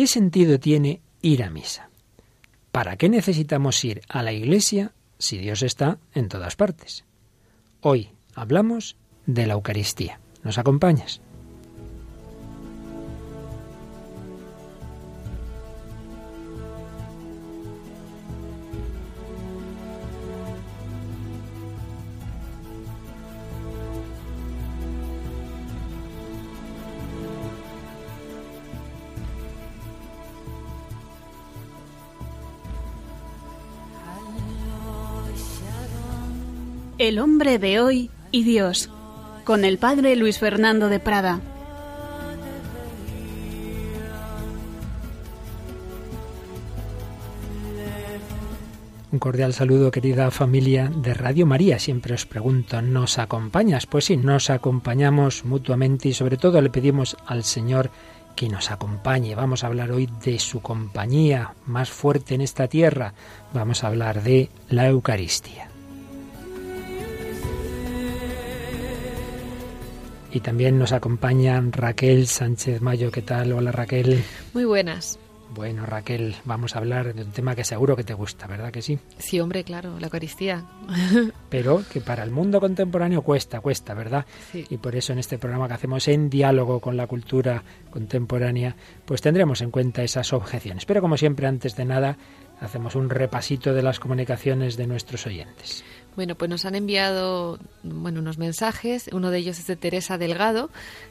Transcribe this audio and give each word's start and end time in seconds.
¿qué 0.00 0.06
sentido 0.06 0.58
tiene 0.58 1.02
ir 1.20 1.44
a 1.44 1.50
misa? 1.50 1.90
¿Para 2.72 2.96
qué 2.96 3.10
necesitamos 3.10 3.84
ir 3.84 4.00
a 4.08 4.22
la 4.22 4.32
iglesia 4.32 4.94
si 5.18 5.36
Dios 5.36 5.60
está 5.62 5.98
en 6.14 6.30
todas 6.30 6.56
partes? 6.56 7.04
Hoy 7.82 8.08
hablamos 8.34 8.96
de 9.26 9.46
la 9.46 9.52
Eucaristía. 9.52 10.18
¿Nos 10.42 10.56
acompañas? 10.56 11.20
El 37.10 37.18
hombre 37.18 37.58
de 37.58 37.80
hoy 37.80 38.08
y 38.30 38.44
Dios, 38.44 38.88
con 39.42 39.64
el 39.64 39.78
padre 39.78 40.14
Luis 40.14 40.38
Fernando 40.38 40.88
de 40.88 41.00
Prada. 41.00 41.40
Un 49.10 49.18
cordial 49.18 49.52
saludo, 49.54 49.90
querida 49.90 50.30
familia 50.30 50.86
de 50.86 51.12
Radio 51.14 51.46
María. 51.46 51.80
Siempre 51.80 52.14
os 52.14 52.26
pregunto, 52.26 52.80
¿nos 52.80 53.18
acompañas? 53.18 53.86
Pues 53.86 54.04
sí, 54.04 54.16
nos 54.16 54.48
acompañamos 54.48 55.44
mutuamente 55.44 56.10
y 56.10 56.12
sobre 56.12 56.36
todo 56.36 56.60
le 56.60 56.70
pedimos 56.70 57.16
al 57.26 57.42
Señor 57.42 57.90
que 58.36 58.48
nos 58.48 58.70
acompañe. 58.70 59.34
Vamos 59.34 59.64
a 59.64 59.66
hablar 59.66 59.90
hoy 59.90 60.08
de 60.24 60.38
su 60.38 60.60
compañía 60.60 61.54
más 61.66 61.90
fuerte 61.90 62.36
en 62.36 62.40
esta 62.40 62.68
tierra. 62.68 63.14
Vamos 63.52 63.82
a 63.82 63.88
hablar 63.88 64.22
de 64.22 64.48
la 64.68 64.86
Eucaristía. 64.86 65.69
Y 70.32 70.40
también 70.40 70.78
nos 70.78 70.92
acompañan 70.92 71.72
Raquel 71.72 72.26
Sánchez 72.28 72.80
Mayo. 72.82 73.10
¿Qué 73.10 73.22
tal? 73.22 73.52
Hola 73.52 73.72
Raquel. 73.72 74.22
Muy 74.54 74.64
buenas. 74.64 75.18
Bueno, 75.52 75.84
Raquel, 75.84 76.36
vamos 76.44 76.76
a 76.76 76.78
hablar 76.78 77.12
de 77.12 77.22
un 77.22 77.32
tema 77.32 77.56
que 77.56 77.64
seguro 77.64 77.96
que 77.96 78.04
te 78.04 78.14
gusta, 78.14 78.46
¿verdad 78.46 78.70
que 78.70 78.82
sí? 78.82 79.00
Sí, 79.18 79.40
hombre, 79.40 79.64
claro, 79.64 79.98
la 79.98 80.06
Eucaristía. 80.06 80.64
Pero 81.50 81.82
que 81.92 82.00
para 82.00 82.22
el 82.22 82.30
mundo 82.30 82.60
contemporáneo 82.60 83.22
cuesta, 83.22 83.60
cuesta, 83.60 83.92
¿verdad? 83.94 84.24
Sí. 84.52 84.64
Y 84.70 84.76
por 84.76 84.94
eso 84.94 85.12
en 85.12 85.18
este 85.18 85.38
programa 85.38 85.66
que 85.66 85.74
hacemos 85.74 86.06
en 86.06 86.30
diálogo 86.30 86.78
con 86.78 86.96
la 86.96 87.08
cultura 87.08 87.64
contemporánea, 87.90 88.76
pues 89.04 89.20
tendremos 89.22 89.60
en 89.60 89.72
cuenta 89.72 90.04
esas 90.04 90.32
objeciones. 90.32 90.86
Pero 90.86 91.00
como 91.00 91.16
siempre, 91.16 91.48
antes 91.48 91.74
de 91.74 91.84
nada, 91.84 92.16
hacemos 92.60 92.94
un 92.94 93.10
repasito 93.10 93.74
de 93.74 93.82
las 93.82 93.98
comunicaciones 93.98 94.76
de 94.76 94.86
nuestros 94.86 95.26
oyentes. 95.26 95.84
Bueno, 96.16 96.34
pues 96.34 96.50
nos 96.50 96.64
han 96.64 96.74
enviado 96.74 97.58
bueno, 97.82 98.20
unos 98.20 98.36
mensajes. 98.36 99.08
Uno 99.12 99.30
de 99.30 99.38
ellos 99.38 99.58
es 99.58 99.66
de 99.66 99.76
Teresa 99.76 100.18
Delgado, 100.18 100.68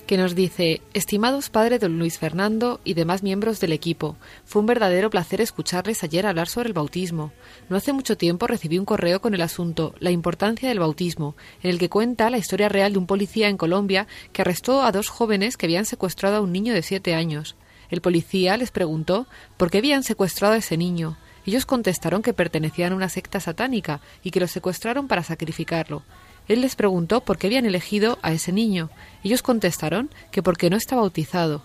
que 0.07 0.17
nos 0.17 0.35
dice: 0.35 0.81
Estimados 0.93 1.49
padres 1.49 1.79
don 1.79 1.97
Luis 1.97 2.19
Fernando 2.19 2.81
y 2.83 2.95
demás 2.95 3.23
miembros 3.23 3.59
del 3.59 3.71
equipo, 3.71 4.17
fue 4.45 4.59
un 4.59 4.65
verdadero 4.65 5.09
placer 5.09 5.39
escucharles 5.41 6.03
ayer 6.03 6.25
hablar 6.25 6.47
sobre 6.47 6.67
el 6.67 6.73
bautismo. 6.73 7.31
No 7.69 7.77
hace 7.77 7.93
mucho 7.93 8.17
tiempo 8.17 8.45
recibí 8.45 8.77
un 8.77 8.85
correo 8.85 9.21
con 9.21 9.33
el 9.33 9.41
asunto 9.41 9.95
La 9.99 10.11
importancia 10.11 10.67
del 10.67 10.79
bautismo, 10.79 11.35
en 11.63 11.71
el 11.71 11.79
que 11.79 11.89
cuenta 11.89 12.29
la 12.29 12.37
historia 12.37 12.69
real 12.69 12.91
de 12.91 12.99
un 12.99 13.07
policía 13.07 13.47
en 13.47 13.57
Colombia 13.57 14.05
que 14.33 14.41
arrestó 14.41 14.83
a 14.83 14.91
dos 14.91 15.07
jóvenes 15.07 15.55
que 15.55 15.65
habían 15.65 15.85
secuestrado 15.85 16.37
a 16.37 16.41
un 16.41 16.51
niño 16.51 16.73
de 16.73 16.83
siete 16.83 17.15
años. 17.15 17.55
El 17.89 18.01
policía 18.01 18.57
les 18.57 18.71
preguntó 18.71 19.27
por 19.57 19.71
qué 19.71 19.79
habían 19.79 20.03
secuestrado 20.03 20.53
a 20.55 20.57
ese 20.57 20.77
niño. 20.77 21.17
Ellos 21.49 21.65
contestaron 21.65 22.21
que 22.21 22.35
pertenecían 22.35 22.93
a 22.93 22.95
una 22.95 23.09
secta 23.09 23.39
satánica 23.39 24.01
y 24.23 24.29
que 24.29 24.39
lo 24.39 24.47
secuestraron 24.47 25.07
para 25.07 25.23
sacrificarlo. 25.23 26.03
Él 26.47 26.61
les 26.61 26.75
preguntó 26.75 27.21
por 27.21 27.39
qué 27.39 27.47
habían 27.47 27.65
elegido 27.65 28.19
a 28.21 28.33
ese 28.33 28.51
niño. 28.51 28.91
Ellos 29.23 29.41
contestaron 29.41 30.11
que 30.29 30.43
porque 30.43 30.69
no 30.69 30.77
está 30.77 30.95
bautizado. 30.95 31.63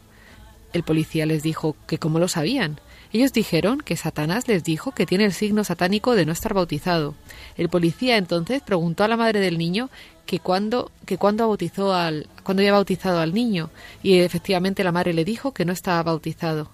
El 0.72 0.84
policía 0.84 1.26
les 1.26 1.42
dijo 1.42 1.76
que 1.86 1.98
cómo 1.98 2.18
lo 2.18 2.28
sabían. 2.28 2.80
Ellos 3.12 3.34
dijeron 3.34 3.76
que 3.76 3.98
Satanás 3.98 4.48
les 4.48 4.64
dijo 4.64 4.92
que 4.92 5.04
tiene 5.04 5.26
el 5.26 5.34
signo 5.34 5.64
satánico 5.64 6.14
de 6.14 6.24
no 6.24 6.32
estar 6.32 6.54
bautizado. 6.54 7.14
El 7.58 7.68
policía 7.68 8.16
entonces 8.16 8.62
preguntó 8.62 9.04
a 9.04 9.08
la 9.08 9.18
madre 9.18 9.40
del 9.40 9.58
niño 9.58 9.90
que 10.24 10.38
cuándo 10.38 10.92
que 11.04 11.18
cuándo 11.18 11.46
bautizó 11.46 11.92
al 11.92 12.26
cuándo 12.42 12.62
había 12.62 12.72
bautizado 12.72 13.20
al 13.20 13.34
niño 13.34 13.68
y 14.02 14.20
efectivamente 14.20 14.82
la 14.82 14.92
madre 14.92 15.12
le 15.12 15.26
dijo 15.26 15.52
que 15.52 15.66
no 15.66 15.74
estaba 15.74 16.02
bautizado. 16.02 16.70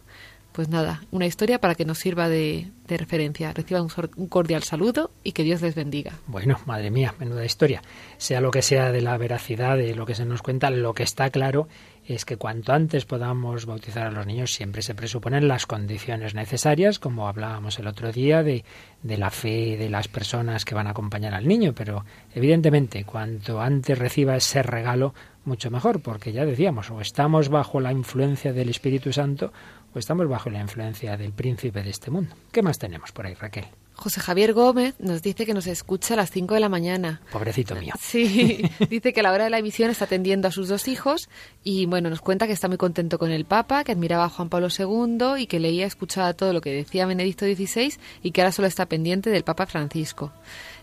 Pues 0.52 0.68
nada, 0.68 1.02
una 1.10 1.26
historia 1.26 1.60
para 1.60 1.74
que 1.74 1.84
nos 1.84 1.98
sirva 1.98 2.28
de, 2.28 2.68
de 2.88 2.96
referencia. 2.96 3.52
Reciban 3.52 3.84
un, 3.84 3.90
un 4.16 4.26
cordial 4.28 4.62
saludo 4.64 5.10
y 5.22 5.32
que 5.32 5.44
Dios 5.44 5.62
les 5.62 5.74
bendiga. 5.74 6.12
Bueno, 6.26 6.58
madre 6.66 6.90
mía, 6.90 7.14
menuda 7.18 7.44
historia. 7.44 7.82
Sea 8.18 8.40
lo 8.40 8.50
que 8.50 8.62
sea 8.62 8.90
de 8.90 9.00
la 9.00 9.16
veracidad 9.16 9.76
de 9.76 9.94
lo 9.94 10.06
que 10.06 10.14
se 10.14 10.24
nos 10.24 10.42
cuenta, 10.42 10.70
lo 10.70 10.92
que 10.92 11.04
está 11.04 11.30
claro 11.30 11.68
es 12.04 12.24
que 12.24 12.36
cuanto 12.36 12.72
antes 12.72 13.04
podamos 13.04 13.66
bautizar 13.66 14.08
a 14.08 14.10
los 14.10 14.26
niños 14.26 14.52
siempre 14.52 14.82
se 14.82 14.96
presuponen 14.96 15.46
las 15.46 15.66
condiciones 15.66 16.34
necesarias, 16.34 16.98
como 16.98 17.28
hablábamos 17.28 17.78
el 17.78 17.86
otro 17.86 18.10
día 18.10 18.42
de, 18.42 18.64
de, 19.02 19.16
la 19.16 19.30
fe 19.30 19.76
de 19.76 19.88
las 19.88 20.08
personas 20.08 20.64
que 20.64 20.74
van 20.74 20.88
a 20.88 20.90
acompañar 20.90 21.34
al 21.34 21.46
niño, 21.46 21.72
pero 21.72 22.04
evidentemente 22.34 23.04
cuanto 23.04 23.60
antes 23.60 23.96
reciba 23.96 24.34
ese 24.34 24.62
regalo, 24.62 25.14
mucho 25.44 25.70
mejor, 25.70 26.00
porque 26.00 26.32
ya 26.32 26.44
decíamos, 26.44 26.90
o 26.90 27.00
estamos 27.00 27.48
bajo 27.48 27.80
la 27.80 27.92
influencia 27.92 28.52
del 28.52 28.68
Espíritu 28.68 29.12
Santo 29.12 29.52
o 29.94 29.98
estamos 29.98 30.28
bajo 30.28 30.50
la 30.50 30.60
influencia 30.60 31.16
del 31.16 31.32
príncipe 31.32 31.82
de 31.82 31.90
este 31.90 32.10
mundo. 32.10 32.34
¿Qué 32.52 32.62
más 32.62 32.78
tenemos 32.78 33.12
por 33.12 33.26
ahí, 33.26 33.34
Raquel? 33.34 33.66
José 34.00 34.20
Javier 34.20 34.54
Gómez 34.54 34.94
nos 34.98 35.20
dice 35.20 35.44
que 35.44 35.52
nos 35.52 35.66
escucha 35.66 36.14
a 36.14 36.16
las 36.16 36.30
5 36.30 36.54
de 36.54 36.60
la 36.60 36.70
mañana. 36.70 37.20
Pobrecito 37.30 37.74
mío. 37.74 37.92
Sí, 38.00 38.62
dice 38.88 39.12
que 39.12 39.20
a 39.20 39.22
la 39.22 39.32
hora 39.32 39.44
de 39.44 39.50
la 39.50 39.58
emisión 39.58 39.90
está 39.90 40.06
atendiendo 40.06 40.48
a 40.48 40.52
sus 40.52 40.68
dos 40.68 40.88
hijos 40.88 41.28
y 41.62 41.84
bueno, 41.84 42.08
nos 42.08 42.22
cuenta 42.22 42.46
que 42.46 42.54
está 42.54 42.66
muy 42.66 42.78
contento 42.78 43.18
con 43.18 43.30
el 43.30 43.44
Papa, 43.44 43.84
que 43.84 43.92
admiraba 43.92 44.24
a 44.24 44.30
Juan 44.30 44.48
Pablo 44.48 44.68
II 44.76 45.38
y 45.38 45.46
que 45.46 45.60
leía, 45.60 45.86
escuchaba 45.86 46.32
todo 46.32 46.54
lo 46.54 46.62
que 46.62 46.72
decía 46.72 47.04
Benedicto 47.04 47.44
XVI 47.44 47.92
y 48.22 48.30
que 48.30 48.40
ahora 48.40 48.52
solo 48.52 48.68
está 48.68 48.86
pendiente 48.86 49.28
del 49.28 49.44
Papa 49.44 49.66
Francisco. 49.66 50.32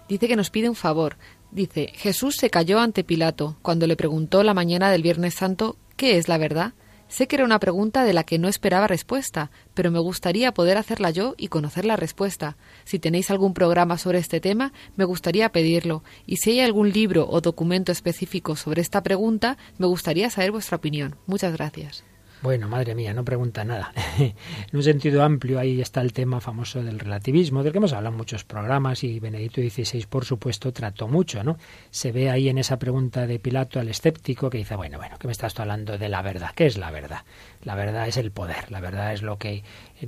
Dice 0.08 0.28
que 0.28 0.36
nos 0.36 0.52
pide 0.52 0.70
un 0.70 0.76
favor. 0.76 1.18
Dice, 1.50 1.92
Jesús 1.96 2.36
se 2.36 2.52
cayó 2.52 2.80
ante 2.80 3.04
Pilato 3.04 3.58
cuando 3.64 3.88
le 3.88 3.96
preguntó 3.96 4.44
la 4.44 4.54
mañana 4.54 4.92
del 4.92 5.02
Viernes 5.02 5.34
Santo 5.34 5.76
¿qué 5.98 6.18
es 6.18 6.30
la 6.30 6.38
verdad? 6.38 6.74
Sé 7.08 7.28
que 7.28 7.38
era 7.38 7.46
una 7.46 7.60
pregunta 7.60 8.04
de 8.04 8.14
la 8.14 8.24
que 8.24 8.38
no 8.38 8.50
esperaba 8.50 8.88
respuesta, 8.88 9.50
pero 9.74 9.92
me 9.92 10.00
gustaría 10.00 10.54
poder 10.54 10.78
hacerla 10.78 11.10
yo 11.10 11.36
y 11.38 11.48
conocer 11.48 11.86
la 11.86 11.96
respuesta. 11.96 12.58
Si 12.84 13.00
tenéis 13.00 13.32
algún 13.32 13.54
programa 13.54 13.98
sobre 13.98 14.20
este 14.20 14.42
tema, 14.42 14.74
me 14.96 15.06
gustaría 15.06 15.52
pedirlo, 15.52 16.04
y 16.26 16.38
si 16.38 16.52
hay 16.52 16.60
algún 16.60 16.92
libro 16.92 17.28
o 17.30 17.40
documento 17.40 17.92
específico 17.92 18.56
sobre 18.56 18.82
esta 18.82 19.04
pregunta, 19.04 19.58
me 19.78 19.88
gustaría 19.88 20.30
saber 20.30 20.52
vuestra 20.52 20.78
opinión. 20.78 21.16
Muchas 21.28 21.54
gracias. 21.54 22.04
Bueno, 22.40 22.68
madre 22.68 22.94
mía, 22.94 23.16
no 23.16 23.26
pregunta 23.26 23.66
nada. 23.66 23.92
en 24.20 24.34
un 24.72 24.84
sentido 24.84 25.24
amplio, 25.24 25.58
ahí 25.58 25.82
está 25.82 26.02
el 26.02 26.14
tema 26.14 26.40
famoso 26.40 26.84
del 26.84 27.00
relativismo, 27.00 27.64
del 27.64 27.72
que 27.72 27.80
hemos 27.80 27.94
hablado 27.94 28.14
en 28.14 28.18
muchos 28.18 28.44
programas 28.44 29.04
y 29.04 29.20
Benedicto 29.20 29.60
XVI, 29.60 30.06
por 30.06 30.24
supuesto, 30.24 30.72
trató 30.72 31.08
mucho, 31.08 31.44
¿no? 31.44 31.58
Se 31.90 32.12
ve 32.12 32.30
ahí 32.30 32.48
en 32.48 32.60
esa 32.60 32.78
pregunta 32.78 33.26
de 33.26 33.40
Pilato 33.40 33.80
al 33.80 33.90
escéptico 33.90 34.52
que 34.52 34.60
dice, 34.60 34.76
bueno, 34.76 35.00
bueno, 35.00 35.18
¿qué 35.20 35.28
me 35.28 35.32
estás 35.32 35.60
hablando 35.60 35.98
de 35.98 36.10
la 36.10 36.22
verdad? 36.22 36.52
¿Qué 36.56 36.68
es 36.68 36.78
la 36.78 36.92
verdad? 36.92 37.24
La 37.64 37.74
verdad 37.74 38.08
es 38.08 38.18
el 38.18 38.30
poder, 38.30 38.72
la 38.72 38.82
verdad 38.82 39.14
es 39.14 39.24
lo 39.24 39.40
que 39.40 39.64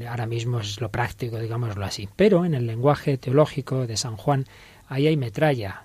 ahora 0.08 0.28
mismo 0.28 0.60
es 0.60 0.80
lo 0.82 0.90
práctico, 0.90 1.40
digámoslo 1.40 1.84
así. 1.84 2.10
Pero 2.16 2.46
en 2.46 2.54
el 2.54 2.68
lenguaje 2.68 3.18
teológico 3.18 3.88
de 3.88 3.98
San 3.98 4.18
Juan, 4.18 4.46
ahí 4.90 5.08
hay 5.08 5.16
metralla. 5.16 5.84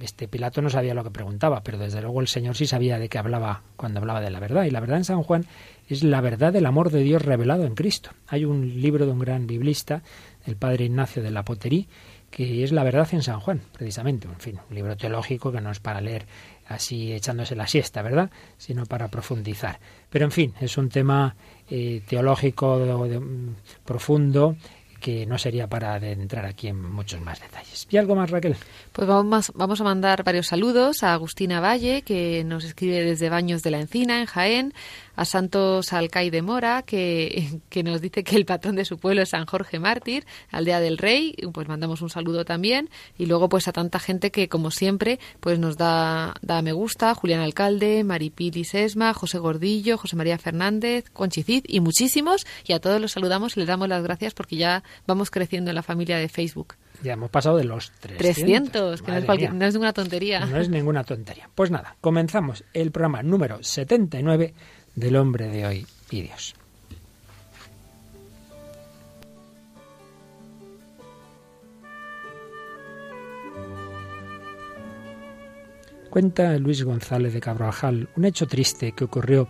Este 0.00 0.28
Pilato 0.28 0.62
no 0.62 0.70
sabía 0.70 0.94
lo 0.94 1.02
que 1.02 1.10
preguntaba, 1.10 1.62
pero 1.62 1.78
desde 1.78 2.02
luego 2.02 2.20
el 2.20 2.28
Señor 2.28 2.54
sí 2.54 2.66
sabía 2.66 2.98
de 2.98 3.08
qué 3.08 3.18
hablaba 3.18 3.62
cuando 3.76 3.98
hablaba 3.98 4.20
de 4.20 4.30
la 4.30 4.38
verdad. 4.38 4.64
Y 4.64 4.70
la 4.70 4.80
verdad 4.80 4.98
en 4.98 5.04
San 5.04 5.22
Juan 5.22 5.46
es 5.88 6.04
la 6.04 6.20
verdad 6.20 6.52
del 6.52 6.66
amor 6.66 6.90
de 6.90 7.02
Dios 7.02 7.22
revelado 7.22 7.64
en 7.64 7.74
Cristo. 7.74 8.10
Hay 8.28 8.44
un 8.44 8.80
libro 8.80 9.06
de 9.06 9.12
un 9.12 9.18
gran 9.18 9.46
biblista, 9.46 10.02
el 10.46 10.56
padre 10.56 10.84
Ignacio 10.84 11.22
de 11.22 11.30
la 11.30 11.44
Poterí, 11.44 11.88
que 12.30 12.62
es 12.62 12.70
la 12.72 12.84
verdad 12.84 13.08
en 13.12 13.22
San 13.22 13.40
Juan, 13.40 13.62
precisamente. 13.72 14.28
En 14.28 14.38
fin, 14.38 14.60
un 14.68 14.74
libro 14.74 14.96
teológico 14.96 15.50
que 15.50 15.60
no 15.60 15.70
es 15.70 15.80
para 15.80 16.00
leer 16.00 16.26
así 16.68 17.12
echándose 17.12 17.56
la 17.56 17.66
siesta, 17.66 18.02
¿verdad? 18.02 18.30
Sino 18.58 18.86
para 18.86 19.08
profundizar. 19.08 19.80
Pero 20.10 20.26
en 20.26 20.30
fin, 20.30 20.54
es 20.60 20.78
un 20.78 20.90
tema 20.90 21.34
eh, 21.68 22.02
teológico 22.06 22.78
de, 22.78 23.08
de, 23.08 23.20
profundo 23.84 24.56
que 25.00 25.26
no 25.26 25.38
sería 25.38 25.66
para 25.66 25.94
adentrar 25.94 26.44
aquí 26.44 26.68
en 26.68 26.80
muchos 26.80 27.20
más 27.20 27.40
detalles. 27.40 27.86
¿Y 27.90 27.96
algo 27.96 28.14
más, 28.14 28.30
Raquel? 28.30 28.56
Pues 28.92 29.08
vamos, 29.08 29.52
vamos 29.54 29.80
a 29.80 29.84
mandar 29.84 30.22
varios 30.22 30.48
saludos 30.48 31.02
a 31.02 31.14
Agustina 31.14 31.60
Valle, 31.60 32.02
que 32.02 32.44
nos 32.44 32.64
escribe 32.64 33.02
desde 33.02 33.30
Baños 33.30 33.62
de 33.62 33.70
la 33.70 33.80
Encina, 33.80 34.20
en 34.20 34.26
Jaén, 34.26 34.74
a 35.16 35.24
Santos 35.24 35.92
Alcay 35.92 36.30
de 36.30 36.42
Mora, 36.42 36.82
que, 36.82 37.60
que, 37.68 37.82
nos 37.82 38.00
dice 38.00 38.24
que 38.24 38.36
el 38.36 38.44
patrón 38.44 38.76
de 38.76 38.84
su 38.84 38.98
pueblo 38.98 39.22
es 39.22 39.30
San 39.30 39.46
Jorge 39.46 39.78
Mártir, 39.78 40.26
Aldea 40.50 40.80
del 40.80 40.98
Rey, 40.98 41.34
pues 41.52 41.68
mandamos 41.68 42.02
un 42.02 42.10
saludo 42.10 42.44
también, 42.44 42.90
y 43.18 43.26
luego 43.26 43.48
pues 43.48 43.68
a 43.68 43.72
tanta 43.72 43.98
gente 43.98 44.30
que 44.30 44.48
como 44.48 44.70
siempre 44.70 45.18
pues 45.40 45.58
nos 45.58 45.76
da, 45.76 46.34
da 46.42 46.62
me 46.62 46.72
gusta, 46.72 47.14
Julián 47.14 47.40
Alcalde, 47.40 48.04
Maripili 48.04 48.64
Sesma, 48.64 49.14
José 49.14 49.38
Gordillo, 49.38 49.98
José 49.98 50.16
María 50.16 50.38
Fernández, 50.38 51.10
Conchicid 51.12 51.64
y 51.66 51.80
muchísimos, 51.80 52.46
y 52.66 52.72
a 52.72 52.80
todos 52.80 53.00
los 53.00 53.12
saludamos 53.12 53.56
y 53.56 53.60
les 53.60 53.68
damos 53.68 53.88
las 53.88 54.02
gracias 54.02 54.34
porque 54.34 54.56
ya 54.56 54.82
vamos 55.06 55.30
creciendo 55.30 55.70
en 55.70 55.74
la 55.74 55.82
familia 55.82 56.18
de 56.18 56.28
Facebook. 56.28 56.74
Ya 57.02 57.14
hemos 57.14 57.30
pasado 57.30 57.56
de 57.56 57.64
los 57.64 57.92
300. 58.00 58.18
300, 58.18 59.02
que 59.02 59.10
no 59.10 59.18
es, 59.18 59.24
cualquier, 59.24 59.54
no 59.54 59.64
es, 59.64 59.72
ninguna 59.72 59.92
tontería. 59.92 60.44
No 60.44 60.58
es 60.58 60.68
ninguna 60.68 61.02
tontería. 61.04 61.48
Pues 61.54 61.70
nada, 61.70 61.96
comenzamos 62.00 62.64
el 62.74 62.90
programa 62.90 63.22
número 63.22 63.62
79 63.62 64.54
del 64.94 65.16
hombre 65.16 65.48
de 65.48 65.66
hoy 65.66 65.86
y 66.10 66.22
Dios. 66.22 66.54
Cuenta 76.10 76.58
Luis 76.58 76.82
González 76.82 77.32
de 77.32 77.40
Cabrajal 77.40 78.08
un 78.16 78.24
hecho 78.24 78.48
triste 78.48 78.90
que 78.92 79.04
ocurrió 79.04 79.46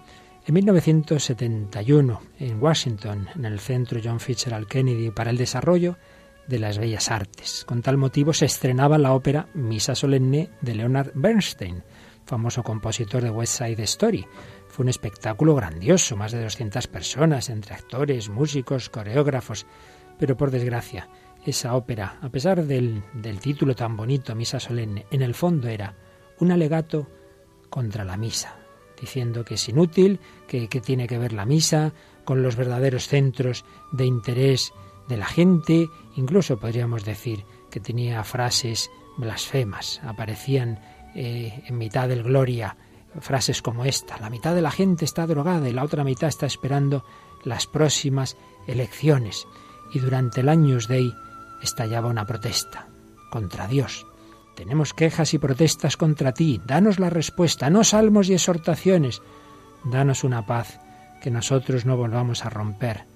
en 0.46 0.54
1971 0.54 2.20
en 2.38 2.62
Washington, 2.62 3.28
en 3.34 3.44
el 3.46 3.60
Centro 3.60 3.98
John 4.02 4.20
Fitzgerald 4.20 4.66
Kennedy 4.66 5.10
para 5.10 5.30
el 5.30 5.38
Desarrollo 5.38 5.96
de 6.46 6.58
las 6.58 6.78
Bellas 6.78 7.10
Artes. 7.10 7.64
Con 7.66 7.80
tal 7.80 7.96
motivo 7.96 8.34
se 8.34 8.44
estrenaba 8.44 8.98
la 8.98 9.14
ópera 9.14 9.48
Misa 9.54 9.94
Solemne 9.94 10.50
de 10.60 10.74
Leonard 10.74 11.12
Bernstein, 11.14 11.82
famoso 12.26 12.62
compositor 12.62 13.22
de 13.22 13.30
West 13.30 13.58
Side 13.58 13.82
Story. 13.84 14.26
Fue 14.70 14.84
un 14.84 14.88
espectáculo 14.88 15.54
grandioso, 15.56 16.16
más 16.16 16.32
de 16.32 16.42
200 16.42 16.86
personas, 16.86 17.50
entre 17.50 17.74
actores, 17.74 18.28
músicos, 18.28 18.88
coreógrafos. 18.88 19.66
Pero 20.18 20.36
por 20.36 20.50
desgracia, 20.50 21.08
esa 21.44 21.74
ópera, 21.74 22.18
a 22.22 22.28
pesar 22.28 22.64
del, 22.64 23.02
del 23.12 23.40
título 23.40 23.74
tan 23.74 23.96
bonito, 23.96 24.34
Misa 24.34 24.60
Solemne, 24.60 25.06
en 25.10 25.22
el 25.22 25.34
fondo 25.34 25.68
era 25.68 25.96
un 26.38 26.52
alegato 26.52 27.08
contra 27.68 28.04
la 28.04 28.16
misa, 28.16 28.56
diciendo 29.00 29.44
que 29.44 29.54
es 29.54 29.68
inútil, 29.68 30.20
que, 30.46 30.68
tiene 30.68 31.06
que 31.06 31.18
ver 31.18 31.32
la 31.32 31.46
misa 31.46 31.92
con 32.24 32.42
los 32.42 32.56
verdaderos 32.56 33.08
centros 33.08 33.64
de 33.92 34.06
interés 34.06 34.72
de 35.08 35.16
la 35.16 35.26
gente, 35.26 35.88
incluso 36.16 36.60
podríamos 36.60 37.04
decir 37.04 37.44
que 37.70 37.80
tenía 37.80 38.22
frases 38.24 38.90
blasfemas, 39.16 40.00
aparecían 40.04 40.80
eh, 41.14 41.64
en 41.66 41.78
mitad 41.78 42.08
del 42.08 42.22
Gloria 42.22 42.76
frases 43.20 43.62
como 43.62 43.84
esta, 43.84 44.18
la 44.18 44.30
mitad 44.30 44.54
de 44.54 44.62
la 44.62 44.70
gente 44.70 45.04
está 45.04 45.26
drogada 45.26 45.68
y 45.68 45.72
la 45.72 45.84
otra 45.84 46.04
mitad 46.04 46.28
está 46.28 46.46
esperando 46.46 47.04
las 47.44 47.66
próximas 47.66 48.36
elecciones. 48.66 49.46
Y 49.92 49.98
durante 49.98 50.40
el 50.40 50.48
Años 50.48 50.86
Dei 50.86 51.12
estallaba 51.62 52.08
una 52.08 52.26
protesta 52.26 52.86
contra 53.30 53.66
Dios. 53.66 54.06
Tenemos 54.54 54.92
quejas 54.92 55.34
y 55.34 55.38
protestas 55.38 55.96
contra 55.96 56.32
ti, 56.32 56.60
danos 56.66 56.98
la 56.98 57.10
respuesta, 57.10 57.70
no 57.70 57.82
salmos 57.82 58.28
y 58.28 58.34
exhortaciones, 58.34 59.22
danos 59.84 60.22
una 60.24 60.46
paz 60.46 60.80
que 61.22 61.30
nosotros 61.30 61.86
no 61.86 61.96
volvamos 61.96 62.44
a 62.44 62.50
romper, 62.50 63.06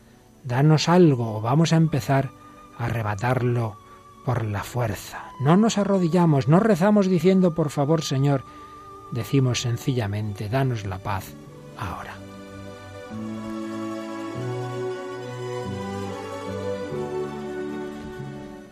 danos 0.42 0.88
algo 0.88 1.36
o 1.36 1.40
vamos 1.40 1.72
a 1.72 1.76
empezar 1.76 2.30
a 2.78 2.86
arrebatarlo 2.86 3.76
por 4.24 4.44
la 4.44 4.62
fuerza. 4.62 5.24
No 5.40 5.56
nos 5.56 5.76
arrodillamos, 5.76 6.48
no 6.48 6.60
rezamos 6.60 7.06
diciendo 7.06 7.54
por 7.54 7.70
favor 7.70 8.02
Señor, 8.02 8.44
decimos 9.12 9.60
sencillamente, 9.60 10.48
danos 10.48 10.86
la 10.86 10.98
paz 10.98 11.32
ahora. 11.78 12.14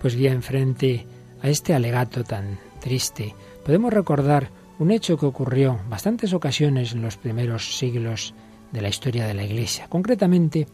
Pues 0.00 0.16
bien, 0.16 0.42
frente 0.42 1.06
a 1.42 1.48
este 1.48 1.74
alegato 1.74 2.24
tan 2.24 2.58
triste, 2.80 3.34
podemos 3.64 3.92
recordar 3.92 4.50
un 4.78 4.90
hecho 4.90 5.16
que 5.16 5.26
ocurrió 5.26 5.78
bastantes 5.88 6.32
ocasiones 6.32 6.92
en 6.92 7.02
los 7.02 7.16
primeros 7.16 7.78
siglos 7.78 8.34
de 8.72 8.82
la 8.82 8.88
historia 8.88 9.26
de 9.26 9.34
la 9.34 9.44
Iglesia. 9.44 9.86
Concretamente, 9.88 10.66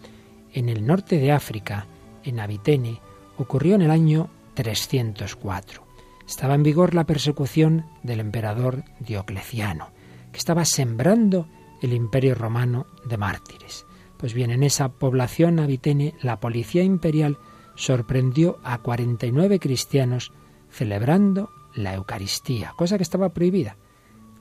en 0.54 0.70
el 0.70 0.86
norte 0.86 1.18
de 1.18 1.32
África, 1.32 1.86
en 2.24 2.40
Abitene, 2.40 3.00
ocurrió 3.36 3.74
en 3.74 3.82
el 3.82 3.90
año 3.90 4.30
304. 4.54 5.87
Estaba 6.28 6.54
en 6.54 6.62
vigor 6.62 6.94
la 6.94 7.04
persecución 7.04 7.86
del 8.02 8.20
emperador 8.20 8.84
Diocleciano, 9.00 9.88
que 10.30 10.38
estaba 10.38 10.66
sembrando 10.66 11.48
el 11.80 11.94
imperio 11.94 12.34
romano 12.34 12.86
de 13.06 13.16
mártires. 13.16 13.86
Pues 14.18 14.34
bien, 14.34 14.50
en 14.50 14.62
esa 14.62 14.90
población 14.90 15.58
abitene, 15.58 16.14
la 16.20 16.38
policía 16.38 16.82
imperial 16.82 17.38
sorprendió 17.76 18.58
a 18.62 18.76
49 18.82 19.58
cristianos 19.58 20.32
celebrando 20.68 21.48
la 21.74 21.94
Eucaristía, 21.94 22.74
cosa 22.76 22.98
que 22.98 23.04
estaba 23.04 23.30
prohibida. 23.30 23.78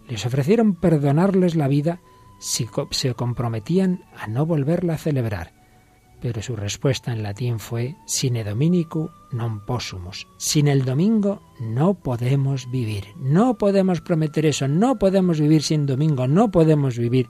Les 0.10 0.26
ofrecieron 0.26 0.76
perdonarles 0.76 1.56
la 1.56 1.70
vida 1.70 2.02
si 2.38 2.68
se 2.92 3.14
comprometían 3.14 4.04
a 4.14 4.28
no 4.28 4.46
volverla 4.46 4.96
a 4.96 4.98
celebrar 4.98 5.57
pero 6.22 6.42
su 6.42 6.56
respuesta 6.56 7.12
en 7.12 7.24
latín 7.24 7.60
fue 7.60 7.96
sine 8.06 8.44
dominicu 8.44 9.12
non 9.32 9.62
possumus. 9.62 10.26
Sin 10.42 10.68
el 10.68 10.82
domingo 10.88 11.44
no 11.62 11.94
podemos 12.00 12.70
vivir. 12.72 13.14
No 13.20 13.58
podemos 13.58 14.02
prometer 14.02 14.46
eso, 14.46 14.68
no 14.68 14.98
podemos 14.98 15.40
vivir 15.40 15.62
sin 15.62 15.86
domingo, 15.86 16.28
no 16.28 16.50
podemos 16.50 16.98
vivir 16.98 17.30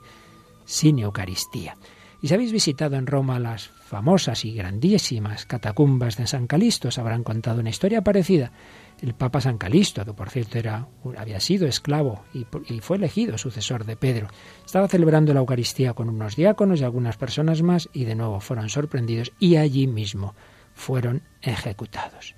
sin 0.64 0.98
Eucaristía. 0.98 1.76
Y 2.20 2.28
si 2.28 2.34
habéis 2.34 2.52
visitado 2.52 2.96
en 2.96 3.06
Roma 3.06 3.38
las 3.38 3.68
famosas 3.68 4.44
y 4.44 4.52
grandísimas 4.52 5.46
catacumbas 5.46 6.16
de 6.16 6.26
San 6.26 6.46
Calisto, 6.46 6.88
os 6.88 6.98
habrán 6.98 7.22
contado 7.22 7.60
una 7.60 7.70
historia 7.70 8.02
parecida 8.02 8.52
el 9.00 9.14
Papa 9.14 9.40
San 9.40 9.58
Calisto, 9.58 10.04
que 10.04 10.12
por 10.12 10.30
cierto 10.30 10.58
era, 10.58 10.88
había 11.16 11.40
sido 11.40 11.66
esclavo 11.66 12.24
y, 12.34 12.44
fue 12.80 12.96
elegido 12.96 13.38
sucesor 13.38 13.84
de 13.84 13.96
Pedro, 13.96 14.28
estaba 14.64 14.88
celebrando 14.88 15.32
la 15.32 15.40
Eucaristía 15.40 15.94
con 15.94 16.08
unos 16.08 16.36
diáconos 16.36 16.80
y 16.80 16.84
algunas 16.84 17.16
personas 17.16 17.62
más 17.62 17.88
y 17.92 18.04
de 18.04 18.14
nuevo 18.14 18.40
fueron 18.40 18.68
sorprendidos 18.68 19.32
y 19.38 19.56
allí 19.56 19.86
mismo 19.86 20.34
fueron 20.74 21.22
ejecutados. 21.42 22.34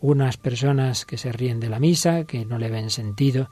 Unas 0.00 0.36
personas 0.36 1.04
que 1.04 1.18
se 1.18 1.32
ríen 1.32 1.60
de 1.60 1.68
la 1.68 1.78
misa, 1.78 2.24
que 2.24 2.44
no 2.44 2.58
le 2.58 2.70
ven 2.70 2.90
sentido, 2.90 3.50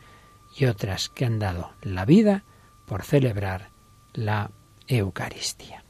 y 0.56 0.64
otras 0.64 1.08
que 1.08 1.25
han 1.25 1.38
dado 1.38 1.73
la 1.82 2.05
vida 2.05 2.44
por 2.87 3.02
celebrar 3.02 3.70
la 4.14 4.50
Eucaristía. 4.87 5.85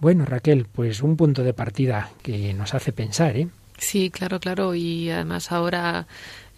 Bueno, 0.00 0.24
Raquel, 0.24 0.66
pues 0.66 1.02
un 1.02 1.16
punto 1.16 1.42
de 1.42 1.54
partida 1.54 2.10
que 2.22 2.52
nos 2.54 2.74
hace 2.74 2.92
pensar, 2.92 3.36
¿eh? 3.36 3.48
Sí, 3.78 4.10
claro, 4.10 4.40
claro. 4.40 4.74
Y 4.74 5.10
además 5.10 5.50
ahora, 5.50 6.06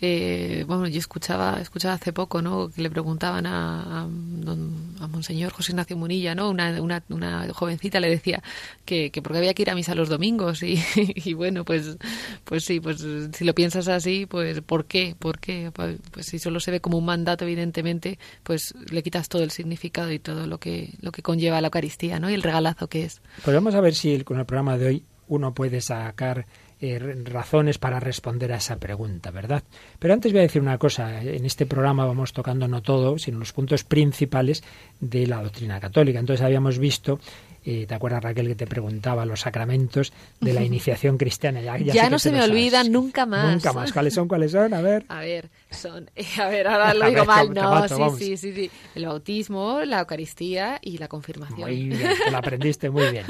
eh, 0.01 0.65
bueno, 0.67 0.87
yo 0.87 0.99
escuchaba, 0.99 1.59
escuchaba 1.61 1.95
hace 1.95 2.13
poco, 2.13 2.43
¿no? 2.43 2.71
Que 2.71 2.83
le 2.83 2.91
preguntaban 2.91 3.47
a, 3.47 4.03
a, 4.03 5.07
Monseñor 5.09 5.53
José 5.53 5.73
Ignacio 5.73 5.97
Munilla, 5.97 6.35
¿no? 6.35 6.51
Una, 6.51 6.81
una, 6.81 7.03
una 7.09 7.53
jovencita 7.55 8.01
le 8.01 8.11
decía 8.11 8.43
que, 8.85 9.11
que 9.11 9.23
porque 9.23 9.39
había 9.39 9.55
que 9.55 9.63
ir 9.63 9.71
a 9.71 9.75
misa 9.75 9.95
los 9.95 10.11
domingos 10.11 10.63
y, 10.63 10.79
y, 10.97 11.33
bueno, 11.33 11.65
pues, 11.65 11.97
pues 12.45 12.65
sí, 12.65 12.81
pues 12.81 13.05
si 13.33 13.45
lo 13.45 13.55
piensas 13.55 13.89
así, 13.89 14.27
pues 14.27 14.61
¿por 14.61 14.85
qué? 14.85 15.17
¿Por 15.19 15.39
qué? 15.39 15.71
Pues, 15.73 15.97
pues 16.11 16.27
si 16.27 16.39
solo 16.39 16.61
se 16.61 16.71
ve 16.71 16.81
como 16.81 16.99
un 16.99 17.07
mandato, 17.07 17.45
evidentemente, 17.45 18.19
pues 18.43 18.75
le 18.91 19.03
quitas 19.03 19.31
todo 19.31 19.43
el 19.43 19.51
significado 19.51 20.13
y 20.13 20.19
todo 20.19 20.47
lo 20.47 20.59
que, 20.59 20.93
lo 21.01 21.13
que 21.13 21.23
conlleva 21.23 21.61
la 21.63 21.69
Eucaristía, 21.69 22.21
¿no? 22.21 22.29
Y 22.29 22.35
el 22.35 22.43
regalazo 22.43 22.89
que 22.89 23.05
es. 23.05 23.23
Pues 23.43 23.55
vamos 23.55 23.75
a 23.75 23.81
ver 23.81 23.95
si 23.95 24.23
con 24.25 24.39
el 24.39 24.45
programa 24.45 24.77
de 24.77 24.87
hoy 24.87 25.05
uno 25.29 25.55
puede 25.55 25.81
sacar 25.81 26.47
eh, 26.81 26.99
razones 27.25 27.79
para 27.79 28.01
responder 28.01 28.53
a 28.53 28.57
esa 28.57 28.77
pregunta, 28.77 29.31
¿verdad? 29.31 29.63
Pero 29.99 30.13
antes 30.13 30.33
voy 30.33 30.41
a 30.41 30.43
decir 30.43 30.61
una 30.61 30.79
cosa. 30.79 31.23
En 31.23 31.47
este 31.47 31.65
programa 31.65 32.05
vamos 32.05 32.33
tocando 32.33 32.69
no 32.69 32.83
todo, 32.83 33.19
sino 33.19 33.39
los 33.39 33.53
puntos 33.53 33.85
principales 33.85 34.63
de 35.01 35.27
la 35.27 35.43
doctrina 35.43 35.81
católica. 35.81 36.19
Entonces 36.19 36.45
habíamos 36.45 36.79
visto 36.79 37.19
¿Te 37.67 37.93
acuerdas, 37.93 38.23
Raquel, 38.23 38.47
que 38.47 38.55
te 38.55 38.67
preguntaba 38.67 39.27
los 39.27 39.41
sacramentos 39.41 40.13
de 40.41 40.53
la 40.53 40.63
iniciación 40.65 41.19
cristiana? 41.19 41.61
Ya, 41.61 41.77
ya, 41.79 41.93
ya 41.93 42.11
no 42.11 42.21
se 42.21 42.31
me 42.31 42.41
olvidan 42.41 42.93
nunca 42.93 43.27
más. 43.27 43.55
Nunca 43.55 43.73
más. 43.73 43.93
¿Cuáles 43.93 44.15
son? 44.15 44.29
¿Cuáles 44.29 44.53
son? 44.53 44.73
A 44.73 44.81
ver. 44.81 45.05
A 45.09 45.21
ver, 45.21 45.51
son. 45.71 46.09
A 46.41 46.49
ver, 46.49 46.69
ahora 46.69 46.95
lo 46.95 47.11
digo 47.11 47.25
mal. 47.25 47.53
No, 47.53 47.89
sí, 47.89 47.97
sí, 48.19 48.37
sí, 48.37 48.53
sí. 48.53 48.71
El 48.95 49.07
bautismo, 49.07 49.81
la 49.85 50.01
Eucaristía 50.01 50.79
y 50.81 50.99
la 50.99 51.09
confirmación. 51.09 51.61
Muy 51.61 51.89
bien, 51.89 52.01
te 52.25 52.31
lo 52.31 52.37
aprendiste 52.39 52.89
muy 52.89 53.11
bien. 53.11 53.25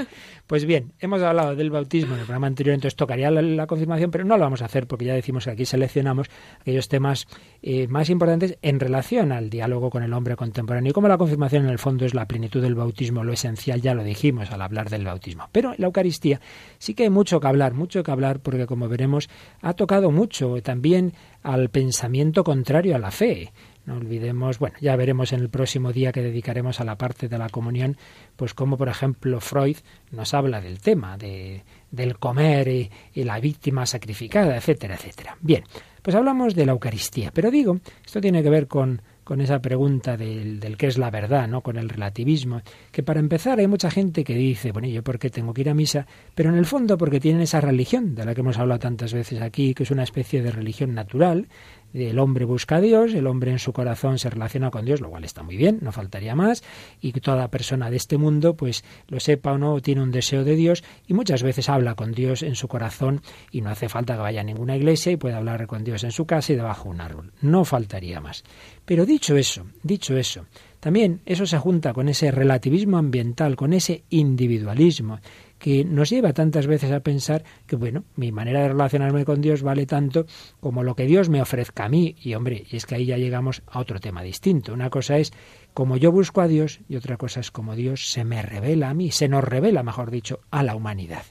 Pues 0.47 0.67
bien, 0.67 0.93
hemos 1.01 1.23
hablado 1.23 1.57
del 1.57 1.71
bautismo 1.71 2.13
en 2.13 2.21
el 2.21 2.27
programa 2.27 2.47
anterior, 2.47 2.75
entonces 2.75 2.97
tocaría 2.97 3.31
la, 3.31 3.41
la 3.41 3.67
confirmación, 3.67 4.11
pero 4.11 4.25
no 4.25 4.37
lo 4.37 4.45
vamos 4.45 4.61
a 4.61 4.67
hacer 4.67 4.87
porque 4.87 5.07
ya 5.07 5.15
decimos 5.15 5.45
que 5.45 5.53
aquí 5.53 5.65
seleccionamos 5.65 6.29
aquellos 6.61 6.89
temas 6.89 7.27
eh, 7.63 7.89
más 7.89 8.11
importantes 8.11 8.59
en 8.61 8.81
relación 8.81 9.33
al 9.33 9.49
diálogo 9.49 9.89
con 9.89 10.03
el 10.03 10.13
hombre 10.13 10.37
contemporáneo. 10.37 10.91
Y 10.91 10.93
como 10.93 11.09
la 11.09 11.17
confirmación 11.17 11.65
en 11.65 11.71
el 11.71 11.79
fondo 11.79 12.05
es 12.05 12.13
la 12.13 12.27
plenitud 12.27 12.61
del 12.61 12.75
bautismo, 12.75 13.25
lo 13.25 13.33
esencial, 13.33 13.81
ya 13.81 13.95
lo 13.95 14.05
dijimos 14.05 14.26
al 14.51 14.63
hablar 14.63 14.91
del 14.91 15.05
bautismo. 15.05 15.49
Pero 15.53 15.71
en 15.71 15.77
la 15.79 15.87
Eucaristía 15.87 16.41
sí 16.79 16.95
que 16.95 17.05
hay 17.05 17.11
mucho 17.11 17.41
que 17.41 17.47
hablar, 17.47 17.75
mucho 17.75 18.03
que 18.03 18.11
hablar, 18.11 18.41
porque 18.41 18.67
como 18.67 18.89
veremos, 18.89 19.29
ha 19.63 19.75
tocado 19.75 20.11
mucho 20.11 20.61
también 20.63 21.13
al 21.43 21.69
pensamiento 21.71 22.45
contrario 22.45 22.97
a 22.97 22.99
la 22.99 23.11
fe. 23.11 23.53
No 23.85 23.97
olvidemos, 23.97 24.59
bueno, 24.59 24.77
ya 24.81 24.97
veremos 24.97 25.33
en 25.33 25.41
el 25.41 25.49
próximo 25.49 25.93
día 25.93 26.11
que 26.11 26.21
dedicaremos 26.21 26.81
a 26.81 26.85
la 26.85 26.97
parte 26.97 27.29
de 27.29 27.39
la 27.39 27.49
comunión, 27.49 27.97
pues 28.35 28.53
como 28.53 28.77
por 28.77 28.89
ejemplo 28.89 29.41
Freud 29.41 29.77
nos 30.11 30.35
habla 30.35 30.61
del 30.61 30.81
tema 30.81 31.17
de, 31.17 31.63
del 31.93 32.19
comer 32.19 32.67
y, 32.67 32.91
y 33.15 33.23
la 33.23 33.39
víctima 33.39 33.87
sacrificada, 33.87 34.57
etcétera, 34.57 34.97
etcétera. 34.97 35.37
Bien, 35.41 35.63
pues 36.03 36.17
hablamos 36.17 36.57
de 36.57 36.67
la 36.67 36.73
Eucaristía, 36.73 37.31
pero 37.33 37.51
digo, 37.51 37.79
esto 38.05 38.21
tiene 38.21 38.43
que 38.43 38.51
ver 38.51 38.67
con 38.67 39.03
con 39.27 39.41
esa 39.41 39.59
pregunta 39.59 40.17
del, 40.17 40.61
del 40.61 40.77
qué 40.77 40.87
es 40.87 40.99
la 40.99 41.11
verdad, 41.11 41.49
¿no? 41.49 41.61
Con 41.61 41.79
el 41.79 41.89
relativismo, 41.89 42.63
que 42.93 43.03
para 43.03 43.19
empezar 43.19 43.59
hay 43.59 43.67
mucha 43.67 43.91
gente 43.91 44.23
que 44.23 44.37
dice, 44.37 44.71
bueno, 44.71 44.87
¿yo 44.87 45.03
por 45.03 45.19
qué 45.19 45.31
tengo 45.31 45.53
que 45.53 45.63
ir 45.63 45.69
a 45.69 45.75
misa? 45.75 46.07
Pero 46.33 46.51
en 46.51 46.57
el 46.57 46.65
fondo 46.65 46.97
porque 46.97 47.19
tienen 47.19 47.43
esa 47.43 47.61
religión, 47.61 48.15
de 48.15 48.25
la 48.25 48.37
que 48.37 48.43
hemos 48.43 48.57
hablado 48.57 48.79
tantas 48.79 49.13
veces 49.13 49.43
aquí, 49.43 49.75
que 49.75 49.83
es 49.83 49.91
una 49.91 50.05
especie 50.05 50.43
de 50.43 50.53
religión 50.53 50.95
natural, 50.95 51.49
el 51.97 52.19
hombre 52.19 52.45
busca 52.45 52.77
a 52.77 52.81
Dios, 52.81 53.15
el 53.15 53.27
hombre 53.27 53.51
en 53.51 53.59
su 53.59 53.73
corazón 53.73 54.19
se 54.19 54.29
relaciona 54.29 54.71
con 54.71 54.85
Dios, 54.85 55.01
lo 55.01 55.11
cual 55.11 55.25
está 55.25 55.43
muy 55.43 55.57
bien, 55.57 55.79
no 55.81 55.93
faltaría 55.93 56.35
más, 56.35 56.63
y 57.01 57.13
toda 57.13 57.49
persona 57.49 57.91
de 57.91 57.97
este 57.97 58.19
mundo, 58.19 58.55
pues 58.55 58.85
lo 59.09 59.19
sepa 59.21 59.53
o 59.53 59.59
no, 59.59 59.81
tiene 59.81 60.03
un 60.03 60.11
deseo 60.11 60.45
de 60.45 60.57
Dios 60.57 60.85
y 61.07 61.15
muchas 61.15 61.43
veces 61.43 61.69
habla 61.69 61.95
con 61.95 62.13
Dios 62.13 62.43
en 62.43 62.55
su 62.55 62.69
corazón 62.69 63.23
y 63.51 63.61
no 63.63 63.71
hace 63.71 63.89
falta 63.89 64.15
que 64.15 64.21
vaya 64.21 64.43
a 64.43 64.45
ninguna 64.45 64.77
iglesia 64.77 65.13
y 65.13 65.17
puede 65.17 65.35
hablar 65.35 65.67
con 65.67 65.85
Dios 65.85 66.05
en 66.05 66.13
su 66.13 66.27
casa 66.27 66.53
y 66.53 66.57
debajo 66.57 66.85
de 66.85 66.91
un 66.91 67.01
árbol. 67.01 67.33
No 67.41 67.65
faltaría 67.65 68.21
más. 68.21 68.45
Pero 68.85 69.07
dicho 69.07 69.37
eso, 69.37 69.67
dicho 69.83 70.17
eso, 70.17 70.47
también 70.81 71.21
eso 71.27 71.47
se 71.47 71.59
junta 71.59 71.93
con 71.93 72.09
ese 72.09 72.31
relativismo 72.31 72.99
ambiental, 72.99 73.57
con 73.57 73.73
ese 73.73 74.05
individualismo 74.11 75.21
que 75.59 75.85
nos 75.85 76.11
lleva 76.11 76.33
tantas 76.33 76.67
veces 76.67 76.93
a 76.93 77.01
pensar 77.01 77.45
que, 77.67 77.77
bueno, 77.77 78.05
mi 78.15 78.33
manera 78.33 78.63
de 78.63 78.69
relacionarme 78.69 79.25
con 79.25 79.41
Dios 79.41 79.63
vale 79.63 79.87
tanto 79.87 80.27
como 80.61 80.83
lo 80.83 80.95
que 80.95 81.07
Dios 81.07 81.29
me 81.29 81.41
ofrezca 81.41 81.85
a 81.85 81.89
mí. 81.89 82.17
Y, 82.21 82.35
hombre, 82.35 82.65
y 82.71 82.77
es 82.77 82.87
que 82.87 82.97
ahí 82.97 83.07
ya 83.07 83.17
llegamos 83.17 83.63
a 83.67 83.81
otro 83.81 84.01
tema 84.01 84.23
distinto. 84.23 84.73
Una 84.73 84.91
cosa 84.91 85.19
es 85.19 85.33
como 85.75 85.97
yo 85.97 86.13
busco 86.13 86.41
a 86.41 86.49
Dios 86.49 86.81
y 86.89 86.97
otra 86.97 87.17
cosa 87.17 87.41
es 87.41 87.51
como 87.51 87.75
Dios 87.75 88.11
se 88.11 88.25
me 88.25 88.43
revela 88.43 88.91
a 88.91 88.95
mí, 88.95 89.11
se 89.11 89.29
nos 89.29 89.45
revela, 89.45 89.83
mejor 89.83 90.11
dicho, 90.11 90.41
a 90.51 90.63
la 90.63 90.75
humanidad. 90.75 91.25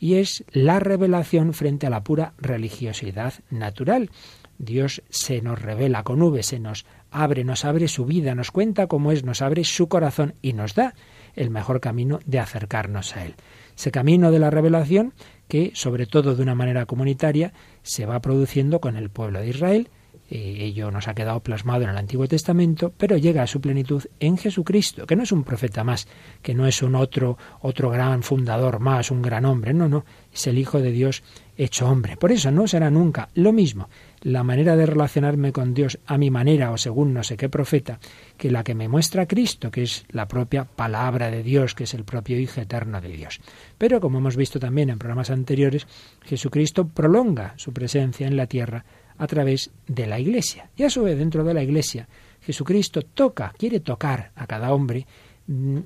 Y 0.00 0.14
es 0.14 0.44
la 0.52 0.78
revelación 0.78 1.52
frente 1.54 1.86
a 1.86 1.90
la 1.90 2.04
pura 2.04 2.34
religiosidad 2.38 3.34
natural. 3.50 4.10
Dios 4.58 5.02
se 5.08 5.40
nos 5.40 5.60
revela 5.60 6.02
con 6.02 6.20
V, 6.20 6.42
se 6.42 6.58
nos 6.58 6.84
abre, 7.10 7.44
nos 7.44 7.64
abre 7.64 7.88
su 7.88 8.04
vida, 8.04 8.34
nos 8.34 8.50
cuenta 8.50 8.86
cómo 8.86 9.12
es, 9.12 9.24
nos 9.24 9.42
abre 9.42 9.64
su 9.64 9.88
corazón 9.88 10.34
y 10.42 10.52
nos 10.52 10.74
da 10.74 10.94
el 11.34 11.50
mejor 11.50 11.80
camino 11.80 12.20
de 12.26 12.40
acercarnos 12.40 13.16
a 13.16 13.24
Él. 13.24 13.34
Ese 13.78 13.92
camino 13.92 14.32
de 14.32 14.40
la 14.40 14.50
revelación 14.50 15.14
que, 15.46 15.70
sobre 15.72 16.06
todo 16.06 16.34
de 16.34 16.42
una 16.42 16.56
manera 16.56 16.84
comunitaria, 16.84 17.52
se 17.82 18.06
va 18.06 18.18
produciendo 18.18 18.80
con 18.80 18.96
el 18.96 19.08
pueblo 19.08 19.38
de 19.38 19.50
Israel, 19.50 19.88
eh, 20.30 20.56
ello 20.64 20.90
nos 20.90 21.06
ha 21.06 21.14
quedado 21.14 21.38
plasmado 21.44 21.84
en 21.84 21.90
el 21.90 21.96
Antiguo 21.96 22.26
Testamento, 22.26 22.92
pero 22.98 23.16
llega 23.16 23.44
a 23.44 23.46
su 23.46 23.60
plenitud 23.60 24.02
en 24.18 24.36
Jesucristo, 24.36 25.06
que 25.06 25.14
no 25.14 25.22
es 25.22 25.30
un 25.30 25.44
profeta 25.44 25.84
más, 25.84 26.08
que 26.42 26.54
no 26.54 26.66
es 26.66 26.82
un 26.82 26.96
otro, 26.96 27.38
otro 27.60 27.88
gran 27.88 28.24
fundador 28.24 28.80
más, 28.80 29.12
un 29.12 29.22
gran 29.22 29.44
hombre, 29.44 29.72
no, 29.72 29.88
no, 29.88 30.04
es 30.34 30.48
el 30.48 30.58
Hijo 30.58 30.80
de 30.80 30.90
Dios 30.90 31.22
hecho 31.56 31.88
hombre. 31.88 32.16
Por 32.16 32.32
eso 32.32 32.50
no 32.50 32.66
será 32.66 32.90
nunca 32.90 33.28
lo 33.34 33.52
mismo 33.52 33.88
la 34.22 34.42
manera 34.42 34.76
de 34.76 34.86
relacionarme 34.86 35.52
con 35.52 35.74
Dios 35.74 35.98
a 36.06 36.18
mi 36.18 36.30
manera 36.30 36.70
o 36.70 36.78
según 36.78 37.14
no 37.14 37.22
sé 37.22 37.36
qué 37.36 37.48
profeta, 37.48 38.00
que 38.36 38.50
la 38.50 38.64
que 38.64 38.74
me 38.74 38.88
muestra 38.88 39.26
Cristo, 39.26 39.70
que 39.70 39.82
es 39.82 40.04
la 40.10 40.28
propia 40.28 40.64
palabra 40.64 41.30
de 41.30 41.42
Dios, 41.42 41.74
que 41.74 41.84
es 41.84 41.94
el 41.94 42.04
propio 42.04 42.38
Hijo 42.38 42.60
eterno 42.60 43.00
de 43.00 43.08
Dios. 43.08 43.40
Pero 43.76 44.00
como 44.00 44.18
hemos 44.18 44.36
visto 44.36 44.58
también 44.58 44.90
en 44.90 44.98
programas 44.98 45.30
anteriores, 45.30 45.86
Jesucristo 46.22 46.88
prolonga 46.88 47.54
su 47.56 47.72
presencia 47.72 48.26
en 48.26 48.36
la 48.36 48.46
tierra 48.46 48.84
a 49.18 49.26
través 49.26 49.70
de 49.86 50.06
la 50.06 50.18
Iglesia. 50.18 50.70
Y 50.76 50.84
a 50.84 50.90
su 50.90 51.02
vez, 51.02 51.18
dentro 51.18 51.44
de 51.44 51.54
la 51.54 51.62
Iglesia, 51.62 52.08
Jesucristo 52.40 53.02
toca, 53.02 53.52
quiere 53.58 53.80
tocar 53.80 54.32
a 54.36 54.46
cada 54.46 54.72
hombre 54.72 55.06
mm, 55.46 55.78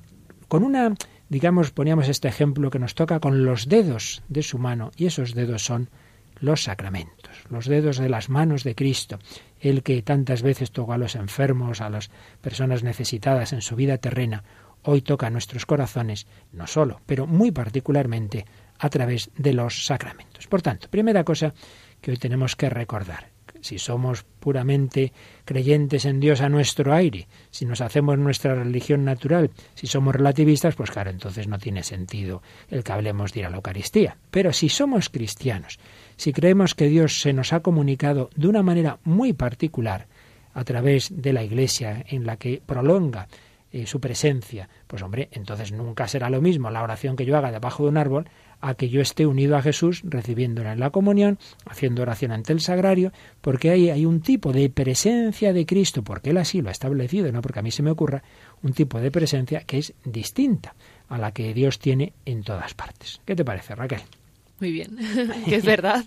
con 0.47 0.63
una, 0.63 0.93
digamos, 1.29 1.71
poníamos 1.71 2.07
este 2.09 2.27
ejemplo 2.27 2.69
que 2.69 2.79
nos 2.79 2.93
toca 2.93 3.19
con 3.19 3.43
los 3.43 3.67
dedos 3.67 4.21
de 4.29 4.43
su 4.43 4.59
mano, 4.59 4.91
y 4.95 5.07
esos 5.07 5.33
dedos 5.33 5.63
son 5.63 5.89
los 6.43 6.63
sacramentos, 6.63 7.45
los 7.49 7.67
dedos 7.67 7.97
de 7.97 8.09
las 8.09 8.29
manos 8.29 8.65
de 8.65 8.75
Cristo, 8.75 9.17
el 9.61 9.81
que 9.81 10.01
tantas 10.01 10.41
veces 10.41 10.71
tocó 10.71 10.91
a 10.91 10.97
los 10.97 11.15
enfermos, 11.15 11.79
a 11.79 11.89
las 11.89 12.11
personas 12.41 12.83
necesitadas 12.83 13.53
en 13.53 13.61
su 13.61 13.77
vida 13.77 13.97
terrena, 13.97 14.43
hoy 14.81 15.01
toca 15.01 15.29
nuestros 15.29 15.65
corazones, 15.65 16.27
no 16.51 16.67
solo, 16.67 16.99
pero 17.05 17.27
muy 17.27 17.51
particularmente 17.51 18.45
a 18.77 18.89
través 18.89 19.31
de 19.37 19.53
los 19.53 19.85
sacramentos. 19.85 20.47
Por 20.47 20.61
tanto, 20.61 20.89
primera 20.89 21.23
cosa 21.23 21.53
que 22.01 22.11
hoy 22.11 22.17
tenemos 22.17 22.57
que 22.57 22.69
recordar, 22.69 23.29
si 23.63 23.79
somos 23.79 24.23
puramente 24.39 25.13
creyentes 25.45 26.05
en 26.05 26.19
Dios 26.19 26.41
a 26.41 26.49
nuestro 26.49 26.93
aire, 26.93 27.27
si 27.49 27.65
nos 27.65 27.81
hacemos 27.81 28.17
nuestra 28.17 28.55
religión 28.55 29.05
natural, 29.05 29.49
si 29.73 29.87
somos 29.87 30.13
relativistas, 30.13 30.75
pues 30.75 30.91
claro, 30.91 31.09
entonces 31.09 31.47
no 31.47 31.57
tiene 31.57 31.83
sentido 31.83 32.43
el 32.69 32.83
que 32.83 32.91
hablemos 32.91 33.33
de 33.33 33.39
ir 33.39 33.45
a 33.45 33.49
la 33.49 33.55
Eucaristía. 33.55 34.17
Pero 34.29 34.53
si 34.53 34.69
somos 34.69 35.09
cristianos, 35.09 35.79
si 36.17 36.33
creemos 36.33 36.75
que 36.75 36.87
Dios 36.87 37.21
se 37.21 37.33
nos 37.33 37.53
ha 37.53 37.61
comunicado 37.61 38.29
de 38.35 38.47
una 38.47 38.61
manera 38.61 38.99
muy 39.03 39.33
particular, 39.33 40.07
a 40.53 40.63
través 40.63 41.09
de 41.21 41.33
la 41.33 41.43
Iglesia, 41.43 42.05
en 42.07 42.25
la 42.25 42.37
que 42.37 42.61
prolonga 42.63 43.27
eh, 43.71 43.87
su 43.87 43.99
presencia, 43.99 44.69
pues 44.87 45.01
hombre, 45.01 45.29
entonces 45.31 45.71
nunca 45.71 46.07
será 46.07 46.29
lo 46.29 46.41
mismo 46.41 46.69
la 46.69 46.83
oración 46.83 47.15
que 47.15 47.25
yo 47.25 47.37
haga 47.37 47.51
debajo 47.51 47.83
de 47.83 47.89
un 47.89 47.97
árbol 47.97 48.29
a 48.63 48.75
que 48.75 48.87
yo 48.87 49.01
esté 49.01 49.25
unido 49.25 49.57
a 49.57 49.61
Jesús, 49.61 50.01
recibiéndola 50.05 50.71
en 50.71 50.79
la 50.79 50.89
comunión, 50.89 51.37
haciendo 51.65 52.01
oración 52.01 52.31
ante 52.31 52.53
el 52.53 52.61
sagrario, 52.61 53.11
porque 53.41 53.69
ahí 53.69 53.89
hay 53.89 54.05
un 54.05 54.21
tipo 54.21 54.53
de 54.53 54.69
presencia 54.69 55.51
de 55.51 55.65
Cristo, 55.65 56.01
porque 56.01 56.29
Él 56.29 56.37
así 56.37 56.61
lo 56.61 56.69
ha 56.69 56.71
establecido, 56.71 57.29
no 57.33 57.41
porque 57.41 57.59
a 57.59 57.61
mí 57.61 57.71
se 57.71 57.83
me 57.83 57.91
ocurra, 57.91 58.23
un 58.61 58.71
tipo 58.71 59.01
de 59.01 59.11
presencia 59.11 59.59
que 59.65 59.79
es 59.79 59.93
distinta 60.05 60.75
a 61.09 61.17
la 61.17 61.33
que 61.33 61.53
Dios 61.53 61.77
tiene 61.77 62.13
en 62.25 62.41
todas 62.41 62.73
partes. 62.73 63.19
¿Qué 63.25 63.35
te 63.35 63.43
parece, 63.43 63.75
Raquel? 63.75 63.99
Muy 64.61 64.71
bien, 64.71 64.97
que 65.45 65.57
es 65.57 65.65
verdad, 65.65 66.05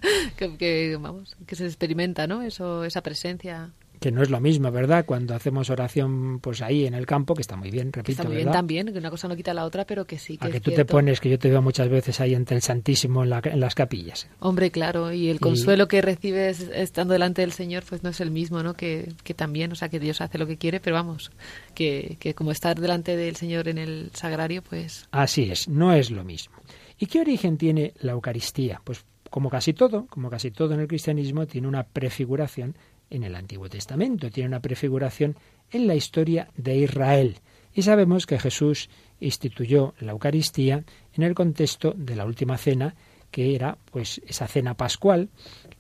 que, 0.58 0.96
vamos, 0.98 1.36
que 1.46 1.56
se 1.56 1.66
experimenta, 1.66 2.26
¿no? 2.26 2.40
Eso, 2.40 2.84
esa 2.84 3.02
presencia 3.02 3.70
que 4.00 4.10
no 4.10 4.22
es 4.22 4.30
lo 4.30 4.40
mismo, 4.40 4.70
¿verdad? 4.70 5.04
Cuando 5.06 5.34
hacemos 5.34 5.70
oración 5.70 6.40
pues 6.40 6.62
ahí 6.62 6.86
en 6.86 6.94
el 6.94 7.06
campo, 7.06 7.34
que 7.34 7.42
está 7.42 7.56
muy 7.56 7.70
bien, 7.70 7.92
repito, 7.92 8.22
Está 8.22 8.24
muy 8.24 8.36
bien 8.36 8.50
también, 8.50 8.92
que 8.92 8.98
una 8.98 9.10
cosa 9.10 9.28
no 9.28 9.36
quita 9.36 9.54
la 9.54 9.64
otra, 9.64 9.84
pero 9.84 10.04
que 10.04 10.18
sí 10.18 10.36
que 10.36 10.46
A 10.46 10.50
que 10.50 10.60
tú 10.60 10.72
te 10.72 10.84
pones, 10.84 11.20
que 11.20 11.30
yo 11.30 11.38
te 11.38 11.48
veo 11.48 11.62
muchas 11.62 11.88
veces 11.88 12.20
ahí 12.20 12.34
ante 12.34 12.54
el 12.54 12.62
Santísimo 12.62 13.24
en, 13.24 13.30
las 13.30 13.74
capillas. 13.74 14.28
Hombre, 14.40 14.70
claro, 14.70 15.12
y 15.12 15.28
el 15.28 15.40
consuelo 15.40 15.88
que 15.88 16.02
recibes 16.02 16.60
estando 16.74 17.12
delante 17.12 17.42
del 17.42 17.52
Señor 17.52 17.84
pues 17.88 18.02
no 18.02 18.10
es 18.10 18.20
el 18.20 18.30
mismo, 18.30 18.62
¿no? 18.62 18.74
Que, 18.74 19.12
que 19.22 19.34
también, 19.34 19.72
o 19.72 19.74
sea, 19.74 19.88
que 19.88 20.00
Dios 20.00 20.20
hace 20.20 20.38
lo 20.38 20.46
que 20.46 20.56
quiere, 20.56 20.80
pero 20.80 20.96
vamos, 20.96 21.30
que, 21.74 22.16
que 22.20 22.34
como 22.34 22.50
estar 22.50 22.78
delante 22.78 23.16
del 23.16 23.36
Señor 23.36 23.68
en 23.68 23.78
el 23.78 24.10
sagrario, 24.14 24.62
pues... 24.62 25.08
Así 25.10 25.50
es, 25.50 25.68
no 25.68 25.92
es 25.92 26.10
lo 26.10 26.24
mismo. 26.24 26.56
¿Y 26.98 27.06
qué 27.06 27.20
origen 27.20 27.58
tiene 27.58 27.92
la 28.00 28.12
Eucaristía? 28.12 28.80
Pues 28.82 29.04
como 29.30 29.50
casi 29.50 29.72
todo, 29.72 30.06
como 30.06 30.30
casi 30.30 30.50
todo 30.50 30.74
en 30.74 30.80
el 30.80 30.88
cristianismo, 30.88 31.46
tiene 31.46 31.68
una 31.68 31.84
prefiguración 31.84 32.74
en 33.10 33.22
el 33.25 33.34
Antiguo 33.34 33.68
Testamento, 33.68 34.30
tiene 34.30 34.48
una 34.48 34.60
prefiguración 34.60 35.36
en 35.70 35.86
la 35.86 35.94
historia 35.94 36.48
de 36.56 36.76
Israel. 36.76 37.36
Y 37.75 37.82
sabemos 37.82 38.26
que 38.26 38.38
Jesús 38.38 38.88
instituyó 39.20 39.94
la 40.00 40.12
Eucaristía 40.12 40.84
en 41.14 41.22
el 41.22 41.34
contexto 41.34 41.92
de 41.96 42.16
la 42.16 42.25
última 42.25 42.56
cena, 42.56 42.94
que 43.30 43.54
era 43.54 43.76
pues 43.90 44.20
esa 44.26 44.46
cena 44.46 44.75
pascual 44.75 45.28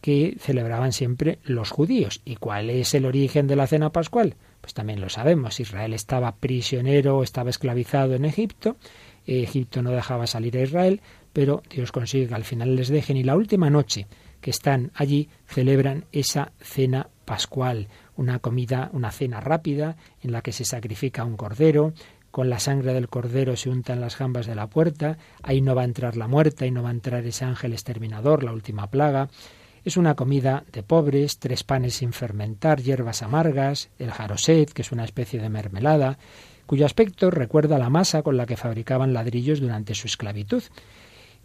que 0.00 0.36
celebraban 0.38 0.92
siempre 0.92 1.38
los 1.44 1.70
judíos. 1.70 2.20
¿Y 2.24 2.36
cuál 2.36 2.70
es 2.70 2.92
el 2.94 3.06
origen 3.06 3.46
de 3.46 3.56
la 3.56 3.66
cena 3.66 3.90
pascual? 3.90 4.34
Pues 4.60 4.74
también 4.74 5.00
lo 5.00 5.08
sabemos. 5.08 5.58
Israel 5.60 5.94
estaba 5.94 6.36
prisionero, 6.36 7.22
estaba 7.22 7.50
esclavizado 7.50 8.14
en 8.14 8.24
Egipto. 8.24 8.76
Egipto 9.26 9.82
no 9.82 9.90
dejaba 9.90 10.26
salir 10.26 10.56
a 10.56 10.62
Israel, 10.62 11.00
pero 11.32 11.62
Dios 11.70 11.92
consigue 11.92 12.28
que 12.28 12.34
al 12.34 12.44
final 12.44 12.76
les 12.76 12.88
dejen 12.88 13.16
y 13.16 13.24
la 13.24 13.36
última 13.36 13.70
noche 13.70 14.06
que 14.46 14.50
están 14.50 14.92
allí 14.94 15.28
celebran 15.48 16.04
esa 16.12 16.52
cena 16.60 17.08
pascual, 17.24 17.88
una 18.14 18.38
comida, 18.38 18.90
una 18.92 19.10
cena 19.10 19.40
rápida 19.40 19.96
en 20.22 20.30
la 20.30 20.40
que 20.40 20.52
se 20.52 20.64
sacrifica 20.64 21.24
un 21.24 21.36
cordero, 21.36 21.94
con 22.30 22.48
la 22.48 22.60
sangre 22.60 22.94
del 22.94 23.08
cordero 23.08 23.56
se 23.56 23.70
untan 23.70 24.00
las 24.00 24.14
jambas 24.14 24.46
de 24.46 24.54
la 24.54 24.68
puerta, 24.68 25.18
ahí 25.42 25.60
no 25.60 25.74
va 25.74 25.82
a 25.82 25.86
entrar 25.86 26.16
la 26.16 26.28
muerte, 26.28 26.64
ahí 26.64 26.70
no 26.70 26.84
va 26.84 26.90
a 26.90 26.92
entrar 26.92 27.26
ese 27.26 27.44
ángel 27.44 27.72
exterminador, 27.72 28.44
la 28.44 28.52
última 28.52 28.88
plaga. 28.88 29.30
Es 29.84 29.96
una 29.96 30.14
comida 30.14 30.62
de 30.70 30.84
pobres, 30.84 31.40
tres 31.40 31.64
panes 31.64 31.94
sin 31.94 32.12
fermentar, 32.12 32.80
hierbas 32.80 33.24
amargas, 33.24 33.90
el 33.98 34.12
jaroset, 34.12 34.72
que 34.72 34.82
es 34.82 34.92
una 34.92 35.02
especie 35.02 35.40
de 35.40 35.48
mermelada, 35.48 36.18
cuyo 36.66 36.86
aspecto 36.86 37.32
recuerda 37.32 37.78
la 37.78 37.90
masa 37.90 38.22
con 38.22 38.36
la 38.36 38.46
que 38.46 38.56
fabricaban 38.56 39.12
ladrillos 39.12 39.58
durante 39.58 39.96
su 39.96 40.06
esclavitud. 40.06 40.62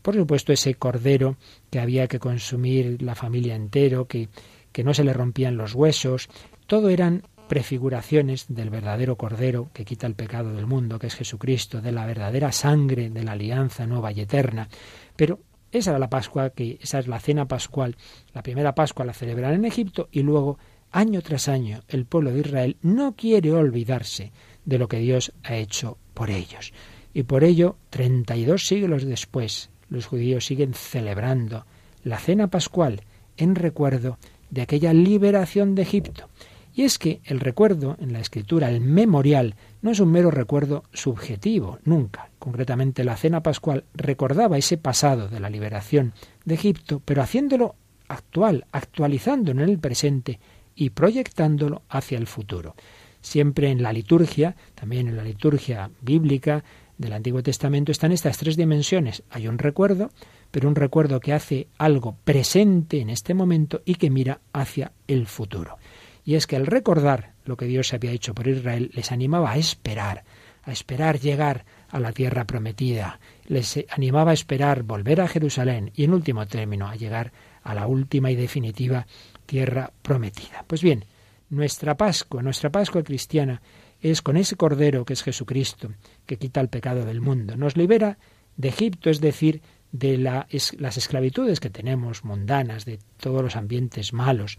Por 0.02 0.16
supuesto, 0.16 0.52
ese 0.52 0.76
cordero 0.76 1.38
que 1.70 1.80
había 1.80 2.08
que 2.08 2.20
consumir 2.20 3.02
la 3.02 3.16
familia 3.16 3.56
entero, 3.56 4.08
que, 4.08 4.30
que 4.72 4.84
no 4.84 4.94
se 4.94 5.04
le 5.04 5.14
rompían 5.14 5.58
los 5.58 5.76
huesos, 5.76 6.30
todo 6.68 6.90
eran 6.90 7.24
prefiguraciones 7.52 8.46
del 8.48 8.70
verdadero 8.70 9.18
Cordero 9.18 9.72
que 9.74 9.84
quita 9.84 10.08
el 10.08 10.16
pecado 10.16 10.54
del 10.54 10.68
mundo, 10.68 10.98
que 10.98 11.08
es 11.08 11.16
Jesucristo, 11.16 11.82
de 11.82 11.92
la 11.92 12.06
verdadera 12.06 12.54
sangre 12.54 13.10
de 13.10 13.24
la 13.26 13.34
alianza 13.34 13.86
nueva 13.86 14.14
y 14.14 14.22
eterna. 14.22 14.70
Pero 15.18 15.40
esa 15.70 15.90
era 15.90 16.00
la 16.00 16.10
Pascua, 16.10 16.52
que 16.52 16.80
esa 16.82 17.00
es 17.00 17.08
la 17.08 17.20
cena 17.20 17.50
pascual. 17.50 17.98
La 18.34 18.42
primera 18.42 18.74
Pascua 18.74 19.04
la 19.04 19.14
celebran 19.14 19.54
en 19.54 19.66
Egipto 19.66 20.08
y 20.14 20.22
luego, 20.22 20.60
año 20.92 21.22
tras 21.22 21.50
año, 21.50 21.84
el 21.90 22.06
pueblo 22.06 22.32
de 22.32 22.40
Israel 22.40 22.78
no 22.84 23.18
quiere 23.18 23.52
olvidarse 23.52 24.32
de 24.64 24.78
lo 24.78 24.88
que 24.88 25.00
Dios 25.00 25.34
ha 25.44 25.58
hecho 25.58 25.98
por 26.14 26.30
ellos. 26.30 26.72
Y 27.14 27.24
por 27.24 27.44
ello, 27.44 27.76
treinta 27.90 28.38
y 28.38 28.46
dos 28.46 28.66
siglos 28.66 29.04
después, 29.04 29.71
los 29.92 30.08
judíos 30.08 30.46
siguen 30.46 30.74
celebrando 30.74 31.66
la 32.04 32.18
cena 32.18 32.48
pascual 32.48 33.02
en 33.38 33.54
recuerdo 33.54 34.18
de 34.50 34.64
aquella 34.64 34.94
liberación 34.94 35.76
de 35.76 35.84
Egipto. 35.84 36.30
Y 36.74 36.84
es 36.84 36.98
que 36.98 37.20
el 37.26 37.42
recuerdo 37.42 37.98
en 38.00 38.14
la 38.14 38.20
escritura, 38.22 38.70
el 38.70 38.80
memorial, 38.80 39.56
no 39.82 39.92
es 39.92 40.00
un 40.00 40.12
mero 40.12 40.32
recuerdo 40.32 40.84
subjetivo, 40.94 41.80
nunca. 41.84 42.30
Concretamente 42.40 43.04
la 43.04 43.18
cena 43.18 43.44
pascual 43.44 43.84
recordaba 43.94 44.58
ese 44.58 44.78
pasado 44.78 45.28
de 45.28 45.42
la 45.42 45.50
liberación 45.50 46.14
de 46.46 46.56
Egipto, 46.56 47.02
pero 47.04 47.22
haciéndolo 47.22 47.76
actual, 48.08 48.66
actualizándolo 48.72 49.64
en 49.64 49.70
el 49.70 49.80
presente 49.80 50.40
y 50.74 50.92
proyectándolo 50.92 51.82
hacia 51.90 52.18
el 52.18 52.28
futuro. 52.28 52.76
Siempre 53.20 53.70
en 53.70 53.84
la 53.84 53.92
liturgia, 53.92 54.56
también 54.74 55.10
en 55.10 55.18
la 55.18 55.24
liturgia 55.24 55.92
bíblica 56.02 56.64
del 57.02 57.14
Antiguo 57.14 57.44
Testamento, 57.44 57.92
están 57.92 58.12
estas 58.12 58.38
tres 58.38 58.56
dimensiones. 58.56 59.24
Hay 59.30 59.48
un 59.48 59.58
recuerdo, 59.58 60.12
pero 60.52 60.70
un 60.70 60.76
recuerdo 60.76 61.20
que 61.20 61.34
hace 61.34 61.68
algo 61.78 62.16
presente 62.24 63.02
en 63.02 63.10
este 63.10 63.34
momento 63.34 63.82
y 63.84 63.96
que 63.96 64.10
mira 64.10 64.40
hacia 64.54 64.94
el 65.08 65.28
futuro. 65.28 65.78
Y 66.24 66.36
es 66.36 66.48
que 66.48 66.56
al 66.56 66.68
recordar 66.68 67.34
lo 67.46 67.58
que 67.58 67.66
Dios 67.66 67.94
había 67.94 68.12
hecho 68.12 68.34
por 68.34 68.48
Israel, 68.48 68.92
les 68.94 69.12
animaba 69.12 69.52
a 69.52 69.58
esperar, 69.58 70.24
a 70.64 70.72
esperar 70.72 71.20
llegar 71.20 71.66
a 71.90 72.00
la 72.00 72.12
tierra 72.12 72.46
prometida, 72.46 73.20
les 73.48 73.84
animaba 73.90 74.32
a 74.32 74.36
esperar 74.36 74.84
volver 74.84 75.22
a 75.22 75.28
Jerusalén 75.28 75.92
y 75.96 76.04
en 76.04 76.14
último 76.14 76.46
término 76.46 76.88
a 76.88 76.96
llegar 76.96 77.34
a 77.64 77.74
la 77.74 77.88
última 77.88 78.32
y 78.32 78.36
definitiva 78.36 79.08
tierra 79.46 79.92
prometida. 80.02 80.64
Pues 80.68 80.82
bien, 80.82 81.06
nuestra 81.50 81.98
Pascua, 81.98 82.42
nuestra 82.42 82.70
Pascua 82.70 83.04
cristiana, 83.04 83.62
es 84.02 84.22
con 84.22 84.38
ese 84.38 84.56
Cordero 84.56 85.06
que 85.06 85.14
es 85.14 85.24
Jesucristo, 85.24 85.92
que 86.26 86.38
quita 86.38 86.62
el 86.62 86.70
pecado 86.70 87.06
del 87.06 87.22
mundo. 87.22 87.56
Nos 87.56 87.78
libera 87.78 88.18
de 88.58 88.70
Egipto, 88.70 89.10
es 89.10 89.22
decir, 89.22 89.62
de 89.92 90.18
las 90.18 90.98
esclavitudes 90.98 91.60
que 91.60 91.70
tenemos 91.70 92.24
mundanas, 92.24 92.86
de 92.86 93.00
todos 93.18 93.42
los 93.42 93.56
ambientes 93.56 94.14
malos. 94.14 94.58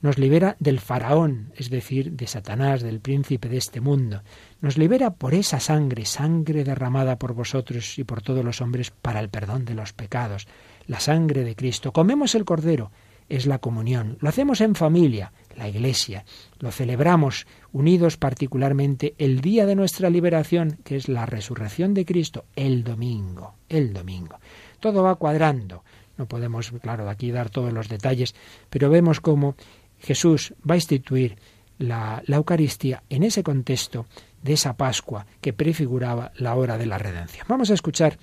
Nos 0.00 0.18
libera 0.18 0.56
del 0.58 0.80
faraón, 0.80 1.52
es 1.54 1.70
decir, 1.70 2.12
de 2.12 2.26
Satanás, 2.26 2.82
del 2.82 2.98
príncipe 2.98 3.48
de 3.48 3.58
este 3.58 3.80
mundo. 3.80 4.22
Nos 4.60 4.76
libera 4.76 5.14
por 5.14 5.34
esa 5.34 5.60
sangre, 5.60 6.04
sangre 6.04 6.64
derramada 6.64 7.18
por 7.18 7.34
vosotros 7.34 7.98
y 7.98 8.04
por 8.04 8.20
todos 8.20 8.44
los 8.44 8.60
hombres 8.60 8.90
para 8.90 9.20
el 9.20 9.28
perdón 9.28 9.64
de 9.64 9.74
los 9.74 9.92
pecados. 9.92 10.48
La 10.88 10.98
sangre 10.98 11.44
de 11.44 11.54
Cristo. 11.54 11.92
Comemos 11.92 12.34
el 12.34 12.44
Cordero, 12.44 12.90
es 13.28 13.46
la 13.46 13.60
comunión. 13.60 14.18
Lo 14.20 14.28
hacemos 14.28 14.60
en 14.60 14.74
familia, 14.74 15.32
la 15.56 15.68
Iglesia. 15.68 16.24
Lo 16.58 16.70
celebramos 16.70 17.46
unidos 17.72 18.16
particularmente 18.16 19.14
el 19.18 19.40
día 19.40 19.66
de 19.66 19.74
nuestra 19.74 20.10
liberación, 20.10 20.78
que 20.84 20.96
es 20.96 21.08
la 21.08 21.26
resurrección 21.26 21.94
de 21.94 22.04
Cristo, 22.04 22.44
el 22.56 22.84
domingo, 22.84 23.54
el 23.68 23.92
domingo. 23.92 24.38
Todo 24.80 25.02
va 25.02 25.16
cuadrando. 25.16 25.84
No 26.18 26.26
podemos, 26.26 26.70
claro, 26.82 27.08
aquí 27.08 27.30
dar 27.30 27.50
todos 27.50 27.72
los 27.72 27.88
detalles, 27.88 28.34
pero 28.70 28.90
vemos 28.90 29.20
cómo 29.20 29.56
Jesús 29.98 30.54
va 30.68 30.74
a 30.74 30.78
instituir 30.78 31.36
la, 31.78 32.22
la, 32.26 32.36
Eucaristía 32.36 33.02
en 33.08 33.22
ese 33.22 33.42
contexto 33.42 34.06
de 34.42 34.52
esa 34.52 34.76
Pascua 34.76 35.26
que 35.40 35.52
prefiguraba 35.52 36.32
la 36.36 36.54
hora 36.54 36.78
de 36.78 36.86
la 36.86 36.98
redención. 36.98 37.46
Vamos 37.48 37.70
a 37.70 37.74
escuchar 37.74 38.18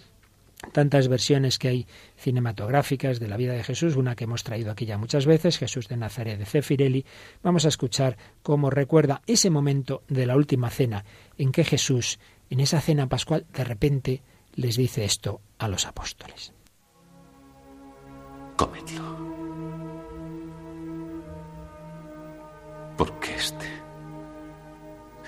tantas 0.72 1.08
versiones 1.08 1.58
que 1.60 1.68
hay 1.68 1.88
cinematográficas 2.18 3.20
de 3.20 3.28
la 3.28 3.38
vida 3.38 3.54
de 3.54 3.64
Jesús, 3.64 3.96
una 3.96 4.16
que 4.16 4.26
hemos 4.26 4.44
traído 4.44 4.72
aquí 4.72 4.86
ya 4.86 4.98
muchas 4.98 5.26
veces, 5.26 5.58
Jesús 5.58 5.88
de 5.88 5.98
Nazaret 5.98 6.38
de 6.38 6.46
Cefirelli. 6.46 7.06
Vamos 7.44 7.66
a 7.66 7.70
escuchar 7.70 8.18
cómo 8.42 8.70
recuerda 8.70 9.22
ese 9.28 9.50
momento 9.50 10.04
de 10.08 10.26
la 10.26 10.36
última 10.36 10.70
cena 10.70 11.06
en 11.38 11.52
que 11.52 11.64
Jesús, 11.64 12.20
en 12.50 12.60
esa 12.60 12.82
cena 12.82 13.08
pascual, 13.08 13.46
de 13.54 13.64
repente 13.64 14.22
les 14.56 14.78
dice 14.78 15.06
esto 15.06 15.42
a 15.58 15.68
los 15.68 15.86
apóstoles. 15.86 16.54
Comedlo. 18.56 19.18
Porque 22.98 23.36
este 23.36 23.68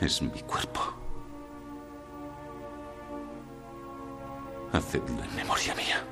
es 0.02 0.22
mi 0.22 0.42
cuerpo. 0.42 1.01
Hacedlo 4.74 5.24
en 5.24 5.36
memoria 5.36 5.76
mía. 5.76 6.04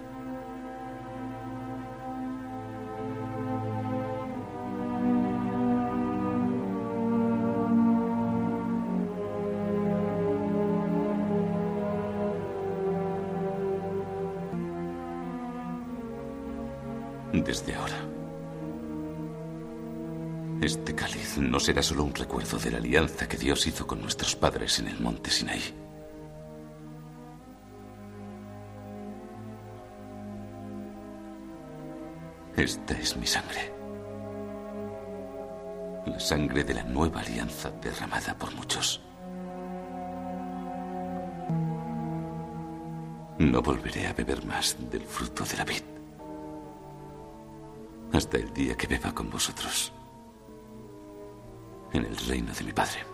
Desde 17.32 17.74
ahora, 17.76 17.96
este 20.62 20.94
cáliz 20.94 21.38
no 21.38 21.60
será 21.60 21.82
solo 21.82 22.04
un 22.04 22.14
recuerdo 22.14 22.58
de 22.58 22.72
la 22.72 22.78
alianza 22.78 23.28
que 23.28 23.38
Dios 23.38 23.66
hizo 23.66 23.88
con 23.88 24.02
nuestros 24.02 24.36
padres 24.36 24.80
en 24.80 24.88
el 24.90 25.00
monte 25.00 25.32
Sinaí. 25.32 25.79
Esta 32.60 32.94
es 32.94 33.16
mi 33.16 33.26
sangre. 33.26 33.72
La 36.06 36.20
sangre 36.20 36.66
de 36.66 36.74
la 36.74 36.84
nueva 36.84 37.22
alianza 37.22 37.72
derramada 37.72 38.38
por 38.38 38.54
muchos. 38.54 39.02
No 43.38 43.62
volveré 43.62 44.08
a 44.08 44.14
beber 44.14 44.46
más 44.46 44.76
del 44.92 45.04
fruto 45.04 45.46
de 45.46 45.56
la 45.56 45.64
vid 45.64 45.84
hasta 48.12 48.38
el 48.38 48.52
día 48.52 48.76
que 48.76 48.88
beba 48.88 49.14
con 49.14 49.30
vosotros 49.30 49.94
en 51.94 52.04
el 52.04 52.18
reino 52.18 52.52
de 52.54 52.64
mi 52.66 52.74
Padre. 52.74 53.06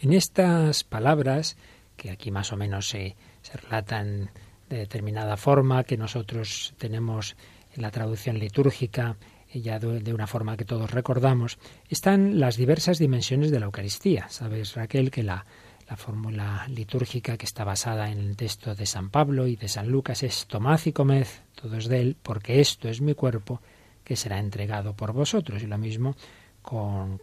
En 0.00 0.12
estas 0.12 0.84
palabras, 0.84 1.56
que 1.96 2.10
aquí 2.10 2.30
más 2.30 2.52
o 2.52 2.56
menos 2.56 2.88
se, 2.88 3.16
relatan 3.62 4.30
de 4.68 4.78
determinada 4.78 5.36
forma, 5.36 5.84
que 5.84 5.96
nosotros 5.96 6.74
tenemos 6.78 7.36
en 7.74 7.82
la 7.82 7.90
traducción 7.90 8.38
litúrgica, 8.38 9.16
ya 9.52 9.78
de 9.78 10.12
una 10.12 10.26
forma 10.26 10.56
que 10.56 10.64
todos 10.64 10.90
recordamos, 10.90 11.58
están 11.88 12.40
las 12.40 12.56
diversas 12.56 12.98
dimensiones 12.98 13.50
de 13.50 13.60
la 13.60 13.66
Eucaristía. 13.66 14.28
Sabes, 14.28 14.74
Raquel, 14.74 15.10
que 15.12 15.22
la 15.22 15.46
la 15.88 15.96
fórmula 15.96 16.66
litúrgica 16.68 17.36
que 17.36 17.44
está 17.44 17.64
basada 17.64 18.10
en 18.10 18.18
el 18.18 18.36
texto 18.36 18.74
de 18.74 18.86
San 18.86 19.10
Pablo 19.10 19.46
y 19.46 19.56
de 19.56 19.68
San 19.68 19.88
Lucas 19.88 20.22
es 20.22 20.46
tomad 20.46 20.80
y 20.84 20.92
comed 20.92 21.26
todos 21.54 21.88
de 21.88 22.00
él, 22.00 22.16
porque 22.22 22.60
esto 22.60 22.88
es 22.88 23.00
mi 23.00 23.14
cuerpo 23.14 23.60
que 24.02 24.16
será 24.16 24.38
entregado 24.38 24.94
por 24.94 25.12
vosotros. 25.12 25.62
Y 25.62 25.66
lo 25.66 25.78
mismo 25.78 26.16
con, 26.64 27.20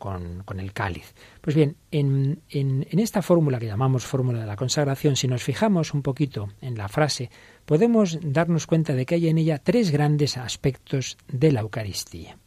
el 0.59 0.73
cáliz. 0.73 1.15
Pues 1.41 1.55
bien, 1.55 1.75
en, 1.89 2.41
en, 2.49 2.99
esta 2.99 3.23
fórmula 3.23 3.59
que 3.59 3.65
llamamos 3.65 4.05
fórmula 4.05 4.39
de 4.39 4.45
la 4.45 4.55
consagración, 4.55 5.15
si 5.15 5.27
nos 5.27 5.41
fijamos 5.41 5.93
un 5.95 6.03
poquito 6.03 6.49
en 6.61 6.77
la 6.77 6.87
frase, 6.87 7.31
podemos 7.65 8.19
darnos 8.21 8.67
cuenta 8.67 8.93
de 8.93 9.05
que 9.05 9.15
hay 9.15 9.27
en 9.29 9.39
ella 9.39 9.57
tres 9.57 9.89
grandes 9.89 10.37
aspectos 10.37 11.17
de 11.27 11.51
la 11.51 11.61
Eucaristía. 11.61 12.37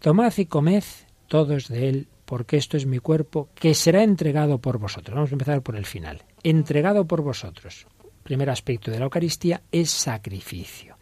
Tomad 0.00 0.32
y 0.36 0.46
comed 0.46 0.82
todos 1.28 1.68
de 1.68 1.88
él, 1.88 2.08
porque 2.24 2.56
esto 2.56 2.76
es 2.76 2.84
mi 2.84 2.98
cuerpo 2.98 3.48
que 3.54 3.74
será 3.74 4.02
entregado 4.02 4.58
por 4.58 4.78
vosotros. 4.78 5.14
Vamos 5.14 5.30
a 5.30 5.34
empezar 5.34 5.62
por 5.62 5.76
el 5.76 5.86
final. 5.86 6.24
Entregado 6.42 7.06
por 7.06 7.22
vosotros. 7.22 7.86
Primer 8.24 8.50
aspecto 8.50 8.90
de 8.90 8.98
la 8.98 9.04
Eucaristía 9.04 9.62
es 9.70 9.90
sacrificio. 9.90 10.96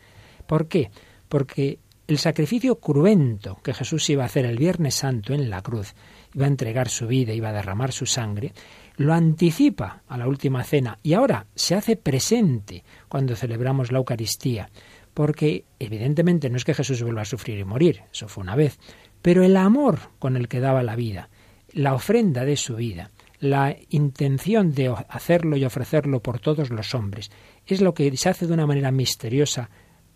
¿Por 0.46 0.68
qué? 0.68 0.90
Porque 1.28 1.78
el 2.08 2.18
sacrificio 2.18 2.80
cruento 2.80 3.60
que 3.62 3.74
Jesús 3.74 4.08
iba 4.10 4.22
a 4.22 4.26
hacer 4.26 4.44
el 4.44 4.58
Viernes 4.58 4.96
Santo 4.96 5.32
en 5.34 5.48
la 5.48 5.62
cruz, 5.62 5.94
iba 6.34 6.46
a 6.46 6.48
entregar 6.48 6.88
su 6.88 7.06
vida, 7.06 7.32
iba 7.32 7.50
a 7.50 7.52
derramar 7.52 7.92
su 7.92 8.06
sangre, 8.06 8.52
lo 8.96 9.14
anticipa 9.14 10.02
a 10.08 10.18
la 10.18 10.28
última 10.28 10.64
cena 10.64 10.98
y 11.02 11.14
ahora 11.14 11.46
se 11.54 11.74
hace 11.74 11.96
presente 11.96 12.84
cuando 13.08 13.36
celebramos 13.36 13.92
la 13.92 13.98
Eucaristía, 13.98 14.70
porque 15.14 15.64
evidentemente 15.78 16.50
no 16.50 16.56
es 16.56 16.64
que 16.64 16.74
Jesús 16.74 17.02
vuelva 17.02 17.22
a 17.22 17.26
sufrir 17.26 17.58
y 17.58 17.64
morir, 17.64 18.02
eso 18.12 18.28
fue 18.28 18.42
una 18.42 18.56
vez, 18.56 18.78
pero 19.20 19.44
el 19.44 19.56
amor 19.56 19.98
con 20.18 20.36
el 20.36 20.48
que 20.48 20.60
daba 20.60 20.82
la 20.82 20.96
vida, 20.96 21.28
la 21.72 21.94
ofrenda 21.94 22.44
de 22.44 22.56
su 22.56 22.76
vida, 22.76 23.10
la 23.38 23.76
intención 23.90 24.72
de 24.72 24.94
hacerlo 25.08 25.56
y 25.56 25.64
ofrecerlo 25.64 26.20
por 26.20 26.38
todos 26.38 26.70
los 26.70 26.94
hombres, 26.94 27.30
es 27.66 27.80
lo 27.80 27.94
que 27.94 28.16
se 28.16 28.28
hace 28.28 28.46
de 28.46 28.52
una 28.52 28.66
manera 28.66 28.90
misteriosa, 28.90 29.70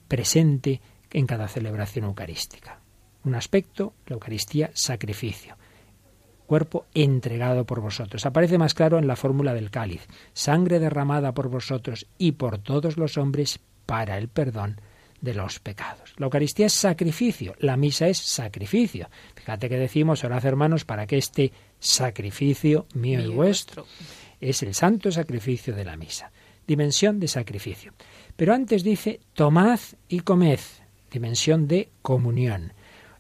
presente, 0.07 0.81
en 1.17 1.27
cada 1.27 1.49
celebración 1.49 2.05
eucarística. 2.05 2.79
Un 3.25 3.35
aspecto, 3.35 3.95
la 4.07 4.15
Eucaristía, 4.15 4.71
sacrificio 4.75 5.57
cuerpo 6.47 6.87
entregado 6.95 7.65
por 7.65 7.81
vosotros. 7.81 8.25
Aparece 8.25 8.57
más 8.57 8.73
claro 8.73 8.99
en 8.99 9.09
la 9.09 9.17
fórmula 9.17 9.53
del 9.53 9.73
cáliz, 9.73 10.07
sangre 10.33 10.79
derramada 10.79 11.35
por 11.35 11.49
vosotros 11.49 12.07
y 12.19 12.33
por 12.33 12.59
todos 12.59 12.97
los 12.97 13.19
hombres 13.19 13.59
para 13.85 14.17
el 14.17 14.29
perdón 14.29 14.81
de 15.21 15.35
los 15.35 15.59
pecados. 15.59 16.15
La 16.19 16.27
Eucaristía 16.27 16.67
es 16.67 16.75
sacrificio, 16.75 17.57
la 17.59 17.77
misa 17.77 18.07
es 18.07 18.19
sacrificio. 18.19 19.09
Fíjate 19.35 19.69
que 19.69 19.77
decimos, 19.77 20.23
orad 20.23 20.45
hermanos, 20.45 20.85
para 20.85 21.07
que 21.07 21.19
este 21.19 21.53
sacrificio 21.81 22.87
mío, 22.95 23.21
y 23.21 23.29
vuestro 23.29 23.87
es 24.41 24.63
el 24.63 24.75
santo 24.75 25.11
sacrificio 25.11 25.75
de 25.75 25.85
la 25.85 25.97
misa. 25.97 26.31
Dimensión 26.67 27.19
de 27.19 27.29
sacrificio. 27.29 27.93
Pero 28.37 28.55
antes 28.55 28.85
dice, 28.85 29.21
tomad 29.33 29.81
y 30.09 30.21
comed, 30.21 30.61
dimensión 31.11 31.69
de 31.69 31.89
comunión. 32.03 32.73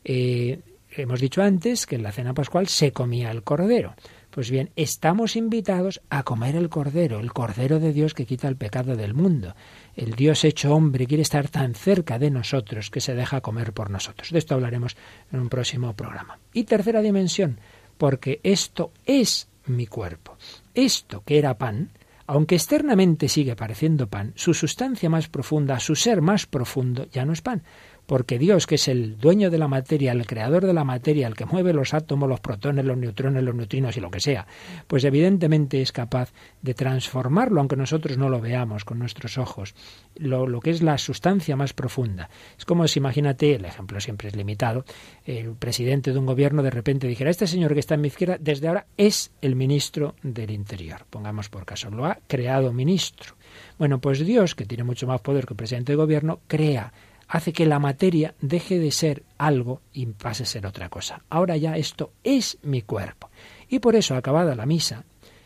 Eh, 0.05 0.61
hemos 0.90 1.20
dicho 1.20 1.42
antes 1.42 1.87
que 1.87 1.96
en 1.96 2.03
la 2.03 2.12
cena 2.12 2.35
pascual 2.35 2.68
se 2.68 2.92
comía 2.92 3.31
el 3.31 3.42
cordero. 3.42 3.94
Pues 4.31 4.51
bien, 4.51 4.70
estamos 4.77 5.35
invitados 5.35 6.03
a 6.11 6.22
comer 6.22 6.57
el 6.57 6.68
cordero, 6.68 7.20
el 7.20 7.33
cordero 7.33 7.81
de 7.81 7.94
Dios 7.94 8.12
que 8.12 8.27
quita 8.27 8.49
el 8.49 8.57
pecado 8.57 8.94
del 8.94 9.14
mundo. 9.14 9.55
El 9.94 10.12
Dios 10.12 10.44
hecho 10.44 10.75
hombre 10.75 11.07
quiere 11.07 11.22
estar 11.22 11.49
tan 11.49 11.75
cerca 11.75 12.18
de 12.18 12.31
nosotros 12.31 12.90
que 12.90 13.01
se 13.01 13.14
deja 13.14 13.40
comer 13.40 13.72
por 13.72 13.88
nosotros. 13.88 14.31
De 14.31 14.38
esto 14.38 14.55
hablaremos 14.55 14.94
en 15.33 15.40
un 15.40 15.49
próximo 15.49 15.94
programa. 15.94 16.38
Y 16.53 16.64
tercera 16.64 17.01
dimensión, 17.01 17.61
porque 17.96 18.40
esto 18.42 18.92
es 19.07 19.49
mi 19.64 19.87
cuerpo. 19.87 20.37
Esto 20.75 21.22
que 21.25 21.38
era 21.38 21.57
pan, 21.57 21.90
aunque 22.27 22.57
externamente 22.57 23.29
sigue 23.29 23.57
pareciendo 23.57 24.09
pan, 24.09 24.33
su 24.37 24.55
sustancia 24.55 25.09
más 25.09 25.29
profunda, 25.29 25.79
su 25.81 25.95
ser 25.95 26.21
más 26.21 26.47
profundo, 26.47 27.07
ya 27.12 27.25
no 27.25 27.33
es 27.33 27.43
pan, 27.43 27.62
porque 28.07 28.38
Dios, 28.38 28.66
que 28.66 28.77
es 28.77 28.88
el 28.88 29.19
dueño 29.19 29.51
de 29.51 29.59
la 29.59 29.69
materia, 29.69 30.12
el 30.12 30.27
creador 30.27 30.64
de 30.64 30.73
la 30.73 30.85
materia, 30.85 31.27
el 31.27 31.35
que 31.35 31.45
mueve 31.45 31.73
los 31.73 31.92
átomos, 31.92 32.29
los 32.29 32.40
protones, 32.40 32.85
los 32.85 32.97
neutrones, 32.97 33.42
los 33.42 33.55
neutrinos 33.55 33.97
y 33.97 34.01
lo 34.01 34.11
que 34.11 34.21
sea, 34.21 34.47
pues 34.87 35.05
evidentemente 35.05 35.83
es 35.83 35.92
capaz 35.92 36.33
de 36.62 36.75
transformarlo, 36.75 37.61
aunque 37.61 37.77
nosotros 37.77 38.16
no 38.16 38.29
lo 38.29 38.40
veamos 38.40 38.85
con 38.85 38.99
nuestros 38.99 39.38
ojos, 39.38 39.75
lo, 40.14 40.61
que 40.61 40.71
es 40.71 40.83
la 40.83 40.99
sustancia 40.99 41.57
más 41.57 41.73
profunda. 41.73 42.31
Es 42.57 42.64
como 42.64 42.87
si, 42.87 43.01
imagínate, 43.01 43.57
el 43.57 43.64
ejemplo 43.64 44.01
siempre 44.01 44.29
es 44.29 44.37
limitado, 44.37 44.85
el 45.25 45.55
presidente 45.55 46.12
de 46.12 46.19
un 46.19 46.27
gobierno 46.27 46.62
de 46.62 46.71
repente 46.71 47.09
dijera, 47.09 47.31
este 47.31 47.47
señor 47.47 47.75
que 47.75 47.81
está 47.81 47.95
en 47.95 48.03
mi 48.03 48.09
izquierda, 48.09 48.38
desde 48.40 48.69
ahora 48.69 48.87
es 48.97 49.33
el 49.42 49.57
ministro 49.57 50.14
del 50.23 50.51
Interior, 50.51 51.05
pongamos 51.11 51.49
por 51.49 51.64
caso, 51.64 51.90
lo 51.90 52.07
ha 52.07 52.19
creado 52.27 52.73
ministro. 52.73 53.35
Bueno, 53.79 54.01
pues 54.01 54.25
Dios, 54.25 54.55
que 54.55 54.64
tiene 54.64 54.85
mucho 54.85 55.07
más 55.07 55.21
poder 55.21 55.47
que 55.47 55.55
el 55.55 55.59
presidente 55.59 55.92
de 55.92 55.97
gobierno, 55.97 56.40
crea 56.47 56.92
hace 57.29 57.53
que 57.53 57.67
la 57.67 57.79
materia 57.79 58.35
deje 58.41 58.79
de 58.79 58.91
ser 58.91 59.25
algo 59.39 59.81
y 59.93 60.07
pase 60.07 60.45
a 60.45 60.47
ser 60.47 60.67
otra 60.67 60.89
cosa. 60.89 61.23
Ahora 61.29 61.57
ya 61.57 61.77
esto 61.77 62.12
es 62.25 62.59
mi 62.62 62.83
cuerpo. 62.83 63.31
Y 63.69 63.81
por 63.81 63.97
eso, 63.97 64.15
acabada 64.15 64.55
la 64.55 64.67
misa, 64.67 65.05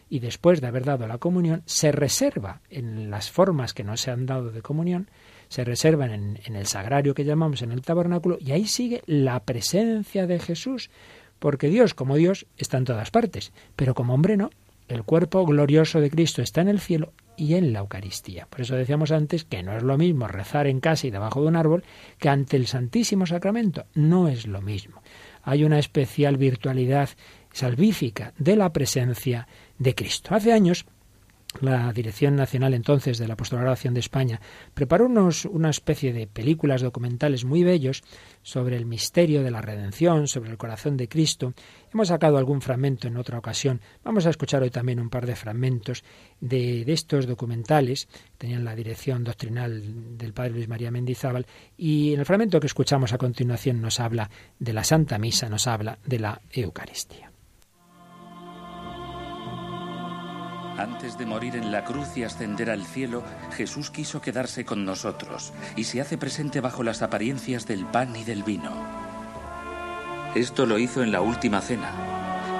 y 0.09 0.19
después 0.19 0.61
de 0.61 0.67
haber 0.67 0.85
dado 0.85 1.07
la 1.07 1.19
comunión, 1.19 1.63
se 1.67 1.93
reserva 1.93 2.61
en 2.69 3.11
las 3.11 3.31
formas 3.31 3.73
que 3.73 3.85
no 3.85 3.97
se 3.97 4.11
han 4.11 4.27
dado 4.27 4.51
de 4.51 4.61
comunión, 4.61 5.09
se 5.49 5.65
reservan 5.65 6.11
en, 6.11 6.41
en, 6.45 6.57
el 6.57 6.67
sagrario 6.67 7.15
que 7.15 7.25
llamamos 7.25 7.63
en 7.63 7.73
el 7.73 7.83
tabernáculo, 7.83 8.37
y 8.41 8.53
ahí 8.53 8.67
sigue 8.67 9.03
la 9.07 9.41
presencia 9.41 10.27
de 10.27 10.39
Jesús, 10.39 10.91
porque 11.39 11.69
Dios, 11.69 11.95
como 11.95 12.17
Dios, 12.17 12.47
está 12.59 12.77
en 12.77 12.85
todas 12.85 13.11
partes, 13.11 13.53
pero 13.77 13.95
como 13.95 14.15
hombre 14.15 14.37
no. 14.37 14.51
El 14.91 15.05
cuerpo 15.05 15.47
glorioso 15.47 16.01
de 16.01 16.11
Cristo 16.11 16.43
está 16.43 16.63
en 16.63 16.69
el 16.69 16.81
cielo 16.81 17.13
y 17.37 17.55
en 17.55 17.73
la 17.73 17.79
Eucaristía. 17.79 18.49
Por 18.51 18.63
eso 18.63 18.75
decíamos 18.75 19.13
antes 19.13 19.45
que 19.45 19.63
no 19.63 19.77
es 19.77 19.85
lo 19.85 19.97
mismo 19.97 20.27
rezar 20.27 20.67
en 20.67 20.81
casa 20.81 21.07
y 21.07 21.13
debajo 21.13 21.41
de 21.41 21.47
un 21.47 21.55
árbol 21.55 21.85
que 22.19 22.29
ante 22.29 22.57
el 22.57 22.67
Santísimo 22.67 23.25
Sacramento. 23.25 23.87
No 23.95 24.27
es 24.27 24.49
lo 24.49 24.61
mismo. 24.61 25.01
Hay 25.45 25.63
una 25.63 25.79
especial 25.79 26.39
virtualidad 26.39 27.09
salvífica 27.53 28.35
de 28.37 28.57
la 28.57 28.73
presencia 28.73 29.47
de 29.79 29.95
Cristo. 29.95 30.35
Hace 30.35 30.53
años 30.53 30.87
la 31.61 31.93
Dirección 31.93 32.37
Nacional 32.37 32.75
entonces 32.75 33.19
de 33.19 33.27
la 33.27 33.35
Apostolado 33.35 33.75
de 33.75 34.01
España 34.01 34.41
preparó 34.73 35.07
unos, 35.07 35.45
una 35.45 35.71
especie 35.71 36.13
de 36.13 36.27
películas 36.27 36.81
documentales 36.81 37.45
muy 37.45 37.65
bellos 37.65 38.03
sobre 38.43 38.77
el 38.77 38.87
misterio 38.87 39.43
de 39.43 39.51
la 39.51 39.61
redención, 39.61 40.29
sobre 40.29 40.51
el 40.51 40.57
corazón 40.57 40.97
de 40.97 41.09
Cristo. 41.09 41.53
Hemos 41.93 42.09
sacado 42.09 42.39
algún 42.39 42.63
fragmento 42.63 43.09
en 43.09 43.17
otra 43.17 43.39
ocasión. 43.39 43.81
Vamos 44.05 44.27
a 44.27 44.31
escuchar 44.31 44.63
hoy 44.63 44.71
también 44.71 45.01
un 45.01 45.11
par 45.11 45.27
de 45.27 45.37
fragmentos 45.37 46.05
de, 46.41 46.85
de 46.85 46.93
estos 46.93 47.27
documentales. 47.27 48.09
Tenían 48.39 48.65
la 48.65 48.77
dirección 48.77 49.25
doctrinal 49.25 50.17
del 50.17 50.33
Padre 50.33 50.53
Luis 50.53 50.69
María 50.69 50.91
Mendizábal. 50.91 51.47
Y 51.77 52.15
en 52.15 52.21
el 52.21 52.27
fragmento 52.27 52.61
que 52.61 52.69
escuchamos 52.69 53.13
a 53.13 53.19
continuación 53.19 53.81
nos 53.81 53.99
habla 53.99 54.31
de 54.59 54.73
la 54.73 54.85
Santa 54.85 55.19
Misa, 55.19 55.49
nos 55.49 55.67
habla 55.67 55.99
de 56.07 56.21
la 56.21 56.41
Eucaristía. 56.53 57.30
Antes 60.81 61.19
de 61.19 61.27
morir 61.27 61.57
en 61.57 61.71
la 61.71 61.85
cruz 61.85 62.17
y 62.17 62.25
ascender 62.25 62.71
al 62.71 62.87
cielo, 62.87 63.23
Jesús 63.55 63.91
quiso 63.91 64.23
quedarse 64.23 64.65
con 64.65 64.87
nosotros 64.87 65.53
y 65.77 65.85
se 65.85 66.01
hace 66.01 66.17
presente 66.17 66.63
bajo 66.63 66.83
las 66.83 67.03
apariencias 67.03 67.67
del 67.67 67.85
pan 67.85 68.17
y 68.17 68.25
del 68.25 68.45
vino. 68.45 68.73
Esto 70.35 70.65
lo 70.65 70.79
hizo 70.79 71.03
en 71.03 71.13
la 71.13 71.21
última 71.21 71.61
cena. 71.61 71.93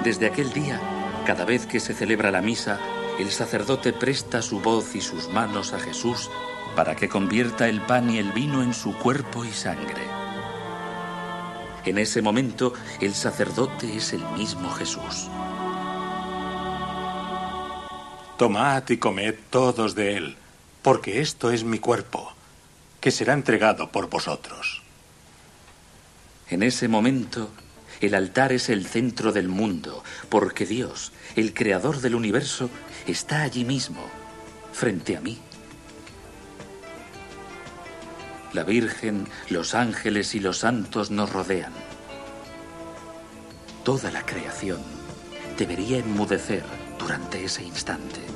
Desde 0.03 0.27
aquel 0.27 0.53
día, 0.53 0.79
cada 1.25 1.45
vez 1.45 1.65
que 1.65 1.79
se 1.79 1.95
celebra 1.95 2.29
la 2.29 2.43
misa, 2.43 2.77
el 3.17 3.31
sacerdote 3.31 3.91
presta 3.91 4.43
su 4.43 4.59
voz 4.59 4.93
y 4.93 5.01
sus 5.01 5.27
manos 5.29 5.73
a 5.73 5.79
Jesús 5.79 6.29
para 6.75 6.95
que 6.95 7.09
convierta 7.09 7.69
el 7.69 7.81
pan 7.81 8.11
y 8.11 8.19
el 8.19 8.31
vino 8.33 8.61
en 8.61 8.75
su 8.75 8.95
cuerpo 8.99 9.45
y 9.45 9.51
sangre. 9.51 10.03
En 11.85 11.97
ese 11.97 12.21
momento, 12.21 12.73
el 12.99 13.15
sacerdote 13.15 13.97
es 13.97 14.13
el 14.13 14.23
mismo 14.37 14.69
Jesús. 14.69 15.27
Tomad 18.41 18.89
y 18.89 18.97
comed 18.97 19.35
todos 19.51 19.93
de 19.93 20.17
él, 20.17 20.35
porque 20.81 21.21
esto 21.21 21.51
es 21.51 21.63
mi 21.63 21.77
cuerpo, 21.77 22.33
que 22.99 23.11
será 23.11 23.33
entregado 23.33 23.91
por 23.91 24.09
vosotros. 24.09 24.81
En 26.49 26.63
ese 26.63 26.87
momento, 26.87 27.51
el 27.99 28.15
altar 28.15 28.51
es 28.51 28.69
el 28.69 28.87
centro 28.87 29.31
del 29.31 29.47
mundo, 29.47 30.03
porque 30.29 30.65
Dios, 30.65 31.11
el 31.35 31.53
creador 31.53 32.01
del 32.01 32.15
universo, 32.15 32.71
está 33.05 33.43
allí 33.43 33.63
mismo, 33.63 34.01
frente 34.73 35.15
a 35.15 35.21
mí. 35.21 35.37
La 38.53 38.63
Virgen, 38.63 39.27
los 39.49 39.75
ángeles 39.75 40.33
y 40.33 40.39
los 40.39 40.57
santos 40.57 41.11
nos 41.11 41.31
rodean. 41.31 41.73
Toda 43.83 44.09
la 44.09 44.25
creación 44.25 44.81
debería 45.59 45.99
enmudecer 45.99 46.63
durante 46.97 47.43
ese 47.43 47.63
instante. 47.63 48.30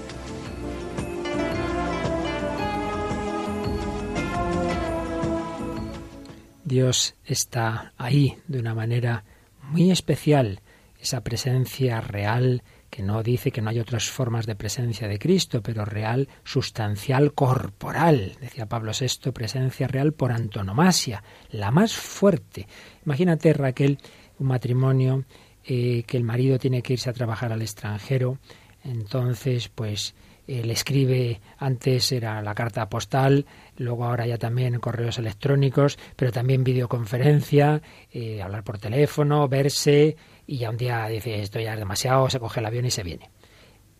Dios 6.66 7.14
está 7.24 7.94
ahí 7.96 8.38
de 8.48 8.60
una 8.60 8.74
manera 8.74 9.24
muy 9.62 9.92
especial, 9.92 10.62
esa 11.00 11.22
presencia 11.22 12.02
real 12.02 12.64
que 12.90 13.04
no 13.04 13.22
dice 13.22 13.52
que 13.52 13.62
no 13.62 13.70
hay 13.70 13.80
otras 13.80 14.10
formas 14.10 14.48
de 14.48 14.56
presencia 14.56 15.08
de 15.08 15.20
Cristo, 15.20 15.62
pero 15.62 15.86
real, 15.86 16.28
sustancial, 16.44 17.34
corporal. 17.34 18.38
Decía 18.42 18.66
Pablo 18.66 18.94
VI, 19.00 19.32
presencia 19.32 19.88
real 19.88 20.14
por 20.14 20.32
antonomasia, 20.32 21.24
la 21.52 21.70
más 21.70 21.94
fuerte. 21.94 22.68
Imagínate, 23.06 23.54
Raquel, 23.54 24.00
un 24.40 24.48
matrimonio 24.48 25.26
eh, 25.64 26.04
que 26.08 26.18
el 26.18 26.24
marido 26.24 26.58
tiene 26.58 26.82
que 26.82 26.94
irse 26.94 27.10
a 27.10 27.14
trabajar 27.14 27.52
al 27.52 27.62
extranjero, 27.62 28.40
entonces, 28.84 29.70
pues, 29.70 30.16
él 30.48 30.70
escribe, 30.72 31.42
antes 31.58 32.12
era 32.12 32.42
la 32.42 32.54
carta 32.54 32.88
postal, 32.88 33.46
luego 33.78 34.06
ahora 34.06 34.28
ya 34.28 34.38
también 34.38 34.80
correos 34.80 35.18
electrónicos, 35.18 35.98
pero 36.16 36.32
también 36.32 36.64
videoconferencia, 36.64 37.82
eh, 38.12 38.42
hablar 38.42 38.64
por 38.64 38.78
teléfono, 38.78 39.48
verse, 39.48 40.16
y 40.48 40.58
ya 40.58 40.70
un 40.70 40.78
día 40.78 41.08
dice 41.08 41.42
esto 41.42 41.60
ya 41.60 41.74
es 41.74 41.80
demasiado, 41.80 42.30
se 42.30 42.40
coge 42.40 42.60
el 42.60 42.66
avión 42.66 42.86
y 42.86 42.92
se 42.92 43.04
viene. 43.04 43.30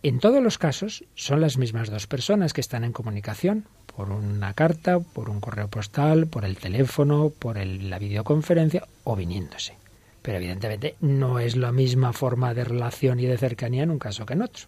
En 0.02 0.20
todos 0.20 0.42
los 0.42 0.58
casos 0.58 1.04
son 1.14 1.40
las 1.40 1.58
mismas 1.58 1.90
dos 1.90 2.06
personas 2.06 2.52
que 2.52 2.60
están 2.60 2.84
en 2.84 2.92
comunicación, 2.92 3.66
por 3.86 4.10
una 4.10 4.54
carta, 4.54 5.00
por 5.00 5.30
un 5.30 5.40
correo 5.40 5.68
postal, 5.68 6.28
por 6.28 6.44
el 6.44 6.58
teléfono, 6.58 7.32
por 7.36 7.56
la 7.56 7.98
videoconferencia 7.98 8.86
o 9.04 9.16
viniéndose. 9.16 9.74
Pero 10.22 10.38
evidentemente 10.38 10.96
no 11.00 11.40
es 11.40 11.56
la 11.56 11.72
misma 11.72 12.12
forma 12.12 12.54
de 12.54 12.64
relación 12.64 13.18
y 13.18 13.26
de 13.26 13.38
cercanía 13.38 13.82
en 13.82 13.90
un 13.90 13.98
caso 13.98 14.26
que 14.26 14.34
en 14.34 14.42
otro. 14.42 14.66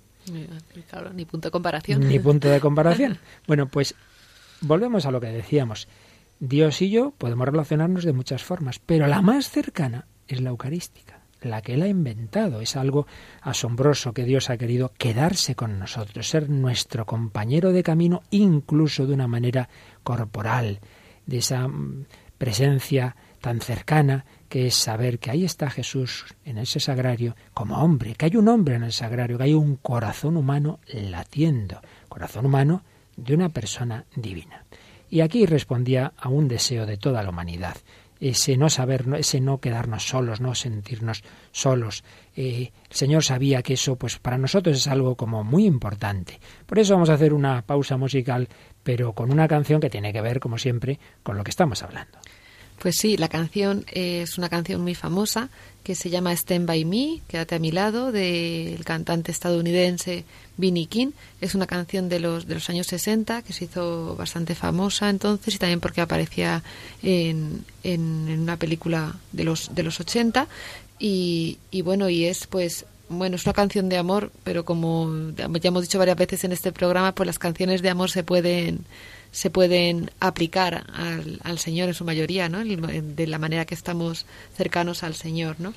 Claro, 0.91 1.13
ni 1.13 1.25
punto 1.25 1.49
de 1.49 1.53
comparación. 1.53 2.09
Ni 2.09 2.19
punto 2.19 2.49
de 2.49 2.61
comparación. 2.61 3.19
Bueno, 3.47 3.67
pues 3.67 3.95
volvemos 4.61 5.07
a 5.07 5.11
lo 5.11 5.21
que 5.21 5.29
decíamos. 5.29 5.89
Dios 6.41 6.83
y 6.83 6.91
yo 6.91 7.13
podemos 7.17 7.47
relacionarnos 7.47 8.05
de 8.05 8.13
muchas 8.13 8.43
formas, 8.43 8.79
pero 8.79 9.07
la 9.07 9.23
más 9.23 9.51
cercana 9.51 10.07
es 10.29 10.41
la 10.41 10.51
eucarística, 10.51 11.21
la 11.41 11.63
que 11.63 11.75
Él 11.75 11.83
ha 11.83 11.89
inventado. 11.89 12.61
Es 12.61 12.77
algo 12.77 13.07
asombroso 13.41 14.13
que 14.13 14.25
Dios 14.25 14.51
ha 14.51 14.57
querido 14.57 14.93
quedarse 14.99 15.55
con 15.55 15.79
nosotros, 15.79 16.29
ser 16.29 16.49
nuestro 16.49 17.07
compañero 17.07 17.73
de 17.73 17.83
camino, 17.83 18.23
incluso 18.31 19.07
de 19.07 19.15
una 19.15 19.27
manera 19.27 19.69
corporal, 20.05 20.81
de 21.27 21.39
esa 21.39 21.67
mm, 21.67 22.07
presencia 22.39 23.17
tan 23.41 23.61
cercana 23.61 24.25
que 24.49 24.67
es 24.67 24.75
saber 24.75 25.19
que 25.19 25.31
ahí 25.31 25.45
está 25.45 25.71
Jesús 25.71 26.25
en 26.45 26.59
ese 26.59 26.81
sagrario 26.81 27.37
como 27.55 27.83
hombre, 27.83 28.15
que 28.15 28.27
hay 28.27 28.37
un 28.37 28.49
hombre 28.49 28.77
en 28.77 28.85
el 28.85 28.93
sagrario, 28.93 29.39
que 29.39 29.45
hay 29.45 29.55
un 29.55 29.77
corazón 29.77 30.37
humano 30.37 30.81
latiendo, 30.93 31.81
corazón 32.09 32.47
humano 32.47 32.83
de 33.17 33.35
una 33.35 33.51
persona 33.51 34.05
divina. 34.15 34.65
Y 35.11 35.21
aquí 35.21 35.47
respondía 35.47 36.13
a 36.17 36.29
un 36.29 36.49
deseo 36.49 36.87
de 36.87 36.99
toda 36.99 37.23
la 37.23 37.31
humanidad, 37.31 37.77
ese 38.21 38.57
no 38.57 38.69
saber, 38.69 39.07
ese 39.17 39.41
no 39.41 39.61
quedarnos 39.61 40.09
solos, 40.09 40.41
no 40.41 40.55
sentirnos 40.55 41.23
solos. 41.53 42.03
Eh, 42.35 42.73
el 42.91 42.97
Señor 42.97 43.23
sabía 43.23 43.63
que 43.63 43.75
eso, 43.75 43.97
pues 43.97 44.19
para 44.19 44.39
nosotros 44.39 44.77
es 44.77 44.89
algo 44.89 45.15
como 45.15 45.45
muy 45.45 45.67
importante. 45.67 46.41
Por 46.67 46.79
eso 46.79 46.95
vamos 46.95 47.11
a 47.11 47.15
hacer 47.15 47.33
una 47.33 47.63
pausa 47.63 47.97
musical, 47.97 48.49
pero 48.83 49.13
con 49.13 49.31
una 49.31 49.47
canción 49.47 49.81
que 49.81 49.91
tiene 49.91 50.13
que 50.13 50.21
ver, 50.21 50.41
como 50.41 50.59
siempre, 50.59 50.99
con 51.23 51.37
lo 51.37 51.45
que 51.45 51.51
estamos 51.51 51.83
hablando. 51.83 52.19
Pues 52.79 52.97
sí, 52.97 53.17
la 53.17 53.29
canción 53.29 53.85
es 53.91 54.39
una 54.39 54.49
canción 54.49 54.81
muy 54.81 54.95
famosa 54.95 55.49
que 55.83 55.95
se 55.95 56.11
llama 56.11 56.33
Stand 56.33 56.67
By 56.67 56.85
Me, 56.85 57.21
Quédate 57.27 57.55
a 57.55 57.59
mi 57.59 57.73
lado, 57.73 58.13
del 58.13 58.85
cantante 58.85 59.33
estadounidense 59.33 60.25
Vinnie 60.57 60.87
King. 60.87 61.13
Es 61.41 61.55
una 61.55 61.67
canción 61.67 62.09
de 62.09 62.21
los, 62.21 62.47
de 62.47 62.55
los 62.55 62.69
años 62.71 62.87
60 62.89 63.43
que 63.43 63.53
se 63.53 63.65
hizo 63.65 64.15
bastante 64.17 64.55
famosa 64.55 65.09
entonces 65.09 65.55
y 65.55 65.59
también 65.59 65.81
porque 65.81 66.03
aparecía 66.03 66.63
en, 67.03 67.65
en, 67.83 68.39
una 68.39 68.59
película 68.59 69.17
de 69.33 69.45
los, 69.45 69.75
de 69.75 69.83
los 69.83 69.99
80. 69.99 70.47
Y, 70.99 71.59
y 71.71 71.83
bueno, 71.83 72.09
y 72.09 72.27
es 72.27 72.47
pues 72.47 72.85
bueno, 73.09 73.37
es 73.37 73.47
una 73.47 73.55
canción 73.55 73.89
de 73.89 73.97
amor, 73.97 74.31
pero 74.45 74.65
como 74.65 75.33
ya 75.35 75.47
hemos 75.47 75.83
dicho 75.83 75.99
varias 75.99 76.19
veces 76.19 76.45
en 76.45 76.53
este 76.53 76.73
programa, 76.73 77.15
pues 77.15 77.27
las 77.27 77.39
canciones 77.39 77.81
de 77.81 77.89
amor 77.89 78.11
se 78.11 78.23
pueden 78.23 78.85
se 79.31 79.51
pueden 79.51 80.11
aplicar 80.21 80.85
al, 80.93 81.41
al 81.43 81.59
Señor 81.59 81.89
en 81.89 81.95
su 81.95 82.05
mayoría, 82.05 82.49
¿no? 82.49 82.65
De 82.65 83.27
la 83.27 83.39
manera 83.39 83.65
que 83.65 83.75
estamos 83.75 84.27
cercanos 84.57 85.03
al 85.03 85.15
Señor, 85.15 85.57
¿no? 85.59 85.75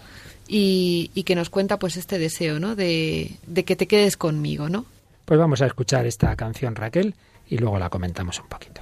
Y, 0.48 1.12
y 1.14 1.24
que 1.24 1.36
nos 1.36 1.50
cuenta 1.50 1.80
pues 1.80 1.98
este 1.98 2.18
deseo, 2.18 2.60
¿no? 2.60 2.76
De, 2.76 3.32
de 3.46 3.64
que 3.66 3.76
te 3.76 3.88
quedes 3.88 4.18
conmigo, 4.18 4.70
¿no? 4.70 4.86
Pues 5.26 5.40
vamos 5.40 5.62
a 5.62 5.66
escuchar 5.66 6.06
esta 6.06 6.36
canción, 6.36 6.76
Raquel, 6.76 7.16
y 7.48 7.58
luego 7.58 7.80
la 7.80 7.90
comentamos 7.90 8.40
un 8.40 8.48
poquito. 8.48 8.82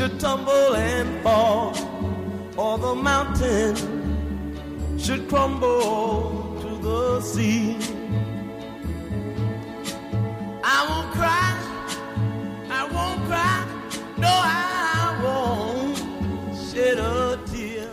Should 0.00 0.18
tumble 0.18 0.74
and 0.76 1.22
fall, 1.22 1.74
or 2.56 2.78
the 2.78 2.94
mountain 2.94 3.76
should 4.96 5.28
crumble 5.28 6.56
the 6.80 7.20
sea. 7.20 7.76
I 10.64 10.78
won't 10.88 11.10
cry, 11.12 11.52
I 12.70 12.82
won't 12.94 13.20
cry, 13.28 13.56
no, 14.16 14.32
I 14.32 15.20
won't 15.22 15.98
shed 16.56 16.98
a 16.98 17.36
tear. 17.52 17.90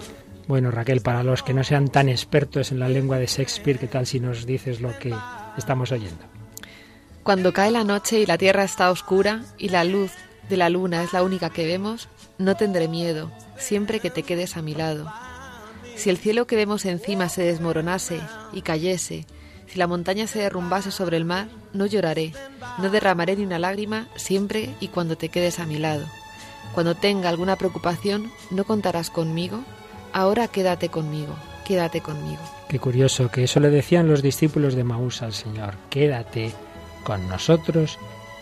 Bueno, 0.48 0.72
Raquel, 0.72 1.02
para 1.02 1.24
los 1.24 1.44
que 1.44 1.54
no 1.54 1.66
sean 1.66 1.90
tan 1.90 2.08
expertos 2.08 2.72
en 2.72 2.80
la 2.80 2.88
lengua 2.88 3.18
de 3.18 3.26
Shakespeare, 3.26 3.80
¿qué 3.80 3.88
tal 3.88 4.08
si 4.08 4.22
nos 4.22 4.46
dices 4.46 4.80
lo 4.80 4.98
que 4.98 5.14
estamos 5.58 5.92
oyendo? 5.92 6.24
Cuando 7.24 7.52
cae 7.52 7.72
la 7.72 7.84
noche 7.84 8.22
y 8.22 8.26
la 8.26 8.38
tierra 8.38 8.64
está 8.64 8.92
oscura 8.92 9.42
y 9.58 9.68
la 9.68 9.84
luz 9.84 10.14
de 10.50 10.58
la 10.58 10.70
luna 10.70 11.04
es 11.04 11.14
la 11.14 11.24
única 11.24 11.50
que 11.50 11.66
vemos, 11.66 12.08
no 12.38 12.56
tendré 12.56 12.88
miedo, 12.88 13.32
siempre 13.58 14.00
que 14.00 14.10
te 14.10 14.24
quedes 14.24 14.58
a 14.58 14.62
mi 14.62 14.74
lado. 14.74 15.12
Si 15.96 16.10
el 16.10 16.18
cielo 16.18 16.48
que 16.48 16.56
vemos 16.56 16.86
encima 16.86 17.28
se 17.28 17.44
desmoronase 17.44 18.20
y 18.54 18.62
cayese, 18.62 19.26
si 19.68 19.78
la 19.78 19.88
montaña 19.88 20.28
se 20.28 20.40
derrumbase 20.40 20.92
sobre 20.92 21.18
el 21.18 21.26
mar, 21.26 21.48
no 21.74 21.86
lloraré, 21.86 22.34
no 22.78 22.90
derramaré 22.90 23.36
ni 23.36 23.44
una 23.44 23.60
lágrima 23.60 24.08
siempre 24.16 24.70
y 24.80 24.88
cuando 24.88 25.18
te 25.18 25.30
quedes 25.30 25.60
a 25.60 25.66
mi 25.66 25.78
lado. 25.78 26.06
Cuando 26.74 26.96
tenga 26.96 27.30
alguna 27.30 27.56
preocupación, 27.56 28.32
no 28.52 28.64
contarás 28.64 29.10
conmigo, 29.10 29.64
ahora 30.14 30.48
quédate 30.48 30.90
conmigo, 30.90 31.36
quédate 31.66 32.02
conmigo. 32.02 32.42
Qué 32.70 32.80
curioso 32.80 33.30
que 33.30 33.44
eso 33.44 33.60
le 33.60 33.70
decían 33.70 34.08
los 34.08 34.22
discípulos 34.22 34.76
de 34.76 34.84
Maús 34.84 35.22
al 35.22 35.34
Señor, 35.34 35.74
quédate 35.90 36.54
con 37.04 37.28
nosotros, 37.28 37.98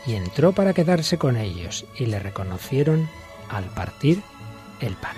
y 0.06 0.16
entró 0.16 0.52
para 0.52 0.74
quedarse 0.74 1.18
con 1.18 1.38
ellos, 1.38 1.86
y 1.98 2.06
le 2.06 2.20
reconocieron 2.20 3.10
al 3.50 3.66
partir 3.66 4.22
el 4.80 4.96
pan. 4.96 5.16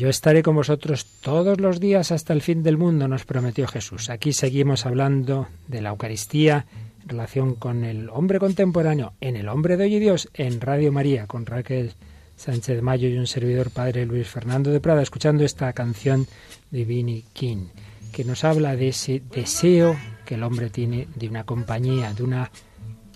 Yo 0.00 0.08
estaré 0.08 0.42
con 0.42 0.56
vosotros 0.56 1.04
todos 1.20 1.60
los 1.60 1.78
días 1.78 2.10
hasta 2.10 2.32
el 2.32 2.40
fin 2.40 2.62
del 2.62 2.78
mundo, 2.78 3.06
nos 3.06 3.26
prometió 3.26 3.68
Jesús. 3.68 4.08
Aquí 4.08 4.32
seguimos 4.32 4.86
hablando 4.86 5.48
de 5.68 5.82
la 5.82 5.90
Eucaristía 5.90 6.64
en 7.02 7.08
relación 7.10 7.54
con 7.54 7.84
el 7.84 8.08
hombre 8.08 8.38
contemporáneo, 8.38 9.12
en 9.20 9.36
el 9.36 9.46
hombre 9.50 9.76
de 9.76 9.84
hoy 9.84 9.96
y 9.96 9.98
Dios, 9.98 10.30
en 10.32 10.62
Radio 10.62 10.90
María, 10.90 11.26
con 11.26 11.44
Raquel 11.44 11.92
Sánchez 12.34 12.80
Mayo 12.80 13.10
y 13.10 13.18
un 13.18 13.26
servidor 13.26 13.70
padre 13.70 14.06
Luis 14.06 14.26
Fernando 14.26 14.70
de 14.70 14.80
Prada, 14.80 15.02
escuchando 15.02 15.44
esta 15.44 15.70
canción 15.74 16.26
de 16.70 16.86
Vinnie 16.86 17.26
King, 17.34 17.66
que 18.10 18.24
nos 18.24 18.42
habla 18.44 18.76
de 18.76 18.88
ese 18.88 19.20
deseo 19.34 19.98
que 20.24 20.36
el 20.36 20.44
hombre 20.44 20.70
tiene 20.70 21.08
de 21.14 21.28
una 21.28 21.44
compañía, 21.44 22.14
de 22.14 22.22
una 22.22 22.50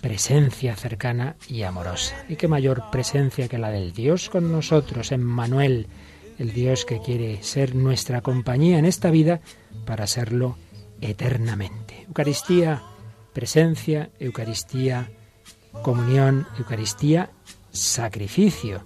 presencia 0.01 0.75
cercana 0.75 1.35
y 1.47 1.63
amorosa. 1.63 2.15
Y 2.29 2.35
qué 2.35 2.47
mayor 2.47 2.91
presencia 2.91 3.47
que 3.47 3.57
la 3.57 3.71
del 3.71 3.91
Dios 3.91 4.29
con 4.29 4.51
nosotros, 4.51 5.11
en 5.11 5.23
Manuel, 5.23 5.87
el 6.37 6.53
Dios 6.53 6.85
que 6.85 6.99
quiere 6.99 7.41
ser 7.43 7.75
nuestra 7.75 8.21
compañía 8.21 8.77
en 8.79 8.85
esta 8.85 9.09
vida 9.09 9.41
para 9.85 10.07
serlo 10.07 10.57
eternamente. 11.01 12.03
Eucaristía, 12.07 12.83
presencia, 13.33 14.09
Eucaristía, 14.19 15.09
comunión, 15.81 16.47
Eucaristía, 16.57 17.29
sacrificio. 17.71 18.83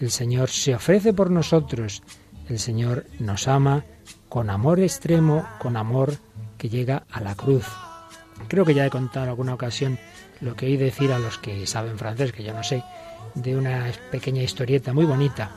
El 0.00 0.10
Señor 0.10 0.50
se 0.50 0.74
ofrece 0.74 1.12
por 1.12 1.30
nosotros, 1.30 2.02
el 2.48 2.58
Señor 2.58 3.06
nos 3.20 3.48
ama 3.48 3.84
con 4.28 4.50
amor 4.50 4.80
extremo, 4.80 5.46
con 5.60 5.76
amor 5.76 6.16
que 6.58 6.68
llega 6.68 7.04
a 7.10 7.20
la 7.20 7.34
cruz. 7.34 7.66
Creo 8.48 8.64
que 8.64 8.74
ya 8.74 8.84
he 8.84 8.90
contado 8.90 9.24
en 9.24 9.30
alguna 9.30 9.54
ocasión 9.54 9.98
lo 10.40 10.56
que 10.56 10.66
oí 10.66 10.76
decir 10.76 11.12
a 11.12 11.18
los 11.18 11.38
que 11.38 11.66
saben 11.66 11.96
francés, 11.96 12.32
que 12.32 12.42
yo 12.42 12.52
no 12.52 12.64
sé, 12.64 12.82
de 13.34 13.56
una 13.56 13.86
pequeña 14.10 14.42
historieta 14.42 14.92
muy 14.92 15.04
bonita 15.04 15.52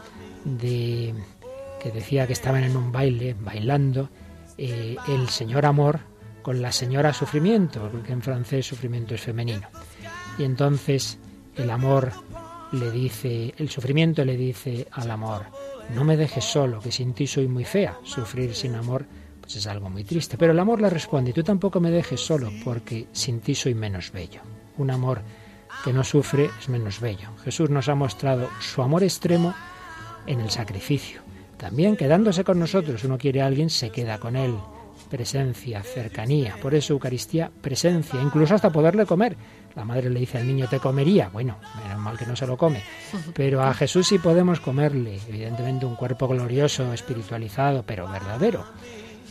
que 0.55 1.91
decía 1.93 2.25
que 2.25 2.33
estaban 2.33 2.63
en 2.63 2.77
un 2.77 2.91
baile, 2.91 3.35
bailando, 3.39 4.09
eh, 4.57 4.95
el 5.07 5.29
señor 5.29 5.65
amor 5.65 5.99
con 6.41 6.61
la 6.61 6.71
señora 6.71 7.13
sufrimiento, 7.13 7.89
porque 7.91 8.13
en 8.13 8.21
francés 8.21 8.65
sufrimiento 8.65 9.15
es 9.15 9.21
femenino. 9.21 9.67
Y 10.37 10.43
entonces 10.43 11.19
el 11.55 11.69
amor 11.69 12.11
le 12.71 12.91
dice, 12.91 13.53
el 13.57 13.69
sufrimiento 13.69 14.23
le 14.23 14.37
dice 14.37 14.87
al 14.91 15.11
amor, 15.11 15.43
no 15.93 16.03
me 16.03 16.17
dejes 16.17 16.45
solo, 16.45 16.79
que 16.79 16.91
sin 16.91 17.13
ti 17.13 17.27
soy 17.27 17.47
muy 17.47 17.65
fea. 17.65 17.97
Sufrir 18.03 18.55
sin 18.55 18.75
amor 18.75 19.05
pues 19.41 19.55
es 19.57 19.67
algo 19.67 19.89
muy 19.89 20.03
triste. 20.03 20.37
Pero 20.37 20.51
el 20.51 20.59
amor 20.59 20.81
le 20.81 20.89
responde, 20.89 21.33
tú 21.33 21.43
tampoco 21.43 21.79
me 21.79 21.91
dejes 21.91 22.19
solo, 22.19 22.51
porque 22.63 23.07
sin 23.11 23.39
ti 23.39 23.55
soy 23.55 23.73
menos 23.73 24.11
bello. 24.11 24.41
Un 24.77 24.91
amor 24.91 25.21
que 25.83 25.93
no 25.93 26.03
sufre 26.03 26.49
es 26.59 26.69
menos 26.69 26.99
bello. 26.99 27.29
Jesús 27.43 27.69
nos 27.69 27.87
ha 27.87 27.95
mostrado 27.95 28.49
su 28.59 28.81
amor 28.81 29.03
extremo 29.03 29.53
en 30.27 30.41
el 30.41 30.49
sacrificio. 30.49 31.21
También 31.57 31.97
quedándose 31.97 32.43
con 32.43 32.59
nosotros, 32.59 33.03
uno 33.03 33.17
quiere 33.17 33.41
a 33.41 33.47
alguien, 33.47 33.69
se 33.69 33.89
queda 33.89 34.19
con 34.19 34.35
él. 34.35 34.53
Presencia, 35.09 35.81
cercanía. 35.81 36.55
Por 36.61 36.75
eso 36.75 36.93
Eucaristía, 36.93 37.49
presencia, 37.61 38.21
incluso 38.21 38.53
hasta 38.53 38.71
poderle 38.71 39.05
comer. 39.05 39.35
La 39.75 39.85
madre 39.85 40.09
le 40.09 40.19
dice 40.19 40.37
al 40.37 40.47
niño, 40.47 40.67
te 40.67 40.79
comería. 40.79 41.29
Bueno, 41.29 41.57
menos 41.83 41.99
mal 41.99 42.17
que 42.17 42.25
no 42.25 42.35
se 42.35 42.45
lo 42.45 42.57
come. 42.57 42.83
Pero 43.33 43.63
a 43.63 43.73
Jesús 43.73 44.07
sí 44.07 44.19
podemos 44.19 44.59
comerle. 44.59 45.19
Evidentemente 45.27 45.85
un 45.85 45.95
cuerpo 45.95 46.27
glorioso, 46.27 46.93
espiritualizado, 46.93 47.83
pero 47.83 48.07
verdadero. 48.07 48.65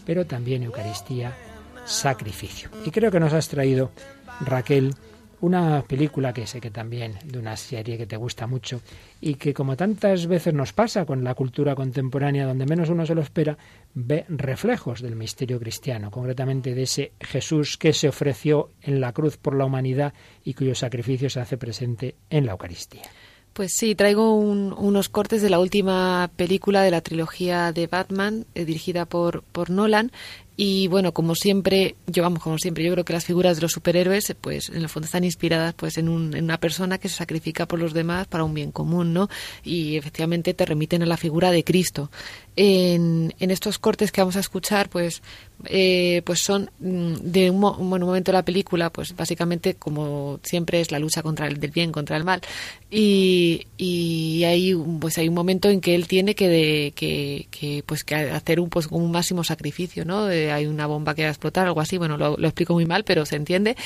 Pero 0.05 0.25
también 0.25 0.63
Eucaristía, 0.63 1.37
sacrificio. 1.85 2.71
Y 2.85 2.91
creo 2.91 3.11
que 3.11 3.21
nos 3.21 3.33
has 3.33 3.49
traído, 3.49 3.91
Raquel, 4.41 4.95
una 5.41 5.83
película 5.83 6.33
que 6.33 6.47
sé 6.47 6.61
que 6.61 6.71
también 6.71 7.15
de 7.25 7.39
una 7.39 7.57
serie 7.57 7.99
que 7.99 8.07
te 8.07 8.17
gusta 8.17 8.47
mucho 8.47 8.81
y 9.21 9.35
que 9.35 9.53
como 9.53 9.77
tantas 9.77 10.27
veces 10.27 10.55
nos 10.55 10.73
pasa 10.73 11.05
con 11.05 11.25
la 11.25 11.35
cultura 11.35 11.75
contemporánea 11.75 12.47
donde 12.47 12.67
menos 12.67 12.89
uno 12.89 13.07
se 13.07 13.15
lo 13.15 13.21
espera, 13.21 13.57
ve 13.95 14.25
reflejos 14.29 15.03
del 15.03 15.17
misterio 15.17 15.59
cristiano, 15.59 16.11
concretamente 16.11 16.75
de 16.75 16.83
ese 16.83 17.13
Jesús 17.21 17.77
que 17.77 17.93
se 17.93 18.09
ofreció 18.09 18.71
en 18.83 19.01
la 19.01 19.13
cruz 19.13 19.37
por 19.37 19.55
la 19.57 19.65
humanidad 19.65 20.15
y 20.45 20.55
cuyo 20.55 20.75
sacrificio 20.75 21.31
se 21.31 21.41
hace 21.41 21.57
presente 21.57 22.17
en 22.31 22.47
la 22.47 22.53
Eucaristía. 22.53 23.03
Pues 23.57 23.73
sí, 23.73 23.95
traigo 23.95 24.35
unos 24.35 25.09
cortes 25.09 25.41
de 25.41 25.49
la 25.49 25.59
última 25.59 26.31
película 26.37 26.83
de 26.83 26.91
la 26.91 27.01
trilogía 27.01 27.73
de 27.73 27.87
Batman, 27.87 28.45
eh, 28.55 28.67
dirigida 28.67 29.07
por, 29.07 29.45
por 29.45 29.71
Nolan, 29.71 30.13
y 30.59 30.89
bueno, 30.89 31.13
como 31.13 31.35
siempre, 31.35 31.97
yo 32.07 32.23
vamos, 32.23 32.43
como 32.43 32.57
siempre, 32.59 32.83
yo 32.83 32.93
creo 32.93 33.05
que 33.05 33.13
las 33.13 33.27
figuras 33.27 33.57
de 33.57 33.63
los 33.63 33.73
superhéroes, 33.73 34.35
pues 34.41 34.71
en 34.71 34.77
el 34.77 34.89
fondo 34.89 35.05
están 35.05 35.23
inspiradas 35.25 35.75
pues 35.75 35.99
en, 35.99 36.09
un, 36.09 36.35
en 36.35 36.45
una 36.45 36.59
persona 36.59 36.97
que 36.97 37.11
se 37.11 37.17
sacrifica 37.17 37.67
por 37.67 37.79
los 37.79 37.93
demás 37.93 38.27
para 38.27 38.43
un 38.43 38.55
bien 38.55 38.73
común, 38.73 39.13
¿no? 39.13 39.29
Y 39.63 39.97
efectivamente 39.97 40.55
te 40.55 40.65
remiten 40.65 41.03
a 41.03 41.07
la 41.07 41.19
figura 41.19 41.51
de 41.51 41.63
Cristo. 41.63 42.11
En, 42.59 43.35
en 43.39 43.51
estos 43.51 43.79
cortes 43.79 44.11
que 44.11 44.23
vamos 44.23 44.37
a 44.37 44.41
escuchar, 44.41 44.89
pues, 44.89 45.21
eh, 45.67 46.23
pues 46.25 46.41
son 46.41 46.71
mm, 46.81 47.15
de 47.21 47.51
un, 47.51 47.61
momento 47.61 48.33
de 48.33 48.37
la 48.39 48.45
película, 48.45 48.89
pues 48.89 49.15
básicamente 49.15 49.75
como 49.75 50.41
siempre 50.43 50.81
es 50.81 50.91
la 50.91 50.99
lucha 50.99 51.23
contra 51.23 51.49
el 51.49 51.61
del 51.61 51.71
bien, 51.71 51.93
contra 51.93 52.17
el 52.17 52.25
mal. 52.25 52.41
Y, 52.91 53.67
y 53.77 54.45
hay, 54.45 54.75
pues 55.01 55.19
hay 55.19 55.29
un 55.29 55.35
momento 55.35 55.69
en 55.69 55.83
que 55.83 55.95
él 55.95 56.09
tiene 56.09 56.35
que, 56.35 56.49
de, 56.49 56.93
que, 56.97 57.47
que, 57.51 57.83
pues, 57.85 58.05
que 58.05 58.15
hacer 58.15 58.59
un, 58.59 58.71
pues, 58.71 58.87
un 58.87 59.11
máximo 59.11 59.45
sacrificio, 59.45 60.07
¿no? 60.07 60.27
Hay 60.53 60.67
una 60.67 60.87
bomba 60.87 61.15
que 61.15 61.23
va 61.23 61.29
a 61.29 61.33
explotar, 61.33 61.67
algo 61.67 61.81
así, 61.81 61.99
bueno, 61.99 62.17
lo, 62.17 62.37
explico 62.39 62.75
muy 62.75 62.87
mal, 62.87 63.05
pero 63.05 63.27
se 63.27 63.37
entiende, 63.37 63.77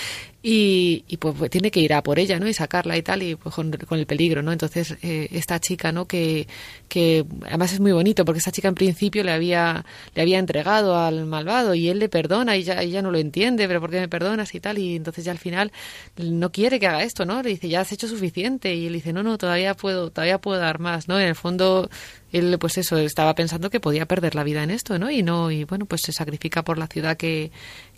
y, 0.42 1.04
pues, 1.18 1.34
pues, 1.38 1.50
tiene 1.50 1.70
que 1.70 1.80
ir 1.80 1.92
a 1.92 2.02
por 2.02 2.18
ella, 2.18 2.38
¿no? 2.38 2.48
Y 2.48 2.54
sacarla 2.54 2.96
y 2.96 3.02
tal, 3.02 3.22
y 3.22 3.34
pues 3.36 3.54
con, 3.54 3.72
el 3.90 4.06
peligro, 4.06 4.42
¿no? 4.42 4.52
Entonces, 4.52 4.96
eh, 5.02 5.28
esta 5.32 5.60
chica, 5.60 5.92
¿no? 5.92 6.06
Que, 6.06 6.46
que 6.88 7.24
además 7.46 7.72
es 7.72 7.80
muy 7.80 7.92
bonito, 7.92 8.24
porque 8.24 8.38
esta 8.38 8.52
chica 8.52 8.68
en 8.68 8.74
principio 8.74 9.22
le 9.22 9.32
había, 9.32 9.84
le 10.14 10.22
había 10.22 10.38
entregado 10.38 10.96
al 10.96 11.26
malvado, 11.26 11.74
y 11.74 11.88
él 11.88 11.98
le 11.98 12.08
perdona, 12.08 12.56
y 12.56 12.62
ya, 12.62 12.80
ella 12.82 13.02
no 13.02 13.10
lo 13.10 13.18
entiende, 13.18 13.66
pero 13.68 13.80
¿por 13.80 13.90
qué 13.90 14.00
me 14.00 14.08
perdonas? 14.08 14.54
y 14.54 14.60
tal, 14.60 14.78
y 14.78 14.96
entonces 14.96 15.24
ya 15.24 15.32
al 15.32 15.38
final 15.38 15.72
no 16.16 16.52
quiere 16.52 16.80
que 16.80 16.86
haga 16.86 17.02
esto, 17.02 17.24
¿no? 17.24 17.42
Le 17.42 17.50
dice, 17.50 17.68
ya 17.68 17.80
has 17.80 17.92
hecho 17.92 18.08
suficiente, 18.08 18.74
y 18.74 18.86
él 18.86 18.92
dice, 18.92 19.12
no, 19.12 19.22
no, 19.22 19.38
todavía 19.38 19.74
puedo, 19.74 20.10
todavía 20.10 20.38
puedo 20.38 20.60
dar 20.60 20.78
más, 20.78 21.08
¿no? 21.08 21.18
En 21.18 21.28
el 21.28 21.34
fondo 21.34 21.90
él 22.32 22.56
pues 22.58 22.78
eso 22.78 22.98
estaba 22.98 23.34
pensando 23.34 23.70
que 23.70 23.80
podía 23.80 24.06
perder 24.06 24.34
la 24.34 24.44
vida 24.44 24.62
en 24.62 24.70
esto 24.70 24.98
no 24.98 25.10
y 25.10 25.22
no 25.22 25.50
y 25.50 25.64
bueno 25.64 25.86
pues 25.86 26.02
se 26.02 26.12
sacrifica 26.12 26.62
por 26.62 26.78
la 26.78 26.86
ciudad 26.86 27.16
que 27.16 27.50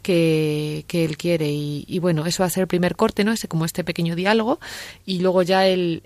que, 0.03 0.85
él 0.93 1.17
quiere. 1.17 1.49
Y, 1.51 1.99
bueno, 2.01 2.27
eso 2.27 2.43
va 2.43 2.49
a 2.49 2.51
ser 2.51 2.63
el 2.63 2.69
primer 2.69 2.97
corte, 2.97 3.25
¿no? 3.25 3.33
Ese, 3.33 3.49
como 3.49 3.65
este 3.65 3.85
pequeño 3.85 4.17
diálogo. 4.17 4.61
Y 5.07 5.21
luego 5.21 5.43
ya 5.43 5.67
el, 5.67 6.03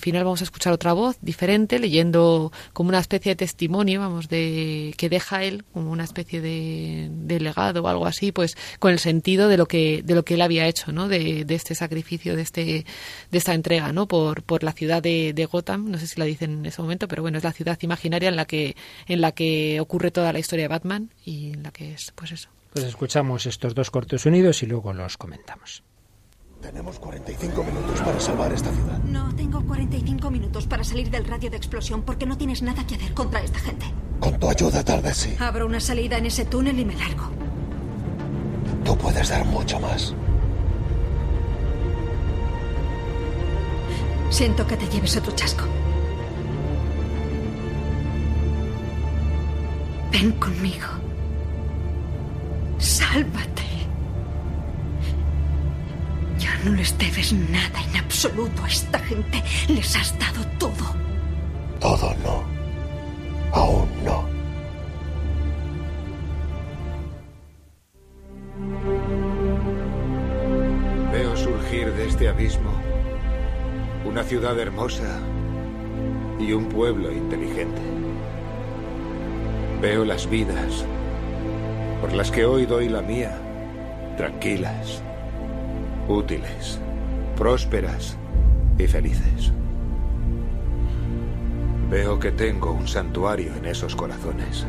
final 0.00 0.24
vamos 0.24 0.40
a 0.40 0.44
escuchar 0.44 0.72
otra 0.72 0.92
voz 0.92 1.16
diferente, 1.20 1.78
leyendo 1.78 2.52
como 2.72 2.90
una 2.90 3.00
especie 3.00 3.32
de 3.32 3.36
testimonio, 3.36 4.00
vamos, 4.00 4.28
de 4.28 4.94
que 4.96 5.08
deja 5.08 5.42
él, 5.44 5.64
como 5.72 5.90
una 5.90 6.04
especie 6.04 6.40
de, 6.40 7.40
legado 7.40 7.82
o 7.82 7.88
algo 7.88 8.06
así, 8.06 8.32
pues 8.32 8.56
con 8.78 8.92
el 8.92 8.98
sentido 8.98 9.48
de 9.48 9.56
lo 9.56 9.66
que, 9.66 10.02
de 10.04 10.14
lo 10.14 10.24
que 10.24 10.34
él 10.34 10.42
había 10.42 10.66
hecho, 10.66 10.92
¿no? 10.92 11.08
De, 11.08 11.44
de 11.44 11.54
este 11.54 11.74
sacrificio, 11.74 12.36
de 12.36 12.42
este, 12.42 12.84
de 13.30 13.38
esta 13.38 13.54
entrega, 13.54 13.92
¿no? 13.92 14.06
Por, 14.06 14.42
por 14.42 14.62
la 14.62 14.72
ciudad 14.72 15.02
de, 15.02 15.32
de 15.32 15.46
Gotham, 15.46 15.90
no 15.90 15.98
sé 15.98 16.06
si 16.06 16.18
la 16.20 16.26
dicen 16.26 16.58
en 16.58 16.66
ese 16.66 16.80
momento, 16.80 17.08
pero 17.08 17.22
bueno, 17.22 17.38
es 17.38 17.44
la 17.44 17.52
ciudad 17.52 17.78
imaginaria 17.82 18.28
en 18.28 18.36
la 18.36 18.44
que, 18.44 18.76
en 19.06 19.20
la 19.20 19.32
que 19.32 19.80
ocurre 19.80 20.10
toda 20.10 20.32
la 20.32 20.38
historia 20.38 20.64
de 20.64 20.68
Batman 20.68 21.10
y 21.24 21.52
en 21.52 21.62
la 21.62 21.70
que 21.70 21.92
es, 21.94 22.12
pues 22.14 22.32
eso. 22.32 22.48
Pues 22.74 22.86
escuchamos 22.86 23.46
estos 23.46 23.72
dos 23.72 23.88
cortes 23.92 24.26
unidos 24.26 24.64
y 24.64 24.66
luego 24.66 24.92
los 24.92 25.16
comentamos. 25.16 25.84
Tenemos 26.60 26.98
45 26.98 27.62
minutos 27.62 28.00
para 28.00 28.18
salvar 28.18 28.52
esta 28.52 28.72
ciudad. 28.72 28.98
No, 29.04 29.32
tengo 29.36 29.64
45 29.64 30.28
minutos 30.28 30.66
para 30.66 30.82
salir 30.82 31.08
del 31.08 31.24
radio 31.24 31.50
de 31.50 31.56
explosión 31.56 32.02
porque 32.02 32.26
no 32.26 32.36
tienes 32.36 32.62
nada 32.62 32.84
que 32.84 32.96
hacer 32.96 33.14
contra 33.14 33.40
esta 33.42 33.60
gente. 33.60 33.86
Con 34.18 34.40
tu 34.40 34.48
ayuda 34.48 34.82
tal 34.82 35.02
vez 35.02 35.16
sí. 35.16 35.36
Abro 35.38 35.66
una 35.66 35.78
salida 35.78 36.18
en 36.18 36.26
ese 36.26 36.46
túnel 36.46 36.80
y 36.80 36.84
me 36.84 36.96
largo. 36.96 37.30
Tú 38.84 38.98
puedes 38.98 39.28
dar 39.28 39.44
mucho 39.44 39.78
más. 39.78 40.12
Siento 44.30 44.66
que 44.66 44.76
te 44.76 44.88
lleves 44.88 45.16
otro 45.16 45.30
chasco. 45.36 45.62
Ven 50.10 50.32
conmigo. 50.32 51.03
Sálvate. 52.78 53.62
Ya 56.38 56.58
no 56.64 56.72
les 56.72 56.96
debes 56.98 57.32
nada 57.32 57.80
en 57.88 57.96
absoluto 57.96 58.64
a 58.64 58.68
esta 58.68 58.98
gente. 58.98 59.42
Les 59.68 59.96
has 59.96 60.18
dado 60.18 60.44
todo. 60.58 60.94
Todo 61.80 62.14
no. 62.24 62.44
Aún 63.52 63.88
no. 64.04 64.24
Veo 71.12 71.36
surgir 71.36 71.92
de 71.92 72.08
este 72.08 72.28
abismo 72.28 72.72
una 74.04 74.22
ciudad 74.22 74.58
hermosa 74.60 75.18
y 76.38 76.52
un 76.52 76.68
pueblo 76.68 77.10
inteligente. 77.10 77.80
Veo 79.80 80.04
las 80.04 80.28
vidas 80.28 80.84
por 82.04 82.12
las 82.12 82.30
que 82.30 82.44
hoy 82.44 82.66
doy 82.66 82.90
la 82.90 83.00
mía, 83.00 83.34
tranquilas, 84.18 85.00
útiles, 86.06 86.78
prósperas 87.34 88.18
y 88.76 88.86
felices. 88.86 89.52
Veo 91.88 92.20
que 92.20 92.30
tengo 92.30 92.72
un 92.72 92.86
santuario 92.86 93.54
en 93.56 93.64
esos 93.64 93.96
corazones. 93.96 94.66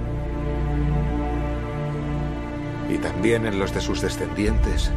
Y 2.89 2.99
también 2.99 3.45
en 3.45 3.59
los 3.59 3.73
de 3.73 3.81
sus 3.81 3.99
descendientes, 3.99 4.89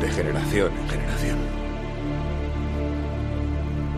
de 0.00 0.08
generación 0.08 0.72
en 0.80 0.88
generación. 0.88 1.38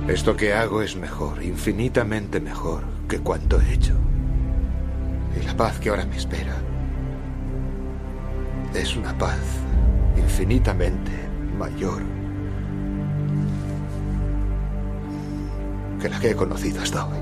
Esto 0.08 0.36
que 0.36 0.52
hago 0.52 0.82
es 0.82 0.96
mejor, 0.96 1.44
infinitamente 1.44 2.40
mejor 2.40 2.82
que 3.08 3.20
cuanto 3.20 3.60
he 3.60 3.72
hecho. 3.72 3.94
Y 5.40 5.44
la 5.44 5.56
paz 5.56 5.78
que 5.78 5.90
ahora 5.90 6.06
me 6.06 6.16
espera 6.16 6.56
es 8.74 8.96
una 8.96 9.16
paz 9.16 9.38
infinitamente 10.16 11.12
mayor 11.58 12.02
que 16.00 16.08
la 16.08 16.20
que 16.20 16.30
he 16.30 16.36
conocido 16.36 16.82
hasta 16.82 17.06
hoy. 17.06 17.18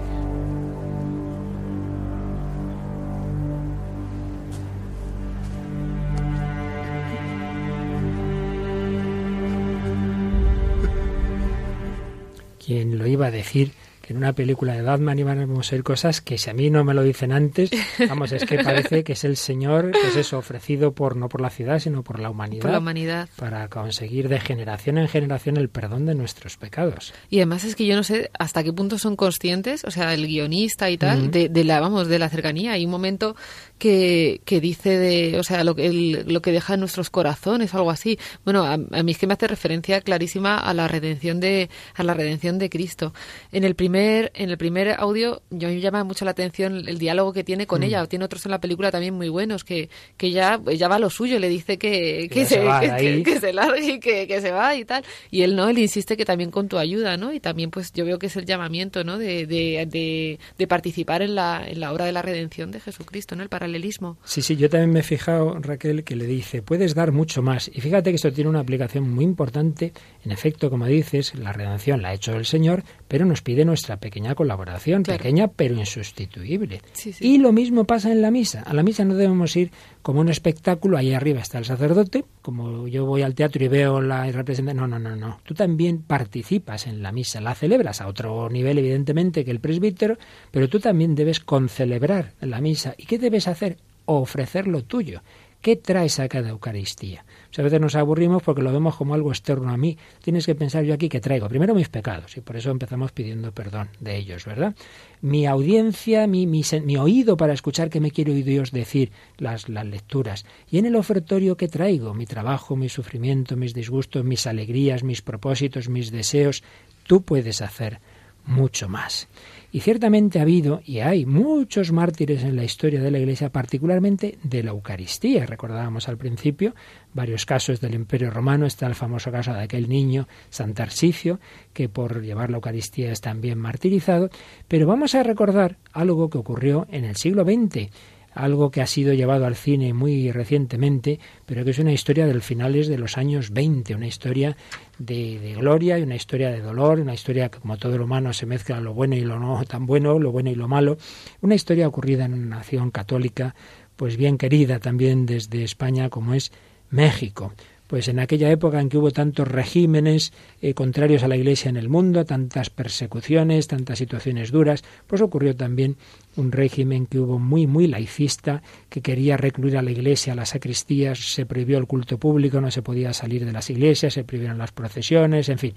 ¿Quién 12.64 12.98
lo 12.98 13.06
iba 13.06 13.26
a 13.26 13.30
decir 13.30 13.72
que 14.04 14.12
en 14.12 14.18
una 14.18 14.34
película 14.34 14.74
de 14.74 14.82
Batman 14.82 15.18
iban 15.18 15.38
a 15.38 15.62
ser 15.62 15.82
cosas 15.82 16.20
que 16.20 16.36
si 16.36 16.50
a 16.50 16.54
mí 16.54 16.68
no 16.68 16.84
me 16.84 16.92
lo 16.92 17.02
dicen 17.02 17.32
antes, 17.32 17.70
vamos, 18.08 18.32
es 18.32 18.44
que 18.44 18.62
parece 18.62 19.02
que 19.02 19.14
es 19.14 19.24
el 19.24 19.36
Señor, 19.36 19.92
pues 19.92 20.16
eso, 20.16 20.38
ofrecido 20.38 20.92
por 20.92 21.16
no 21.16 21.28
por 21.28 21.40
la 21.40 21.48
ciudad, 21.48 21.78
sino 21.78 22.02
por 22.02 22.20
la 22.20 22.28
humanidad. 22.28 22.62
Por 22.62 22.70
la 22.70 22.78
humanidad. 22.78 23.28
Para 23.36 23.68
conseguir 23.68 24.28
de 24.28 24.40
generación 24.40 24.98
en 24.98 25.08
generación 25.08 25.56
el 25.56 25.70
perdón 25.70 26.04
de 26.04 26.14
nuestros 26.14 26.56
pecados. 26.58 27.14
Y 27.30 27.38
además 27.38 27.64
es 27.64 27.76
que 27.76 27.86
yo 27.86 27.96
no 27.96 28.02
sé 28.02 28.30
hasta 28.38 28.62
qué 28.62 28.72
punto 28.72 28.98
son 28.98 29.16
conscientes, 29.16 29.84
o 29.84 29.90
sea, 29.90 30.12
el 30.12 30.26
guionista 30.26 30.90
y 30.90 30.98
tal, 30.98 31.30
de, 31.30 31.48
de, 31.48 31.64
la, 31.64 31.80
vamos, 31.80 32.08
de 32.08 32.18
la 32.18 32.28
cercanía. 32.28 32.72
Hay 32.72 32.84
un 32.84 32.90
momento 32.90 33.36
que, 33.78 34.42
que 34.44 34.60
dice 34.60 34.98
de, 34.98 35.38
o 35.38 35.44
sea, 35.44 35.64
lo, 35.64 35.76
el, 35.78 36.24
lo 36.26 36.42
que 36.42 36.52
deja 36.52 36.74
en 36.74 36.80
nuestros 36.80 37.08
corazones 37.08 37.72
o 37.72 37.78
algo 37.78 37.90
así. 37.90 38.18
Bueno, 38.44 38.64
a, 38.64 38.74
a, 38.74 39.02
mí 39.02 39.12
es 39.12 39.18
que 39.18 39.26
me 39.26 39.32
hace 39.32 39.46
referencia 39.46 40.02
clarísima 40.02 40.58
a 40.58 40.74
la 40.74 40.88
redención 40.88 41.40
de, 41.40 41.70
a 41.94 42.02
la 42.02 42.12
redención 42.12 42.58
de 42.58 42.68
Cristo. 42.68 43.14
En 43.50 43.64
el 43.64 43.74
primer, 43.74 43.93
en 43.96 44.50
el 44.50 44.58
primer 44.58 44.90
audio, 44.98 45.42
yo 45.50 45.68
me 45.68 45.80
llama 45.80 46.04
mucho 46.04 46.24
la 46.24 46.32
atención 46.32 46.88
el 46.88 46.98
diálogo 46.98 47.32
que 47.32 47.44
tiene 47.44 47.66
con 47.66 47.80
mm. 47.80 47.84
ella. 47.84 48.06
Tiene 48.06 48.24
otros 48.24 48.44
en 48.46 48.52
la 48.52 48.60
película 48.60 48.90
también 48.90 49.14
muy 49.14 49.28
buenos, 49.28 49.64
que, 49.64 49.88
que 50.16 50.30
ya, 50.30 50.60
ya 50.76 50.88
va 50.88 50.96
a 50.96 50.98
lo 50.98 51.10
suyo, 51.10 51.38
le 51.38 51.48
dice 51.48 51.78
que, 51.78 52.28
que, 52.30 52.44
se, 52.46 52.56
que, 52.80 53.22
que, 53.22 53.40
se 53.40 53.52
largue 53.52 53.94
y 53.94 54.00
que, 54.00 54.26
que 54.26 54.40
se 54.40 54.50
va 54.50 54.74
y 54.74 54.84
tal. 54.84 55.04
Y 55.30 55.42
él 55.42 55.56
no, 55.56 55.68
él 55.68 55.78
insiste 55.78 56.16
que 56.16 56.24
también 56.24 56.50
con 56.50 56.68
tu 56.68 56.78
ayuda, 56.78 57.16
¿no? 57.16 57.32
Y 57.32 57.40
también 57.40 57.70
pues 57.70 57.92
yo 57.92 58.04
veo 58.04 58.18
que 58.18 58.26
es 58.26 58.36
el 58.36 58.44
llamamiento, 58.44 59.04
¿no? 59.04 59.18
De, 59.18 59.46
de, 59.46 59.86
de, 59.86 60.38
de 60.58 60.66
participar 60.66 61.22
en 61.22 61.34
la, 61.34 61.64
en 61.66 61.80
la 61.80 61.92
obra 61.92 62.04
de 62.04 62.12
la 62.12 62.22
redención 62.22 62.70
de 62.70 62.80
Jesucristo, 62.80 63.36
¿no? 63.36 63.42
El 63.42 63.48
paralelismo. 63.48 64.18
Sí, 64.24 64.42
sí, 64.42 64.56
yo 64.56 64.68
también 64.68 64.92
me 64.92 65.00
he 65.00 65.02
fijado, 65.02 65.58
Raquel, 65.60 66.04
que 66.04 66.16
le 66.16 66.26
dice, 66.26 66.62
puedes 66.62 66.94
dar 66.94 67.12
mucho 67.12 67.42
más. 67.42 67.70
Y 67.72 67.80
fíjate 67.80 68.10
que 68.10 68.16
esto 68.16 68.32
tiene 68.32 68.50
una 68.50 68.60
aplicación 68.60 69.10
muy 69.10 69.24
importante. 69.24 69.92
En 70.24 70.32
efecto, 70.32 70.70
como 70.70 70.86
dices, 70.86 71.34
la 71.34 71.52
redención 71.52 72.02
la 72.02 72.08
ha 72.08 72.14
hecho 72.14 72.32
el 72.32 72.46
Señor, 72.46 72.82
pero 73.08 73.24
nos 73.24 73.42
pide 73.42 73.64
nuestra 73.64 73.83
pequeña 73.98 74.34
colaboración, 74.34 75.02
claro. 75.02 75.18
pequeña 75.18 75.48
pero 75.48 75.74
insustituible. 75.74 76.80
Sí, 76.92 77.12
sí. 77.12 77.26
Y 77.26 77.38
lo 77.38 77.52
mismo 77.52 77.84
pasa 77.84 78.10
en 78.10 78.22
la 78.22 78.30
misa. 78.30 78.62
A 78.62 78.74
la 78.74 78.82
misa 78.82 79.04
no 79.04 79.14
debemos 79.14 79.54
ir 79.56 79.70
como 80.02 80.20
un 80.20 80.28
espectáculo, 80.28 80.96
ahí 80.96 81.14
arriba 81.14 81.40
está 81.40 81.58
el 81.58 81.64
sacerdote, 81.64 82.24
como 82.42 82.88
yo 82.88 83.06
voy 83.06 83.22
al 83.22 83.34
teatro 83.34 83.64
y 83.64 83.68
veo 83.68 84.00
la 84.00 84.30
representación. 84.30 84.90
No, 84.90 84.98
no, 84.98 84.98
no, 84.98 85.16
no. 85.16 85.40
Tú 85.44 85.54
también 85.54 86.02
participas 86.02 86.86
en 86.86 87.02
la 87.02 87.12
misa, 87.12 87.40
la 87.40 87.54
celebras 87.54 88.00
a 88.00 88.08
otro 88.08 88.48
nivel, 88.50 88.78
evidentemente, 88.78 89.44
que 89.44 89.50
el 89.50 89.60
presbítero, 89.60 90.16
pero 90.50 90.68
tú 90.68 90.80
también 90.80 91.14
debes 91.14 91.40
concelebrar 91.40 92.32
la 92.40 92.60
misa. 92.60 92.94
¿Y 92.98 93.06
qué 93.06 93.18
debes 93.18 93.48
hacer? 93.48 93.78
Ofrecer 94.06 94.66
lo 94.66 94.82
tuyo. 94.82 95.22
¿Qué 95.62 95.76
traes 95.76 96.20
a 96.20 96.28
cada 96.28 96.50
Eucaristía? 96.50 97.24
A 97.56 97.62
veces 97.62 97.80
nos 97.80 97.94
aburrimos 97.94 98.42
porque 98.42 98.62
lo 98.62 98.72
vemos 98.72 98.96
como 98.96 99.14
algo 99.14 99.30
externo 99.30 99.70
a 99.70 99.76
mí. 99.76 99.96
Tienes 100.22 100.46
que 100.46 100.54
pensar 100.54 100.84
yo 100.84 100.94
aquí 100.94 101.08
que 101.08 101.20
traigo 101.20 101.48
primero 101.48 101.74
mis 101.74 101.88
pecados 101.88 102.36
y 102.36 102.40
por 102.40 102.56
eso 102.56 102.70
empezamos 102.70 103.12
pidiendo 103.12 103.52
perdón 103.52 103.88
de 104.00 104.16
ellos, 104.16 104.44
¿verdad? 104.44 104.74
Mi 105.20 105.46
audiencia, 105.46 106.26
mi, 106.26 106.46
mi, 106.46 106.62
mi 106.82 106.96
oído 106.96 107.36
para 107.36 107.52
escuchar 107.52 107.90
qué 107.90 108.00
me 108.00 108.10
quiere 108.10 108.32
oír 108.32 108.44
Dios 108.44 108.72
decir, 108.72 109.12
las, 109.38 109.68
las 109.68 109.86
lecturas. 109.86 110.44
Y 110.70 110.78
en 110.78 110.86
el 110.86 110.96
ofertorio 110.96 111.56
que 111.56 111.68
traigo, 111.68 112.14
mi 112.14 112.26
trabajo, 112.26 112.76
mi 112.76 112.88
sufrimiento, 112.88 113.56
mis 113.56 113.74
disgustos, 113.74 114.24
mis 114.24 114.46
alegrías, 114.46 115.04
mis 115.04 115.22
propósitos, 115.22 115.88
mis 115.88 116.10
deseos. 116.10 116.62
Tú 117.06 117.22
puedes 117.22 117.62
hacer 117.62 118.00
mucho 118.46 118.88
más. 118.88 119.28
Y 119.74 119.80
ciertamente 119.80 120.38
ha 120.38 120.42
habido 120.42 120.82
y 120.84 121.00
hay 121.00 121.26
muchos 121.26 121.90
mártires 121.90 122.44
en 122.44 122.54
la 122.54 122.62
historia 122.62 123.02
de 123.02 123.10
la 123.10 123.18
Iglesia, 123.18 123.50
particularmente 123.50 124.38
de 124.44 124.62
la 124.62 124.70
Eucaristía. 124.70 125.46
Recordábamos 125.46 126.08
al 126.08 126.16
principio 126.16 126.76
varios 127.12 127.44
casos 127.44 127.80
del 127.80 127.96
Imperio 127.96 128.30
Romano. 128.30 128.66
Está 128.66 128.86
el 128.86 128.94
famoso 128.94 129.32
caso 129.32 129.52
de 129.52 129.62
aquel 129.62 129.88
niño, 129.88 130.28
Santarsicio, 130.48 131.40
que 131.72 131.88
por 131.88 132.22
llevar 132.22 132.50
la 132.50 132.58
Eucaristía 132.58 133.10
es 133.10 133.20
también 133.20 133.58
martirizado. 133.58 134.30
Pero 134.68 134.86
vamos 134.86 135.16
a 135.16 135.24
recordar 135.24 135.76
algo 135.92 136.30
que 136.30 136.38
ocurrió 136.38 136.86
en 136.92 137.04
el 137.04 137.16
siglo 137.16 137.42
XX 137.42 137.90
algo 138.34 138.70
que 138.70 138.82
ha 138.82 138.86
sido 138.86 139.14
llevado 139.14 139.46
al 139.46 139.54
cine 139.54 139.94
muy 139.94 140.30
recientemente, 140.32 141.20
pero 141.46 141.64
que 141.64 141.70
es 141.70 141.78
una 141.78 141.92
historia 141.92 142.26
del 142.26 142.42
finales 142.42 142.88
de 142.88 142.98
los 142.98 143.16
años 143.16 143.50
20, 143.50 143.94
una 143.94 144.06
historia 144.06 144.56
de, 144.98 145.54
gloria 145.58 145.98
y 145.98 146.02
una 146.02 146.16
historia 146.16 146.50
de 146.50 146.60
dolor, 146.60 147.00
una 147.00 147.14
historia 147.14 147.48
que 147.48 147.58
como 147.58 147.76
todo 147.76 147.98
lo 147.98 148.04
humano 148.04 148.32
se 148.32 148.46
mezcla 148.46 148.80
lo 148.80 148.94
bueno 148.94 149.16
y 149.16 149.20
lo 149.20 149.38
no 149.38 149.64
tan 149.64 149.86
bueno, 149.86 150.18
lo 150.18 150.32
bueno 150.32 150.50
y 150.50 150.54
lo 150.54 150.68
malo, 150.68 150.96
una 151.40 151.54
historia 151.54 151.88
ocurrida 151.88 152.24
en 152.24 152.34
una 152.34 152.56
nación 152.56 152.90
católica, 152.90 153.54
pues 153.96 154.16
bien 154.16 154.38
querida 154.38 154.78
también 154.78 155.26
desde 155.26 155.64
España 155.64 156.10
como 156.10 156.34
es 156.34 156.52
México. 156.90 157.52
Pues 157.86 158.08
en 158.08 158.18
aquella 158.18 158.50
época 158.50 158.80
en 158.80 158.88
que 158.88 158.96
hubo 158.96 159.10
tantos 159.10 159.46
regímenes 159.46 160.32
eh, 160.62 160.72
contrarios 160.72 161.22
a 161.22 161.28
la 161.28 161.36
Iglesia 161.36 161.68
en 161.68 161.76
el 161.76 161.90
mundo, 161.90 162.24
tantas 162.24 162.70
persecuciones, 162.70 163.68
tantas 163.68 163.98
situaciones 163.98 164.50
duras, 164.50 164.82
pues 165.06 165.20
ocurrió 165.20 165.54
también 165.54 165.96
un 166.36 166.52
régimen 166.52 167.06
que 167.06 167.18
hubo 167.18 167.38
muy, 167.38 167.66
muy 167.66 167.86
laicista, 167.86 168.62
que 168.88 169.00
quería 169.00 169.36
recluir 169.36 169.76
a 169.76 169.82
la 169.82 169.90
Iglesia, 169.90 170.32
a 170.32 170.36
las 170.36 170.50
sacristías, 170.50 171.18
se 171.18 171.46
prohibió 171.46 171.78
el 171.78 171.86
culto 171.86 172.18
público, 172.18 172.60
no 172.60 172.70
se 172.70 172.82
podía 172.82 173.12
salir 173.12 173.44
de 173.44 173.52
las 173.52 173.70
iglesias, 173.70 174.14
se 174.14 174.24
prohibieron 174.24 174.58
las 174.58 174.72
procesiones, 174.72 175.48
en 175.48 175.58
fin, 175.58 175.74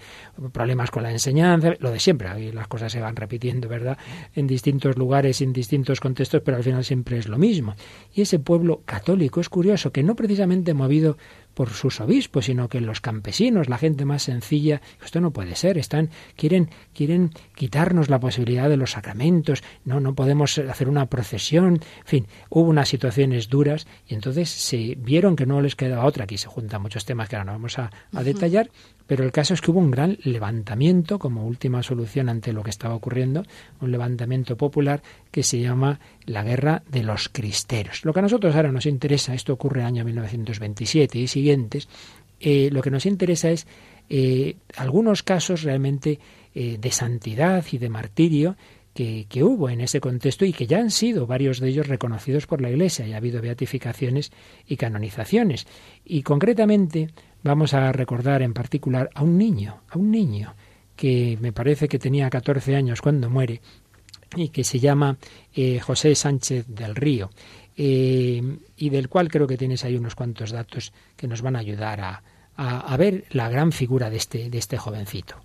problemas 0.51 0.91
con 0.91 1.03
la 1.03 1.11
enseñanza, 1.11 1.73
lo 1.79 1.91
de 1.91 1.99
siempre, 1.99 2.53
las 2.53 2.67
cosas 2.67 2.91
se 2.91 2.99
van 2.99 3.15
repitiendo, 3.15 3.67
¿verdad?, 3.67 3.97
en 4.35 4.47
distintos 4.47 4.97
lugares, 4.97 5.41
en 5.41 5.53
distintos 5.53 5.99
contextos, 5.99 6.41
pero 6.43 6.57
al 6.57 6.63
final 6.63 6.83
siempre 6.83 7.17
es 7.17 7.27
lo 7.27 7.37
mismo. 7.37 7.75
Y 8.13 8.21
ese 8.21 8.39
pueblo 8.39 8.81
católico 8.85 9.41
es 9.41 9.49
curioso, 9.49 9.91
que 9.91 10.03
no 10.03 10.15
precisamente 10.15 10.73
movido 10.73 11.17
por 11.57 11.71
sus 11.71 11.99
obispos, 12.01 12.45
sino 12.45 12.69
que 12.69 12.79
los 12.81 13.01
campesinos, 13.01 13.67
la 13.67 13.79
gente 13.79 14.05
más 14.05 14.21
sencilla, 14.21 14.79
esto 15.03 15.19
no 15.21 15.31
puede 15.31 15.55
ser, 15.55 15.79
están 15.79 16.11
quieren 16.35 16.69
quieren 16.93 17.31
quitarnos 17.55 18.11
la 18.11 18.19
posibilidad 18.19 18.69
de 18.69 18.77
los 18.77 18.91
sacramentos, 18.91 19.63
no 19.83 19.99
no 19.99 20.13
podemos 20.13 20.46
hacer 20.47 20.89
una 20.89 21.07
procesión, 21.07 21.73
en 21.75 22.05
fin, 22.05 22.27
hubo 22.49 22.69
unas 22.69 22.89
situaciones 22.89 23.49
duras 23.49 23.87
y 24.07 24.13
entonces 24.13 24.49
se 24.49 24.95
vieron 24.97 25.35
que 25.35 25.45
no 25.45 25.61
les 25.61 25.75
quedaba 25.75 26.05
otra, 26.05 26.25
aquí 26.25 26.37
se 26.37 26.47
juntan 26.47 26.81
muchos 26.81 27.05
temas 27.05 27.29
que 27.29 27.35
ahora 27.35 27.45
no 27.45 27.51
vamos 27.53 27.79
a, 27.79 27.91
detallar, 28.23 28.69
pero 29.05 29.23
el 29.23 29.31
caso 29.31 29.53
es 29.53 29.61
que 29.61 29.71
hubo 29.71 29.79
un 29.79 29.91
gran 29.91 30.17
levantamiento 30.23 31.17
como 31.17 31.45
última 31.45 31.81
solución 31.83 32.29
ante 32.29 32.53
lo 32.53 32.63
que 32.63 32.69
estaba 32.69 32.95
ocurriendo, 32.95 33.43
un 33.79 33.91
levantamiento 33.91 34.57
popular 34.57 35.01
que 35.31 35.43
se 35.43 35.59
llama 35.59 35.99
la 36.25 36.43
guerra 36.43 36.83
de 36.89 37.03
los 37.03 37.29
cristeros. 37.29 38.03
Lo 38.03 38.13
que 38.13 38.19
a 38.19 38.23
nosotros 38.23 38.55
ahora 38.55 38.71
nos 38.71 38.85
interesa, 38.85 39.33
esto 39.33 39.53
ocurre 39.53 39.81
en 39.81 39.87
el 39.87 39.93
año 39.93 40.05
1927 40.05 41.19
y 41.19 41.27
siguientes, 41.27 41.87
eh, 42.39 42.69
lo 42.71 42.81
que 42.81 42.91
nos 42.91 43.05
interesa 43.05 43.49
es 43.49 43.65
eh, 44.09 44.55
algunos 44.75 45.23
casos 45.23 45.63
realmente 45.63 46.19
eh, 46.53 46.77
de 46.79 46.91
santidad 46.91 47.63
y 47.71 47.77
de 47.77 47.89
martirio 47.89 48.55
que, 48.97 49.43
hubo 49.43 49.69
en 49.69 49.81
ese 49.81 49.99
contexto 49.99 50.43
y 50.43 50.53
que 50.53 50.65
ya 50.65 50.79
han 50.79 50.89
sido 50.89 51.27
varios 51.27 51.59
de 51.59 51.69
ellos 51.69 51.87
reconocidos 51.87 52.47
por 52.47 52.61
la 52.61 52.71
Iglesia 52.71 53.05
y 53.05 53.13
ha 53.13 53.17
habido 53.17 53.41
beatificaciones 53.41 54.31
y 54.67 54.75
canonizaciones. 54.75 55.67
Y 56.03 56.23
concretamente 56.23 57.09
vamos 57.43 57.75
a 57.75 57.91
recordar 57.91 58.41
en 58.41 58.53
particular 58.53 59.11
a 59.13 59.21
un 59.21 59.37
niño, 59.37 59.81
a 59.89 59.99
un 59.99 60.09
niño 60.09 60.55
que 60.95 61.37
me 61.39 61.51
parece 61.53 61.87
que 61.87 61.99
tenía 61.99 62.27
14 62.29 62.75
años 62.75 63.01
cuando 63.01 63.29
muere 63.29 63.61
y 64.35 64.49
que 64.49 64.63
se 64.63 64.79
llama 64.79 65.17
eh, 65.53 65.79
José 65.79 66.15
Sánchez 66.15 66.65
del 66.67 66.95
Río 66.95 67.29
eh, 67.77 68.41
y 68.77 68.89
del 68.89 69.09
cual 69.09 69.29
creo 69.29 69.45
que 69.45 69.57
tienes 69.57 69.85
ahí 69.85 69.95
unos 69.95 70.15
cuantos 70.15 70.51
datos 70.51 70.91
que 71.15 71.27
nos 71.27 71.43
van 71.43 71.55
a 71.55 71.59
ayudar 71.59 72.01
a, 72.01 72.23
a, 72.55 72.79
a 72.79 72.97
ver 72.97 73.25
la 73.29 73.47
gran 73.47 73.71
figura 73.71 74.09
de 74.09 74.17
este, 74.17 74.49
de 74.49 74.57
este 74.57 74.77
jovencito. 74.77 75.35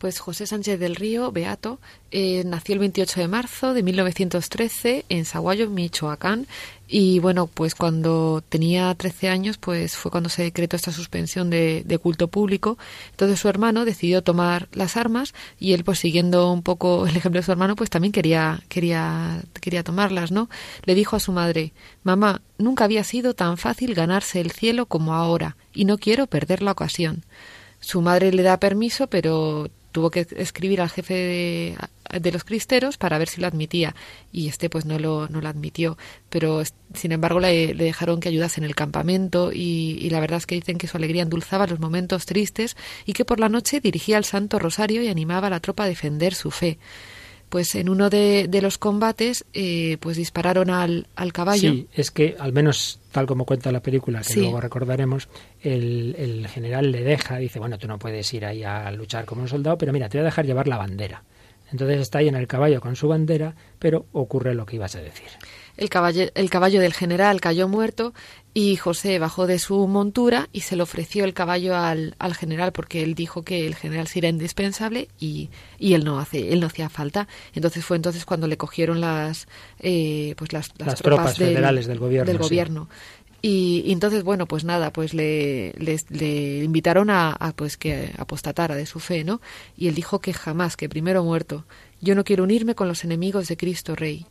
Pues 0.00 0.18
José 0.18 0.46
Sánchez 0.46 0.80
del 0.80 0.96
Río, 0.96 1.30
Beato, 1.30 1.78
eh, 2.10 2.42
nació 2.46 2.72
el 2.72 2.78
28 2.78 3.20
de 3.20 3.28
marzo 3.28 3.74
de 3.74 3.82
1913 3.82 5.04
en 5.10 5.26
Saguayo, 5.26 5.68
Michoacán. 5.68 6.46
Y 6.88 7.18
bueno, 7.18 7.48
pues 7.48 7.74
cuando 7.74 8.42
tenía 8.48 8.94
13 8.94 9.28
años, 9.28 9.58
pues 9.58 9.98
fue 9.98 10.10
cuando 10.10 10.30
se 10.30 10.42
decretó 10.42 10.76
esta 10.76 10.90
suspensión 10.90 11.50
de, 11.50 11.82
de, 11.84 11.98
culto 11.98 12.28
público. 12.28 12.78
Entonces 13.10 13.40
su 13.40 13.48
hermano 13.50 13.84
decidió 13.84 14.22
tomar 14.22 14.70
las 14.72 14.96
armas 14.96 15.34
y 15.58 15.74
él, 15.74 15.84
pues 15.84 15.98
siguiendo 15.98 16.50
un 16.50 16.62
poco 16.62 17.06
el 17.06 17.14
ejemplo 17.14 17.38
de 17.38 17.44
su 17.44 17.52
hermano, 17.52 17.76
pues 17.76 17.90
también 17.90 18.12
quería, 18.12 18.62
quería, 18.70 19.42
quería 19.60 19.84
tomarlas, 19.84 20.32
¿no? 20.32 20.48
Le 20.84 20.94
dijo 20.94 21.14
a 21.16 21.20
su 21.20 21.32
madre, 21.32 21.74
mamá, 22.04 22.40
nunca 22.56 22.84
había 22.84 23.04
sido 23.04 23.34
tan 23.34 23.58
fácil 23.58 23.94
ganarse 23.94 24.40
el 24.40 24.50
cielo 24.50 24.86
como 24.86 25.12
ahora 25.12 25.58
y 25.74 25.84
no 25.84 25.98
quiero 25.98 26.26
perder 26.26 26.62
la 26.62 26.72
ocasión. 26.72 27.22
Su 27.80 28.00
madre 28.00 28.32
le 28.32 28.42
da 28.42 28.58
permiso, 28.58 29.06
pero 29.06 29.68
tuvo 29.92 30.10
que 30.10 30.26
escribir 30.36 30.80
al 30.80 30.90
jefe 30.90 31.76
de, 32.12 32.32
los 32.32 32.44
cristeros 32.44 32.96
para 32.98 33.18
ver 33.18 33.28
si 33.28 33.40
lo 33.40 33.46
admitía. 33.46 33.94
Y 34.32 34.48
este 34.48 34.70
pues 34.70 34.84
no 34.84 34.98
lo, 34.98 35.28
no 35.28 35.40
lo 35.40 35.48
admitió. 35.48 35.96
Pero 36.28 36.62
sin 36.94 37.12
embargo 37.12 37.40
le, 37.40 37.74
le 37.74 37.84
dejaron 37.84 38.20
que 38.20 38.28
ayudase 38.28 38.60
en 38.60 38.64
el 38.64 38.74
campamento 38.74 39.52
y, 39.52 39.98
y, 40.00 40.10
la 40.10 40.20
verdad 40.20 40.38
es 40.38 40.46
que 40.46 40.54
dicen 40.54 40.78
que 40.78 40.86
su 40.86 40.96
alegría 40.96 41.22
endulzaba 41.22 41.66
los 41.66 41.80
momentos 41.80 42.26
tristes 42.26 42.76
y 43.06 43.12
que 43.12 43.24
por 43.24 43.40
la 43.40 43.48
noche 43.48 43.80
dirigía 43.80 44.18
el 44.18 44.24
Santo 44.24 44.58
Rosario 44.58 45.02
y 45.02 45.08
animaba 45.08 45.48
a 45.48 45.50
la 45.50 45.60
tropa 45.60 45.84
a 45.84 45.88
defender 45.88 46.34
su 46.34 46.50
fe 46.50 46.78
pues 47.50 47.74
en 47.74 47.88
uno 47.88 48.08
de, 48.08 48.46
de 48.48 48.62
los 48.62 48.78
combates 48.78 49.44
eh, 49.52 49.98
pues 50.00 50.16
dispararon 50.16 50.70
al, 50.70 51.08
al, 51.16 51.32
caballo. 51.32 51.72
Sí, 51.72 51.88
es 51.92 52.10
que 52.10 52.36
al 52.38 52.52
menos 52.52 53.00
tal 53.12 53.26
como 53.26 53.44
cuenta 53.44 53.70
la 53.72 53.82
película, 53.82 54.20
que 54.20 54.32
sí. 54.32 54.40
luego 54.40 54.60
recordaremos, 54.60 55.28
el, 55.60 56.14
el, 56.16 56.48
general 56.48 56.92
le 56.92 57.02
deja, 57.02 57.36
dice, 57.36 57.58
bueno, 57.58 57.76
tú 57.76 57.88
no 57.88 57.98
puedes 57.98 58.32
ir 58.32 58.46
ahí 58.46 58.62
a 58.62 58.90
luchar 58.92 59.26
como 59.26 59.42
un 59.42 59.48
soldado, 59.48 59.76
pero 59.76 59.92
mira, 59.92 60.08
te 60.08 60.16
voy 60.16 60.22
a 60.22 60.26
dejar 60.26 60.46
llevar 60.46 60.68
la 60.68 60.78
bandera. 60.78 61.24
Entonces 61.72 62.00
está 62.00 62.18
ahí 62.18 62.28
en 62.28 62.34
el 62.34 62.46
caballo 62.46 62.80
con 62.80 62.96
su 62.96 63.08
bandera, 63.08 63.54
pero 63.78 64.06
ocurre 64.12 64.54
lo 64.54 64.66
que 64.66 64.76
ibas 64.76 64.94
a 64.96 65.00
decir. 65.00 65.28
El 65.76 65.88
caballo, 65.88 66.26
el 66.34 66.50
caballo 66.50 66.80
del 66.80 66.92
general 66.92 67.40
cayó 67.40 67.68
muerto 67.68 68.12
y 68.52 68.76
José 68.76 69.18
bajó 69.18 69.46
de 69.46 69.58
su 69.58 69.86
montura 69.86 70.48
y 70.52 70.62
se 70.62 70.74
le 70.74 70.82
ofreció 70.82 71.24
el 71.24 71.34
caballo 71.34 71.76
al, 71.76 72.16
al 72.18 72.34
general 72.34 72.72
porque 72.72 73.02
él 73.02 73.14
dijo 73.14 73.42
que 73.42 73.66
el 73.66 73.76
general 73.76 74.08
sí 74.08 74.18
era 74.18 74.28
indispensable 74.28 75.08
y, 75.20 75.50
y, 75.78 75.94
él 75.94 76.04
no 76.04 76.18
hace 76.18 76.52
él 76.52 76.60
no 76.60 76.66
hacía 76.66 76.88
falta. 76.88 77.28
Entonces 77.54 77.84
fue 77.84 77.96
entonces 77.96 78.24
cuando 78.24 78.48
le 78.48 78.56
cogieron 78.56 79.00
las 79.00 79.46
eh, 79.78 80.34
pues 80.36 80.52
las, 80.52 80.70
las, 80.78 81.00
tropas, 81.00 81.36
federales 81.36 81.86
del 81.86 81.98
gobierno. 81.98 82.26
Del 82.26 82.38
gobierno. 82.38 82.88
Y, 83.42 83.90
entonces, 83.90 84.22
bueno, 84.22 84.44
pues 84.44 84.64
nada, 84.64 84.92
pues 84.92 85.14
le, 85.14 85.72
le, 85.78 86.62
invitaron 86.62 87.08
a, 87.08 87.30
a, 87.30 87.52
pues 87.52 87.78
que 87.78 88.12
apostatara 88.18 88.74
de 88.74 88.84
su 88.84 89.00
fe, 89.00 89.24
¿no? 89.24 89.40
Y 89.78 89.88
él 89.88 89.94
dijo 89.94 90.18
que 90.18 90.34
jamás, 90.34 90.76
que 90.76 90.90
primero 90.90 91.24
muerto. 91.24 91.64
Yo 92.02 92.14
no 92.14 92.22
quiero 92.22 92.44
unirme 92.44 92.74
con 92.74 92.86
los 92.86 93.02
enemigos 93.02 93.48
de 93.48 93.56
Cristo 93.56 93.96
Rey. 93.96 94.26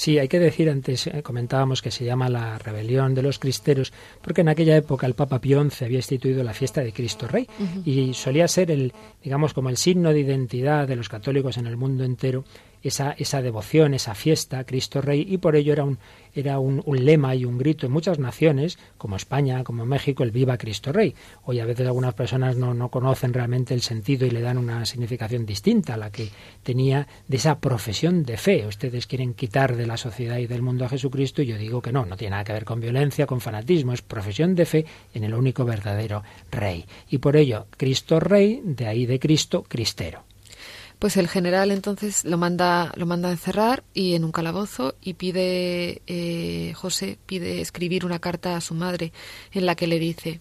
Sí, 0.00 0.18
hay 0.18 0.28
que 0.28 0.38
decir, 0.38 0.70
antes 0.70 1.08
eh, 1.08 1.22
comentábamos 1.22 1.82
que 1.82 1.90
se 1.90 2.06
llama 2.06 2.30
la 2.30 2.56
rebelión 2.56 3.14
de 3.14 3.20
los 3.20 3.38
cristeros, 3.38 3.92
porque 4.22 4.40
en 4.40 4.48
aquella 4.48 4.74
época 4.74 5.06
el 5.06 5.12
Papa 5.12 5.42
Pío 5.42 5.62
XI 5.62 5.84
había 5.84 5.98
instituido 5.98 6.42
la 6.42 6.54
fiesta 6.54 6.80
de 6.80 6.94
Cristo 6.94 7.28
Rey 7.28 7.46
y 7.84 8.14
solía 8.14 8.48
ser 8.48 8.70
el, 8.70 8.94
digamos, 9.22 9.52
como 9.52 9.68
el 9.68 9.76
signo 9.76 10.14
de 10.14 10.20
identidad 10.20 10.88
de 10.88 10.96
los 10.96 11.10
católicos 11.10 11.58
en 11.58 11.66
el 11.66 11.76
mundo 11.76 12.02
entero 12.02 12.44
esa, 12.82 13.12
esa 13.12 13.42
devoción, 13.42 13.94
esa 13.94 14.14
fiesta, 14.14 14.64
Cristo 14.64 15.00
Rey, 15.00 15.26
y 15.28 15.38
por 15.38 15.56
ello 15.56 15.72
era 15.72 15.84
un, 15.84 15.98
era 16.34 16.58
un, 16.58 16.82
lema 17.04 17.34
y 17.34 17.44
un 17.44 17.58
grito 17.58 17.86
en 17.86 17.92
muchas 17.92 18.18
naciones, 18.18 18.78
como 18.98 19.16
España, 19.16 19.64
como 19.64 19.86
México, 19.86 20.22
el 20.22 20.30
Viva 20.30 20.58
Cristo 20.58 20.92
Rey. 20.92 21.14
Hoy 21.44 21.60
a 21.60 21.64
veces 21.64 21.86
algunas 21.86 22.14
personas 22.14 22.56
no, 22.56 22.74
no 22.74 22.88
conocen 22.88 23.32
realmente 23.32 23.74
el 23.74 23.80
sentido 23.80 24.26
y 24.26 24.30
le 24.30 24.40
dan 24.40 24.58
una 24.58 24.84
significación 24.86 25.46
distinta 25.46 25.94
a 25.94 25.96
la 25.96 26.10
que 26.10 26.28
tenía 26.62 27.06
de 27.26 27.36
esa 27.36 27.58
profesión 27.58 28.24
de 28.24 28.36
fe. 28.36 28.66
Ustedes 28.66 29.06
quieren 29.06 29.34
quitar 29.34 29.76
de 29.76 29.86
la 29.86 29.96
sociedad 29.96 30.38
y 30.38 30.46
del 30.46 30.62
mundo 30.62 30.84
a 30.84 30.88
Jesucristo 30.88 31.42
y 31.42 31.46
yo 31.46 31.58
digo 31.58 31.82
que 31.82 31.92
no, 31.92 32.04
no 32.06 32.16
tiene 32.16 32.32
nada 32.32 32.44
que 32.44 32.52
ver 32.52 32.64
con 32.64 32.80
violencia, 32.80 33.26
con 33.26 33.40
fanatismo, 33.40 33.92
es 33.92 34.02
profesión 34.02 34.54
de 34.54 34.66
fe 34.66 34.86
en 35.14 35.24
el 35.24 35.34
único 35.34 35.64
verdadero 35.64 36.22
Rey. 36.50 36.84
Y 37.08 37.18
por 37.18 37.36
ello, 37.36 37.66
Cristo 37.76 38.20
Rey, 38.20 38.60
de 38.64 38.86
ahí 38.86 39.06
de 39.06 39.18
Cristo, 39.18 39.64
Cristero. 39.66 40.24
Pues 41.00 41.16
el 41.16 41.28
general 41.28 41.70
entonces 41.70 42.26
lo 42.26 42.36
manda, 42.36 42.92
lo 42.94 43.06
manda 43.06 43.30
a 43.30 43.32
encerrar 43.32 43.84
y 43.94 44.14
en 44.14 44.22
un 44.22 44.32
calabozo 44.32 44.96
y 45.00 45.14
pide, 45.14 46.02
eh, 46.06 46.74
José 46.76 47.18
pide 47.24 47.62
escribir 47.62 48.04
una 48.04 48.18
carta 48.18 48.54
a 48.54 48.60
su 48.60 48.74
madre 48.74 49.14
en 49.50 49.64
la 49.64 49.76
que 49.76 49.86
le 49.86 49.98
dice, 49.98 50.40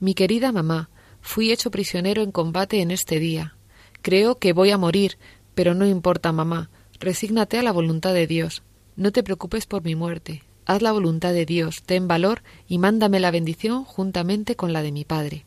Mi 0.00 0.14
querida 0.14 0.52
mamá, 0.52 0.88
fui 1.20 1.52
hecho 1.52 1.70
prisionero 1.70 2.22
en 2.22 2.32
combate 2.32 2.80
en 2.80 2.92
este 2.92 3.20
día. 3.20 3.56
Creo 4.00 4.36
que 4.36 4.54
voy 4.54 4.70
a 4.70 4.78
morir, 4.78 5.18
pero 5.54 5.74
no 5.74 5.86
importa, 5.86 6.32
mamá. 6.32 6.70
Resígnate 6.98 7.58
a 7.58 7.62
la 7.62 7.70
voluntad 7.70 8.14
de 8.14 8.26
Dios. 8.26 8.62
No 8.96 9.12
te 9.12 9.22
preocupes 9.22 9.66
por 9.66 9.84
mi 9.84 9.96
muerte. 9.96 10.44
Haz 10.64 10.80
la 10.80 10.92
voluntad 10.92 11.34
de 11.34 11.44
Dios, 11.44 11.82
ten 11.82 12.08
valor 12.08 12.42
y 12.66 12.78
mándame 12.78 13.20
la 13.20 13.30
bendición 13.30 13.84
juntamente 13.84 14.56
con 14.56 14.72
la 14.72 14.82
de 14.82 14.92
mi 14.92 15.04
padre. 15.04 15.44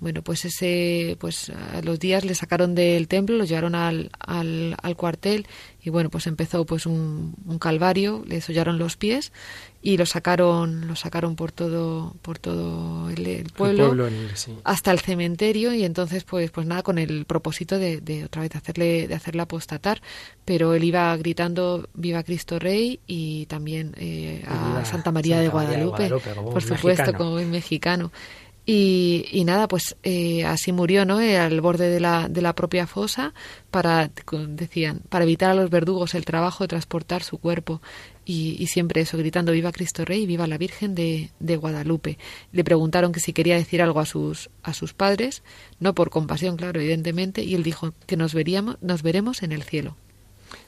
Bueno, 0.00 0.22
pues 0.22 0.44
ese, 0.44 1.16
pues 1.18 1.50
a 1.50 1.82
los 1.82 1.98
días 1.98 2.24
le 2.24 2.34
sacaron 2.34 2.74
del 2.74 3.08
templo, 3.08 3.36
lo 3.36 3.44
llevaron 3.44 3.74
al, 3.74 4.10
al, 4.20 4.76
al 4.80 4.96
cuartel 4.96 5.46
y 5.82 5.90
bueno, 5.90 6.08
pues 6.10 6.26
empezó 6.26 6.64
pues 6.66 6.86
un, 6.86 7.34
un, 7.46 7.58
calvario, 7.58 8.22
le 8.26 8.40
sollaron 8.40 8.78
los 8.78 8.96
pies 8.96 9.32
y 9.80 9.96
lo 9.96 10.06
sacaron, 10.06 10.86
lo 10.86 10.96
sacaron 10.96 11.34
por 11.34 11.50
todo, 11.50 12.14
por 12.22 12.38
todo 12.38 13.10
el, 13.10 13.50
pueblo, 13.56 14.08
hasta 14.64 14.90
el 14.90 15.00
cementerio 15.00 15.72
y 15.72 15.84
entonces 15.84 16.24
pues, 16.24 16.50
pues 16.50 16.66
nada 16.66 16.82
con 16.82 16.98
el 16.98 17.24
propósito 17.24 17.78
de, 17.78 18.00
de 18.00 18.24
otra 18.24 18.42
vez 18.42 18.50
de 18.50 18.58
hacerle, 18.58 19.08
de 19.08 19.14
hacerle 19.14 19.42
apostatar, 19.42 20.02
pero 20.44 20.74
él 20.74 20.84
iba 20.84 21.16
gritando 21.16 21.88
viva 21.94 22.22
Cristo 22.22 22.58
Rey 22.58 23.00
y 23.06 23.46
también 23.46 23.94
eh, 23.98 24.44
a 24.46 24.84
Santa 24.84 25.10
María, 25.10 25.40
de, 25.40 25.48
Guadalupe, 25.48 26.10
por 26.34 26.62
supuesto, 26.62 27.12
como 27.14 27.34
un 27.34 27.50
mexicano. 27.50 28.12
Y, 28.70 29.44
nada, 29.46 29.66
pues 29.66 29.96
eh, 30.02 30.44
así 30.44 30.72
murió, 30.72 31.06
¿no? 31.06 31.22
Eh, 31.22 31.38
al 31.38 31.62
borde 31.62 31.88
de 31.88 32.00
la, 32.00 32.28
de 32.28 32.42
la 32.42 32.54
propia 32.54 32.86
fosa 32.86 33.32
para, 33.70 34.10
decían, 34.46 35.00
para 35.08 35.24
evitar 35.24 35.48
a 35.48 35.54
los 35.54 35.70
verdugos 35.70 36.14
el 36.14 36.26
trabajo 36.26 36.64
de 36.64 36.68
transportar 36.68 37.22
su 37.22 37.38
cuerpo. 37.38 37.80
Y, 38.26 38.62
y 38.62 38.66
siempre 38.66 39.00
eso, 39.00 39.16
gritando 39.16 39.52
Viva 39.52 39.72
Cristo 39.72 40.04
Rey, 40.04 40.26
viva 40.26 40.46
la 40.46 40.58
Virgen 40.58 40.94
de, 40.94 41.30
de, 41.40 41.56
Guadalupe. 41.56 42.18
Le 42.52 42.62
preguntaron 42.62 43.10
que 43.10 43.20
si 43.20 43.32
quería 43.32 43.54
decir 43.54 43.80
algo 43.80 44.00
a 44.00 44.04
sus, 44.04 44.50
a 44.62 44.74
sus 44.74 44.92
padres, 44.92 45.42
no 45.80 45.94
por 45.94 46.10
compasión, 46.10 46.58
claro, 46.58 46.78
evidentemente, 46.78 47.42
y 47.44 47.54
él 47.54 47.62
dijo 47.62 47.94
que 48.06 48.18
nos, 48.18 48.34
veríamos, 48.34 48.76
nos 48.82 49.02
veremos 49.02 49.42
en 49.42 49.52
el 49.52 49.62
cielo. 49.62 49.96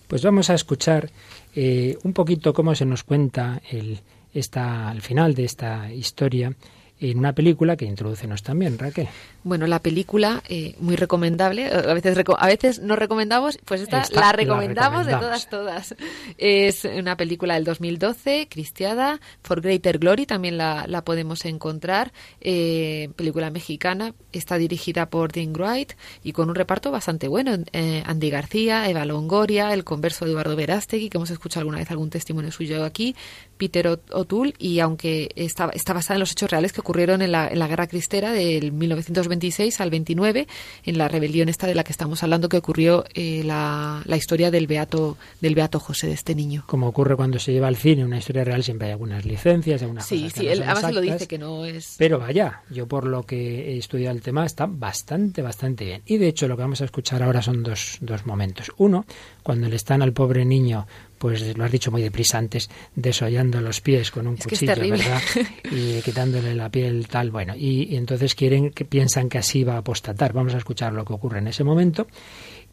Pues 0.09 0.23
vamos 0.23 0.49
a 0.49 0.55
escuchar 0.55 1.11
eh, 1.55 1.99
un 2.03 2.15
poquito 2.15 2.55
cómo 2.55 2.75
se 2.75 2.87
nos 2.87 3.05
cuenta 3.05 3.61
el, 3.71 4.01
esta, 4.33 4.89
al 4.89 5.03
final 5.03 5.35
de 5.35 5.45
esta 5.45 5.93
historia 5.93 6.57
en 7.01 7.19
una 7.19 7.33
película 7.33 7.77
que 7.77 7.87
introducenos 7.87 8.43
también, 8.43 8.79
Raquel. 8.79 9.09
Bueno, 9.43 9.67
la 9.67 9.81
película, 9.81 10.43
eh, 10.49 10.75
muy 10.81 10.97
recomendable, 10.97 11.67
a 11.67 11.95
veces, 11.95 12.19
a 12.37 12.47
veces 12.47 12.79
no 12.81 12.95
recomendamos, 12.95 13.59
pues 13.65 13.81
esta, 13.81 14.05
la, 14.13 14.33
recomendamos 14.33 15.07
de 15.07 15.13
todas, 15.13 15.49
todas. 15.49 15.95
Es 16.37 16.85
una 16.85 17.17
película 17.17 17.55
del 17.55 17.65
2012, 17.65 18.49
Cristiada, 18.51 19.19
For 19.43 19.63
Greater 19.63 19.99
Glory, 19.99 20.27
también 20.27 20.59
la, 20.59 20.87
la 20.87 21.03
podemos 21.03 21.47
encontrar, 21.47 22.13
eh, 22.41 23.09
película 23.17 23.51
mexicana, 23.51 24.15
está 24.33 24.59
dirigida 24.59 25.09
por 25.09 25.33
Dean 25.33 25.55
Wright 25.55 25.93
y 26.23 26.33
con 26.33 26.51
un 26.51 26.55
reparto 26.55 26.91
bastante 26.91 27.29
bueno, 27.29 27.53
eh, 27.73 28.03
Andy 28.07 28.29
García, 28.29 28.89
Eva 28.91 29.07
Longoria, 29.07 29.73
el 29.73 29.85
converso 29.85 30.27
Eduardo 30.27 30.55
Verástegui, 30.55 31.09
que 31.09 31.17
hemos 31.17 31.31
escuchado 31.31 31.63
alguna 31.63 31.79
vez 31.79 31.91
algún 31.91 32.11
testimonio 32.11 32.53
suyo 32.53 32.85
aquí, 32.85 33.17
Peter 33.61 33.87
O'Toole, 33.89 34.55
y 34.59 34.81
aunque 34.81 35.29
está, 35.37 35.69
está 35.75 35.93
basada 35.93 36.15
en 36.15 36.21
los 36.21 36.33
hechos 36.33 36.51
reales 36.51 36.73
que 36.73 36.81
ocurrieron 36.81 37.21
en 37.21 37.31
la, 37.31 37.47
en 37.47 37.59
la 37.59 37.69
Guerra 37.69 37.87
Cristera 37.89 38.33
del 38.33 38.73
1926 38.73 39.79
al 39.83 39.91
29, 39.91 40.49
en 40.85 40.99
la 40.99 41.09
rebelión 41.09 41.51
esta 41.51 41.67
de 41.67 41.75
la 41.75 41.85
que 41.85 41.93
estamos 41.93 42.23
hablando, 42.23 42.49
que 42.49 42.57
ocurrió 42.57 43.05
eh, 43.13 43.43
la, 43.45 44.01
la, 44.07 44.17
historia 44.17 44.51
del 44.51 44.67
beato, 44.67 45.19
del 45.43 45.55
beato 45.55 45.79
José, 45.79 46.07
de 46.07 46.15
este 46.15 46.35
niño. 46.35 46.65
Como 46.67 46.89
ocurre 46.89 47.17
cuando 47.17 47.39
se 47.39 47.53
lleva 47.53 47.69
al 47.69 47.77
cine 47.77 48.03
una 48.03 48.17
historia 48.17 48.45
real, 48.45 48.65
siempre 48.65 48.87
hay 48.87 48.93
algunas 48.93 49.27
licencias, 49.27 49.83
algunas 49.83 50.07
sí, 50.07 50.23
cosas 50.23 50.33
Sí, 50.33 50.41
sí, 50.41 50.49
él 50.49 50.63
además 50.63 50.87
se 50.87 50.93
lo 50.93 51.01
dice 51.03 51.29
que 51.29 51.37
no 51.37 51.67
es... 51.67 51.97
Pero 51.99 52.19
vaya, 52.19 52.63
yo 52.71 52.89
por 52.89 53.07
lo 53.07 53.25
que 53.25 53.75
he 53.75 53.77
estudiado 53.77 54.17
el 54.17 54.23
tema 54.23 54.47
está 54.47 54.65
bastante, 54.65 55.43
bastante 55.43 55.85
bien. 55.85 56.03
Y 56.07 56.17
de 56.17 56.29
hecho 56.29 56.49
lo 56.49 56.57
que 56.57 56.63
vamos 56.63 56.81
a 56.81 56.87
escuchar 56.87 57.23
ahora 57.23 57.43
son 57.43 57.63
dos, 57.63 57.99
dos 58.01 58.25
momentos. 58.25 58.73
Uno, 58.79 59.05
cuando 59.43 59.69
le 59.69 59.77
están 59.77 60.01
al 60.01 60.15
pobre 60.15 60.47
niño 60.47 60.87
pues 61.21 61.55
lo 61.55 61.64
has 61.64 61.71
dicho 61.71 61.91
muy 61.91 62.01
deprisa 62.01 62.39
antes, 62.39 62.71
desollando 62.95 63.61
los 63.61 63.83
pies 63.83 64.11
con 64.11 64.27
un 64.27 64.39
cuchillo, 64.39 64.75
¿verdad? 64.75 65.21
Y 65.71 66.01
quitándole 66.01 66.55
la 66.55 66.71
piel 66.71 67.07
tal, 67.09 67.31
bueno, 67.31 67.53
y, 67.55 67.93
y, 67.93 67.97
entonces 67.97 68.35
quieren 68.35 68.71
que 68.71 68.87
piensan 68.87 69.29
que 69.29 69.37
así 69.37 69.62
va 69.62 69.75
a 69.75 69.79
apostatar. 69.79 70.33
Vamos 70.33 70.55
a 70.55 70.57
escuchar 70.57 70.95
lo 70.95 71.05
que 71.05 71.12
ocurre 71.12 71.41
en 71.41 71.49
ese 71.49 71.62
momento. 71.62 72.07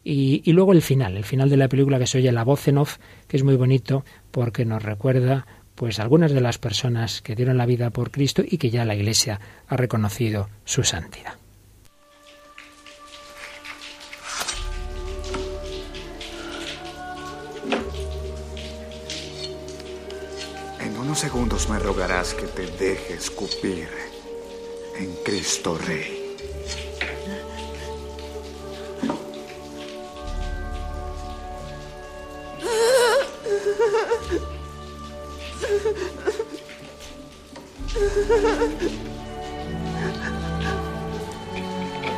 Y, 0.02 0.40
y 0.46 0.52
luego 0.54 0.72
el 0.72 0.80
final, 0.80 1.18
el 1.18 1.24
final 1.24 1.50
de 1.50 1.58
la 1.58 1.68
película 1.68 1.98
que 1.98 2.06
se 2.06 2.16
oye 2.16 2.32
la 2.32 2.42
voz 2.42 2.66
en 2.68 2.78
off, 2.78 2.96
que 3.26 3.36
es 3.36 3.44
muy 3.44 3.56
bonito 3.56 4.02
porque 4.30 4.64
nos 4.64 4.82
recuerda 4.82 5.46
pues 5.74 6.00
algunas 6.00 6.32
de 6.32 6.40
las 6.40 6.56
personas 6.56 7.20
que 7.20 7.34
dieron 7.34 7.58
la 7.58 7.66
vida 7.66 7.90
por 7.90 8.10
Cristo 8.10 8.42
y 8.48 8.56
que 8.56 8.70
ya 8.70 8.86
la 8.86 8.94
Iglesia 8.94 9.40
ha 9.66 9.76
reconocido 9.76 10.48
su 10.64 10.84
santidad. 10.84 11.34
Unos 21.08 21.20
segundos 21.20 21.70
me 21.70 21.78
rogarás 21.78 22.34
que 22.34 22.46
te 22.46 22.66
deje 22.66 23.14
escupir 23.14 23.88
en 24.94 25.14
Cristo 25.24 25.78
Rey. 25.78 26.36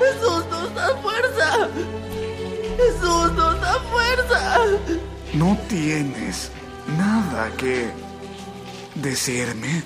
Jesús 0.01 0.47
nos 0.51 0.75
da 0.75 0.97
fuerza. 0.97 1.69
Jesús 2.77 3.33
nos 3.35 3.61
da 3.61 3.75
fuerza. 3.93 4.67
No 5.33 5.57
tienes 5.69 6.51
nada 6.99 7.53
que 7.57 8.10
decirme? 9.01 9.83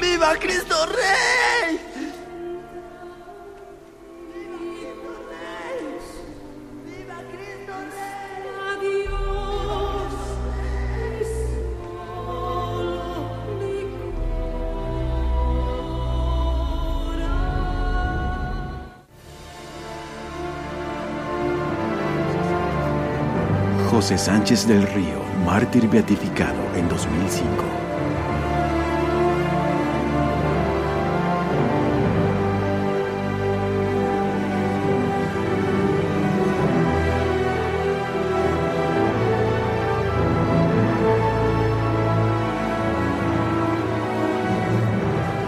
¡Viva 0.00 0.34
Cristo 0.38 0.86
Rey! 0.86 1.80
José 23.90 24.18
Sánchez 24.18 24.68
del 24.68 24.86
Río, 24.88 25.25
mártir 25.46 25.88
beatificado 25.88 26.60
en 26.74 26.88
2005. 26.88 27.64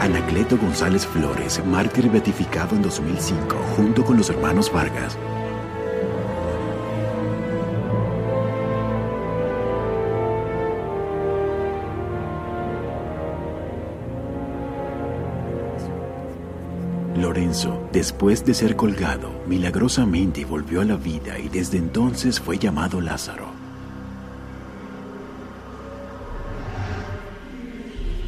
Anacleto 0.01 0.57
González 0.57 1.05
Flores, 1.05 1.61
mártir 1.66 2.09
beatificado 2.09 2.76
en 2.76 2.82
2005, 2.82 3.57
junto 3.76 4.05
con 4.05 4.16
los 4.16 4.30
hermanos 4.30 4.72
Vargas. 4.72 5.18
Después 17.99 18.44
de 18.44 18.55
ser 18.55 18.76
colgado, 18.76 19.28
milagrosamente 19.49 20.44
volvió 20.44 20.82
a 20.82 20.84
la 20.84 20.94
vida 20.94 21.36
y 21.36 21.49
desde 21.49 21.78
entonces 21.78 22.38
fue 22.38 22.57
llamado 22.57 23.01
Lázaro. 23.01 23.49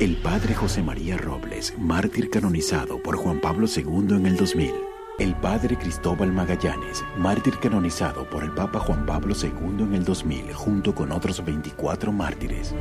El 0.00 0.16
padre 0.16 0.56
José 0.56 0.82
María 0.82 1.16
Robles, 1.18 1.72
mártir 1.78 2.30
canonizado 2.30 3.00
por 3.00 3.14
Juan 3.14 3.40
Pablo 3.40 3.68
II 3.68 4.16
en 4.16 4.26
el 4.26 4.36
2000. 4.36 4.72
El 5.20 5.36
padre 5.36 5.78
Cristóbal 5.78 6.32
Magallanes, 6.32 7.04
mártir 7.16 7.56
canonizado 7.60 8.28
por 8.28 8.42
el 8.42 8.50
Papa 8.50 8.80
Juan 8.80 9.06
Pablo 9.06 9.36
II 9.40 9.84
en 9.84 9.94
el 9.94 10.04
2000, 10.04 10.52
junto 10.52 10.96
con 10.96 11.12
otros 11.12 11.44
24 11.44 12.10
mártires. 12.10 12.74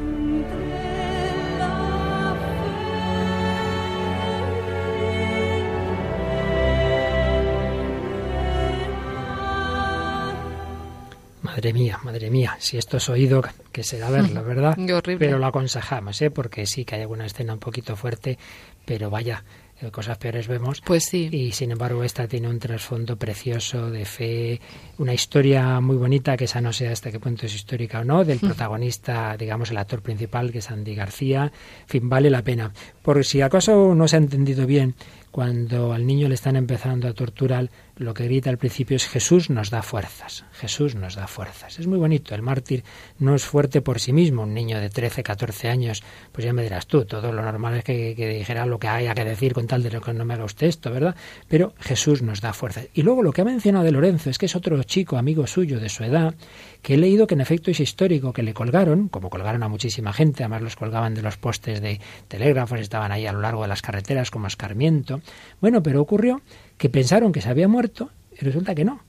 Madre 11.60 11.74
mía, 11.74 12.00
madre 12.04 12.30
mía, 12.30 12.56
si 12.58 12.78
esto 12.78 12.96
es 12.96 13.10
oído, 13.10 13.44
que 13.74 13.84
será 13.84 14.10
verlo, 14.10 14.46
¿verdad? 14.46 14.78
Qué 14.78 14.94
horrible. 14.94 15.26
Pero 15.26 15.40
lo 15.40 15.46
aconsejamos, 15.46 16.22
¿eh? 16.22 16.32
Porque 16.32 16.66
sí 16.66 16.86
que 16.86 16.96
hay 16.96 17.02
alguna 17.02 17.26
escena 17.26 17.52
un 17.52 17.60
poquito 17.60 17.98
fuerte, 17.98 18.38
pero 18.86 19.10
vaya, 19.10 19.44
eh, 19.82 19.92
cosas 19.92 20.18
peores 20.18 20.48
vemos. 20.48 20.80
Pues 20.80 21.04
sí. 21.04 21.28
Y 21.30 21.52
sin 21.52 21.72
embargo, 21.72 22.02
esta 22.06 22.30
tiene 22.30 22.48
un 22.48 22.60
trasfondo 22.60 23.18
precioso 23.18 23.92
de 23.92 24.06
fe, 24.06 24.62
una 25.00 25.14
historia 25.14 25.82
muy 25.82 25.98
bonita, 25.98 26.38
que 26.38 26.46
esa 26.46 26.62
no 26.62 26.72
sé 26.72 26.88
hasta 26.88 27.12
qué 27.12 27.20
punto 27.20 27.46
es 27.46 27.54
histórica 27.54 28.00
o 28.00 28.04
no, 28.06 28.24
del 28.24 28.40
protagonista, 28.40 29.36
digamos, 29.36 29.72
el 29.72 29.78
actor 29.80 30.02
principal, 30.02 30.54
que 30.54 30.60
es 30.60 30.72
Andy 30.72 30.96
García. 30.96 31.52
En 31.82 31.88
fin, 31.88 32.08
vale 32.08 32.30
la 32.30 32.42
pena. 32.42 32.72
Por 33.02 33.26
si 33.26 33.42
acaso 33.42 33.94
no 33.96 34.08
se 34.08 34.16
ha 34.16 34.20
entendido 34.20 34.66
bien, 34.66 34.96
cuando 35.32 35.94
al 35.94 36.06
niño 36.06 36.28
le 36.28 36.36
están 36.36 36.56
empezando 36.56 37.08
a 37.08 37.14
torturar, 37.14 37.70
lo 37.96 38.14
que 38.14 38.24
grita 38.24 38.50
al 38.50 38.58
principio 38.58 38.96
es 38.96 39.08
Jesús 39.08 39.50
nos 39.50 39.70
da 39.70 39.82
fuerzas, 39.82 40.46
Jesús 40.54 40.96
nos 40.96 41.16
da 41.16 41.28
fuerzas. 41.28 41.80
Es 41.80 41.88
muy 41.88 41.98
bonito, 41.98 42.34
el 42.34 42.42
mártir 42.42 42.84
no 43.20 43.36
es 43.36 43.44
fuerte 43.44 43.82
por 43.82 44.00
sí 44.00 44.14
mismo, 44.14 44.44
un 44.44 44.54
niño 44.54 44.80
de 44.80 44.90
13, 44.90 45.22
14 45.22 45.70
años, 45.70 46.02
pues 46.32 46.46
ya 46.46 46.54
me 46.54 46.64
dirás 46.64 46.88
tú, 46.88 47.06
todo 47.06 47.34
lo 47.34 47.42
normal 47.42 47.76
es 47.76 47.84
que, 47.84 48.16
dijera 48.16 48.66
lo 48.66 48.80
que 48.80 48.88
haya 48.88 49.14
que 49.14 49.26
decir 49.26 49.54
con 49.54 49.68
tal 49.68 49.84
de 49.84 49.90
que 49.90 50.14
no 50.14 50.24
me 50.24 50.34
haga 50.34 50.46
usted 50.46 50.68
esto, 50.68 50.92
¿verdad? 50.92 51.16
Pero 51.48 51.74
Jesús 51.80 52.22
nos 52.22 52.40
da 52.40 52.54
fuerzas. 52.54 52.88
Y 52.94 53.02
luego 53.02 53.22
lo 53.22 53.34
que 53.34 53.42
ha 53.42 53.46
mencionado 53.46 53.84
de 53.84 53.92
Lorenzo 53.92 54.30
es 54.30 54.38
que 54.38 54.46
es 54.46 54.56
otro 54.56 54.82
chico, 54.84 55.18
amigo 55.18 55.46
suyo 55.46 55.80
de 55.80 55.90
su 55.90 56.04
edad, 56.04 56.36
que 56.82 56.94
he 56.94 56.98
leído 56.98 57.28
que 57.28 57.36
en 57.36 57.42
efecto 57.42 57.70
es 57.70 57.80
histórico, 57.80 58.32
que 58.32 58.44
le 58.44 58.54
colgaron, 58.54 59.10
como 59.10 59.30
colgaron 59.30 59.64
a 59.64 59.68
muchísima 59.68 60.14
gente, 60.14 60.44
además 60.44 60.62
los 60.62 60.76
colgaban 60.76 61.14
de 61.14 61.22
los 61.22 61.38
postes 61.38 61.82
de 61.82 62.00
telégrafos, 62.28 62.80
estaban 62.80 63.12
ahí 63.12 63.26
a 63.26 63.34
lo 63.34 63.42
largo 63.42 63.64
de 63.64 63.68
las 63.68 63.82
carreteras 63.82 64.32
como 64.32 64.48
escarmiento. 64.48 65.19
Bueno, 65.62 65.84
pero 65.84 66.02
ocurrió 66.02 66.42
que 66.78 66.90
pensaron 66.90 67.32
que 67.32 67.42
se 67.42 67.50
había 67.50 67.68
muerto 67.68 68.12
y 68.32 68.44
resulta 68.44 68.76
que 68.76 68.86
no. 68.86 69.02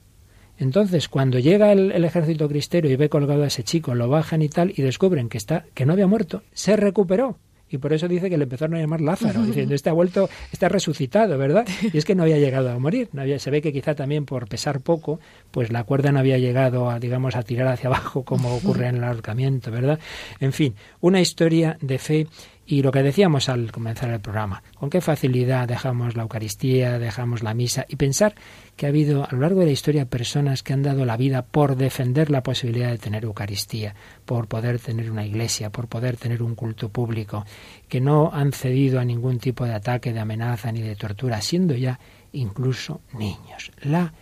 Entonces, 0.61 1.09
cuando 1.09 1.39
llega 1.39 1.73
el, 1.73 2.05
ejército 2.05 2.47
cristero 2.47 2.89
y 2.89 2.95
ve 2.95 3.09
colgado 3.09 3.45
a 3.45 3.47
ese 3.47 3.65
chico, 3.65 3.95
lo 3.95 4.09
bajan 4.09 4.43
y 4.43 4.51
tal, 4.51 4.75
y 4.77 4.83
descubren 4.83 5.31
que 5.31 5.39
está, 5.39 5.65
que 5.73 5.87
no 5.87 5.95
había 5.95 6.07
muerto, 6.07 6.43
se 6.53 6.77
recuperó. 6.77 7.39
Y 7.71 7.79
por 7.79 7.93
eso 7.93 8.09
dice 8.09 8.29
que 8.29 8.37
le 8.37 8.43
empezaron 8.45 8.75
a 8.75 8.81
llamar 8.81 9.01
Lázaro, 9.01 9.43
diciendo, 9.43 9.75
este 9.75 9.89
ha 9.89 9.93
vuelto, 9.93 10.29
está 10.53 10.69
resucitado, 10.69 11.39
¿verdad? 11.39 11.67
Y 11.93 11.97
es 11.97 12.05
que 12.05 12.15
no 12.17 12.25
había 12.25 12.37
llegado 12.37 12.69
a 12.71 12.79
morir. 12.79 13.09
Se 13.39 13.51
ve 13.51 13.63
que 13.63 13.73
quizá 13.73 13.95
también 13.95 14.27
por 14.27 14.49
pesar 14.49 14.81
poco, 14.81 15.21
pues 15.51 15.71
la 15.73 15.85
cuerda 15.85 16.11
no 16.11 16.19
había 16.19 16.37
llegado 16.37 16.91
a, 16.91 16.99
digamos, 16.99 17.37
a 17.37 17.43
tirar 17.43 17.69
hacia 17.69 17.89
abajo 17.89 18.25
como 18.25 18.55
ocurre 18.55 18.89
en 18.89 18.97
el 18.97 19.05
ahorcamiento, 19.05 19.71
¿verdad? 19.71 20.01
En 20.41 20.53
fin, 20.53 20.75
una 21.01 21.21
historia 21.21 21.79
de 21.81 21.99
fe 21.99 22.27
y 22.71 22.83
lo 22.83 22.93
que 22.93 23.03
decíamos 23.03 23.49
al 23.49 23.73
comenzar 23.73 24.11
el 24.11 24.21
programa, 24.21 24.63
con 24.77 24.91
qué 24.91 25.01
facilidad 25.01 25.67
dejamos 25.67 26.15
la 26.15 26.23
Eucaristía, 26.23 27.01
dejamos 27.01 27.43
la 27.43 27.53
misa 27.53 27.85
y 27.89 27.97
pensar 27.97 28.37
que 28.77 28.87
ha 28.87 28.91
habido 28.91 29.25
a 29.25 29.33
lo 29.33 29.41
largo 29.41 29.59
de 29.59 29.67
la 29.67 29.73
historia 29.73 30.05
personas 30.05 30.63
que 30.63 30.73
han 30.73 30.85
dado 30.85 31.05
la 31.05 31.17
vida 31.17 31.43
por 31.43 31.75
defender 31.75 32.31
la 32.31 32.45
posibilidad 32.45 32.91
de 32.91 32.99
tener 32.99 33.25
Eucaristía, 33.25 33.97
por 34.25 34.47
poder 34.47 34.79
tener 34.79 35.11
una 35.11 35.27
iglesia, 35.27 35.71
por 35.71 35.89
poder 35.89 36.17
tener 36.17 36.45
un 36.45 36.55
culto 36.55 36.91
público, 36.91 37.45
que 37.89 38.01
no 38.01 38.31
han 38.33 38.53
cedido 38.53 39.01
a 39.01 39.05
ningún 39.05 39.41
tipo 39.41 39.65
de 39.65 39.75
ataque, 39.75 40.13
de 40.13 40.21
amenaza 40.21 40.71
ni 40.71 40.81
de 40.81 40.95
tortura, 40.95 41.41
siendo 41.41 41.75
ya 41.75 41.99
incluso 42.33 43.01
niños. 43.13 43.73
La 43.83 44.13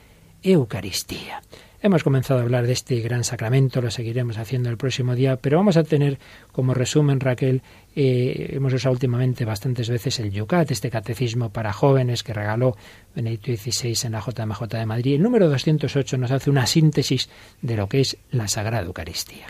Eucaristía. 0.42 1.42
Hemos 1.80 2.02
comenzado 2.02 2.40
a 2.40 2.42
hablar 2.42 2.66
de 2.66 2.72
este 2.72 2.98
gran 2.98 3.22
sacramento, 3.22 3.80
lo 3.80 3.92
seguiremos 3.92 4.36
haciendo 4.36 4.68
el 4.68 4.76
próximo 4.76 5.14
día, 5.14 5.36
pero 5.36 5.58
vamos 5.58 5.76
a 5.76 5.84
tener 5.84 6.18
como 6.50 6.74
resumen, 6.74 7.20
Raquel, 7.20 7.62
eh, 7.94 8.50
hemos 8.54 8.72
usado 8.72 8.94
últimamente 8.94 9.44
bastantes 9.44 9.88
veces 9.88 10.18
el 10.18 10.32
Yucat, 10.32 10.68
este 10.72 10.90
catecismo 10.90 11.50
para 11.50 11.72
jóvenes 11.72 12.24
que 12.24 12.34
regaló 12.34 12.76
Benedicto 13.14 13.52
XVI 13.52 14.06
en 14.06 14.12
la 14.12 14.20
JMJ 14.20 14.66
de 14.66 14.86
Madrid. 14.86 15.14
El 15.14 15.22
número 15.22 15.48
208 15.48 16.18
nos 16.18 16.32
hace 16.32 16.50
una 16.50 16.66
síntesis 16.66 17.28
de 17.62 17.76
lo 17.76 17.88
que 17.88 18.00
es 18.00 18.16
la 18.32 18.48
Sagrada 18.48 18.84
Eucaristía. 18.84 19.46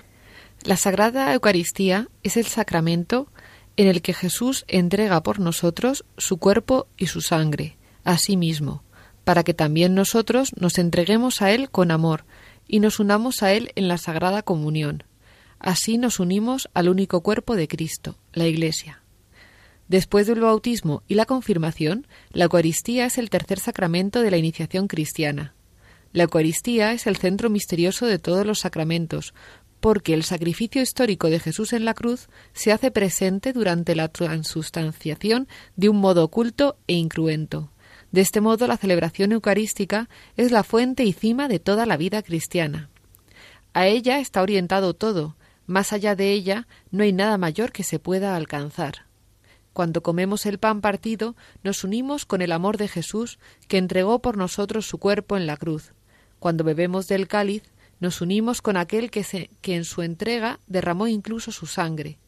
La 0.65 0.77
Sagrada 0.77 1.33
Eucaristía 1.33 2.09
es 2.23 2.37
el 2.37 2.45
sacramento 2.45 3.29
en 3.79 3.87
el 3.87 4.03
que 4.03 4.13
Jesús 4.13 4.67
entrega 4.69 5.23
por 5.23 5.41
nosotros 5.41 6.05
su 6.19 6.37
cuerpo 6.37 6.89
y 6.99 7.07
su 7.07 7.23
sangre, 7.23 7.79
a 8.05 8.19
sí 8.19 8.37
mismo 8.37 8.83
para 9.29 9.45
que 9.45 9.53
también 9.53 9.95
nosotros 9.95 10.53
nos 10.59 10.79
entreguemos 10.79 11.43
a 11.43 11.53
Él 11.53 11.69
con 11.69 11.91
amor 11.91 12.25
y 12.67 12.81
nos 12.81 12.99
unamos 12.99 13.43
a 13.43 13.53
Él 13.53 13.73
en 13.75 13.87
la 13.87 13.99
Sagrada 13.99 14.41
Comunión. 14.41 15.05
Así 15.59 15.99
nos 15.99 16.19
unimos 16.19 16.71
al 16.73 16.89
único 16.89 17.23
cuerpo 17.23 17.55
de 17.55 17.69
Cristo, 17.69 18.17
la 18.33 18.47
Iglesia. 18.47 19.03
Después 19.87 20.29
del 20.29 20.41
bautismo 20.41 21.03
y 21.09 21.15
la 21.15 21.27
confirmación, 21.27 22.07
la 22.33 22.45
Eucaristía 22.45 23.05
es 23.05 23.19
el 23.19 23.29
tercer 23.29 23.61
sacramento 23.61 24.23
de 24.23 24.31
la 24.31 24.39
iniciación 24.39 24.89
cristiana. 24.89 25.55
La 26.15 26.23
Eucaristía 26.23 26.93
es 26.93 27.07
el 27.07 27.19
centro 27.19 27.51
misterioso 27.51 28.07
de 28.07 28.19
todos 28.19 28.47
los 28.47 28.61
sacramentos, 28.61 29.35
porque 29.79 30.15
el 30.15 30.25
sacrificio 30.25 30.81
histórico 30.81 31.29
de 31.29 31.39
Jesús 31.39 31.75
en 31.75 31.85
la 31.85 31.93
cruz 31.93 32.31
se 32.55 32.73
hace 32.73 32.91
presente 32.91 33.53
durante 33.53 33.95
la 33.95 34.09
transustanciación 34.09 35.49
de 35.77 35.91
un 35.91 35.99
modo 35.99 36.25
oculto 36.25 36.79
e 36.87 36.95
incruento. 36.95 37.71
De 38.13 38.21
este 38.21 38.41
modo, 38.41 38.67
la 38.67 38.77
celebración 38.77 39.33
eucarística 39.33 40.09
es 40.37 40.51
la 40.51 40.65
fuente 40.65 41.05
y 41.05 41.13
cima 41.13 41.49
de 41.49 41.59
toda 41.59 41.87
la 41.87 41.97
vida 41.97 42.23
cristiana. 42.23 42.89
A 43.75 43.87
ella 43.87 44.19
está 44.19 44.43
orientado 44.43 44.95
todo, 44.95 45.37
más 45.67 45.93
allá 45.93 46.17
de 46.17 46.33
ella 46.33 46.67
no 46.91 47.05
hay 47.05 47.13
nada 47.13 47.37
mayor 47.37 47.73
que 47.73 47.85
se 47.85 47.99
pueda 47.99 48.35
alcanzar. 48.35 49.07
Cuando 49.75 50.03
comemos 50.03 50.47
el 50.47 50.59
pan 50.59 50.81
partido, 50.81 51.37
nos 51.63 51.85
unimos 51.85 52.25
con 52.25 52.43
el 52.43 52.53
amor 52.53 52.79
de 52.79 52.89
Jesús, 52.89 53.39
que 53.69 53.79
entregó 53.79 54.21
por 54.21 54.37
nosotros 54.37 54.87
su 54.87 54.99
cuerpo 54.99 55.37
en 55.37 55.47
la 55.47 55.57
cruz. 55.57 55.93
Cuando 56.39 56.65
bebemos 56.65 57.07
del 57.07 57.29
cáliz, 57.29 57.63
nos 58.01 58.21
unimos 58.21 58.63
con 58.63 58.77
aquel 58.77 59.11
que, 59.11 59.51
que 59.61 59.77
en 59.77 59.85
su 59.85 60.03
entrega 60.03 60.59
derramó 60.67 61.07
incluso 61.07 61.53
su 61.53 61.67
sangre. 61.67 62.19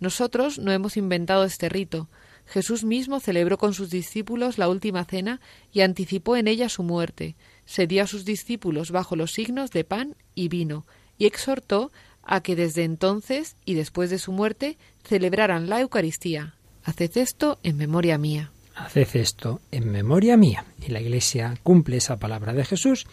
Nosotros 0.00 0.58
no 0.58 0.72
hemos 0.72 0.96
inventado 0.96 1.44
este 1.44 1.68
rito, 1.68 2.08
Jesús 2.50 2.82
mismo 2.82 3.20
celebró 3.20 3.58
con 3.58 3.74
sus 3.74 3.90
discípulos 3.90 4.58
la 4.58 4.68
última 4.68 5.04
cena 5.04 5.40
y 5.72 5.82
anticipó 5.82 6.36
en 6.36 6.48
ella 6.48 6.68
su 6.68 6.82
muerte. 6.82 7.36
Se 7.64 7.86
dio 7.86 8.02
a 8.02 8.08
sus 8.08 8.24
discípulos 8.24 8.90
bajo 8.90 9.14
los 9.14 9.32
signos 9.32 9.70
de 9.70 9.84
pan 9.84 10.16
y 10.34 10.48
vino, 10.48 10.84
y 11.16 11.26
exhortó 11.26 11.92
a 12.24 12.40
que 12.40 12.56
desde 12.56 12.82
entonces 12.82 13.54
y 13.64 13.74
después 13.74 14.10
de 14.10 14.18
su 14.18 14.32
muerte 14.32 14.78
celebraran 15.04 15.68
la 15.68 15.80
Eucaristía. 15.80 16.56
Haced 16.82 17.18
esto 17.18 17.60
en 17.62 17.76
memoria 17.76 18.18
mía. 18.18 18.50
Haced 18.74 19.14
esto 19.14 19.60
en 19.70 19.88
memoria 19.88 20.36
mía. 20.36 20.64
Y 20.84 20.90
la 20.90 21.00
Iglesia 21.00 21.56
cumple 21.62 21.98
esa 21.98 22.16
palabra 22.16 22.52
de 22.52 22.64
Jesús. 22.64 23.06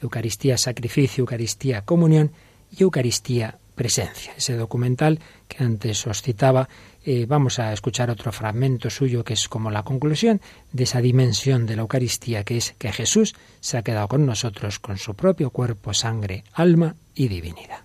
Eucaristía, 0.00 0.58
sacrificio, 0.58 1.22
Eucaristía, 1.22 1.82
comunión 1.82 2.30
y 2.70 2.84
Eucaristía, 2.84 3.58
presencia. 3.74 4.32
Ese 4.36 4.54
documental 4.54 5.18
que 5.48 5.64
antes 5.64 6.06
os 6.06 6.22
citaba 6.22 6.68
eh, 7.08 7.24
vamos 7.24 7.60
a 7.60 7.72
escuchar 7.72 8.10
otro 8.10 8.32
fragmento 8.32 8.90
suyo 8.90 9.22
que 9.22 9.34
es 9.34 9.48
como 9.48 9.70
la 9.70 9.84
conclusión 9.84 10.40
de 10.72 10.82
esa 10.82 11.00
dimensión 11.00 11.64
de 11.64 11.76
la 11.76 11.82
Eucaristía, 11.82 12.42
que 12.42 12.56
es 12.56 12.72
que 12.72 12.90
Jesús 12.90 13.36
se 13.60 13.78
ha 13.78 13.82
quedado 13.82 14.08
con 14.08 14.26
nosotros 14.26 14.80
con 14.80 14.98
su 14.98 15.14
propio 15.14 15.50
cuerpo, 15.50 15.94
sangre, 15.94 16.42
alma 16.52 16.96
y 17.14 17.28
divinidad. 17.28 17.78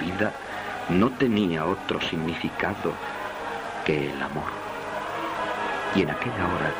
vida 0.00 0.34
no 0.90 1.12
tenía 1.12 1.64
otro 1.64 2.00
significado 2.00 2.92
que 3.86 4.10
el 4.10 4.20
amor. 4.20 4.50
Y 5.94 6.02
en 6.02 6.10
aquella 6.10 6.48
hora 6.48 6.74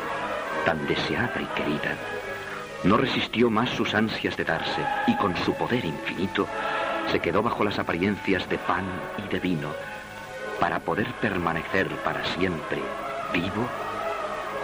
tan 0.65 0.85
deseada 0.87 1.41
y 1.41 1.45
querida, 1.55 1.95
no 2.83 2.97
resistió 2.97 3.49
más 3.49 3.69
sus 3.69 3.93
ansias 3.95 4.35
de 4.35 4.43
darse 4.43 4.81
y 5.07 5.15
con 5.15 5.37
su 5.37 5.53
poder 5.53 5.85
infinito 5.85 6.45
se 7.09 7.21
quedó 7.21 7.41
bajo 7.41 7.63
las 7.63 7.79
apariencias 7.79 8.49
de 8.49 8.57
pan 8.57 8.83
y 9.25 9.31
de 9.31 9.39
vino 9.39 9.94
para 10.59 10.79
poder 10.79 11.07
permanecer 11.21 11.87
para 12.03 12.23
siempre 12.35 12.81
vivo 13.33 13.67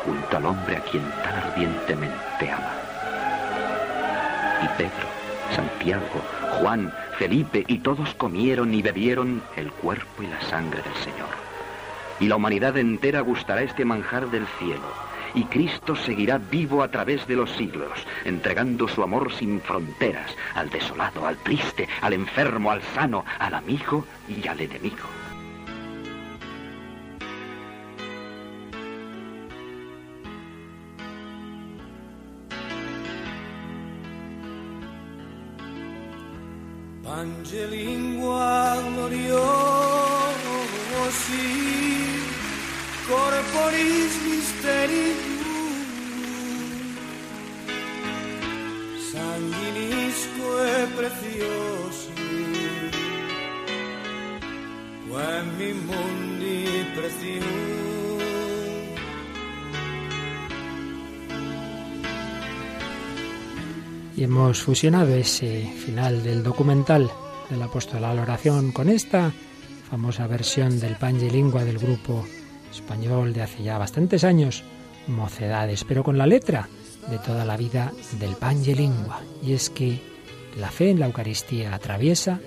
junto 0.05 0.37
al 0.37 0.45
hombre 0.45 0.77
a 0.77 0.81
quien 0.81 1.03
tan 1.23 1.35
ardientemente 1.35 2.51
ama. 2.51 2.73
Y 4.63 4.67
Pedro, 4.77 5.07
Santiago, 5.55 6.21
Juan, 6.59 6.93
Felipe 7.17 7.63
y 7.67 7.79
todos 7.79 8.13
comieron 8.15 8.73
y 8.73 8.81
bebieron 8.81 9.41
el 9.55 9.71
cuerpo 9.71 10.23
y 10.23 10.27
la 10.27 10.41
sangre 10.41 10.81
del 10.81 10.95
Señor. 10.95 11.29
Y 12.19 12.27
la 12.27 12.35
humanidad 12.35 12.77
entera 12.77 13.21
gustará 13.21 13.63
este 13.63 13.85
manjar 13.85 14.29
del 14.29 14.45
cielo. 14.59 15.11
Y 15.33 15.45
Cristo 15.45 15.95
seguirá 15.95 16.37
vivo 16.37 16.83
a 16.83 16.91
través 16.91 17.25
de 17.25 17.35
los 17.35 17.49
siglos, 17.51 18.05
entregando 18.25 18.87
su 18.87 19.01
amor 19.01 19.31
sin 19.31 19.61
fronteras 19.61 20.35
al 20.55 20.69
desolado, 20.69 21.25
al 21.25 21.37
triste, 21.37 21.87
al 22.01 22.13
enfermo, 22.13 22.69
al 22.69 22.81
sano, 22.81 23.23
al 23.39 23.53
amigo 23.53 24.05
y 24.27 24.45
al 24.47 24.59
enemigo. 24.59 25.20
Angelingua 37.21 38.81
gloriosi, 38.95 39.29
corporis 43.07 44.13
mysterium, 44.25 45.19
sanguinisque 49.11 50.61
preciosi, 50.95 52.11
quem 55.61 55.75
mundi 55.75 56.85
precium. 56.95 57.90
Hemos 64.23 64.61
fusionado 64.61 65.15
ese 65.15 65.65
final 65.83 66.21
del 66.23 66.43
documental 66.43 67.09
del 67.49 67.59
apóstol 67.63 68.05
a 68.05 68.13
la 68.13 68.21
oración 68.21 68.71
con 68.71 68.87
esta 68.87 69.31
famosa 69.89 70.27
versión 70.27 70.79
del 70.79 70.95
Lingua 71.31 71.65
del 71.65 71.79
grupo 71.79 72.23
español 72.71 73.33
de 73.33 73.41
hace 73.41 73.63
ya 73.63 73.79
bastantes 73.79 74.23
años, 74.23 74.63
Mocedades, 75.07 75.83
pero 75.85 76.03
con 76.03 76.19
la 76.19 76.27
letra 76.27 76.69
de 77.09 77.17
toda 77.17 77.45
la 77.45 77.57
vida 77.57 77.93
del 78.19 78.35
Lingua. 78.77 79.21
Y 79.41 79.53
es 79.53 79.71
que 79.71 79.99
la 80.55 80.69
fe 80.69 80.91
en 80.91 80.99
la 80.99 81.07
Eucaristía 81.07 81.73
atraviesa 81.73 82.39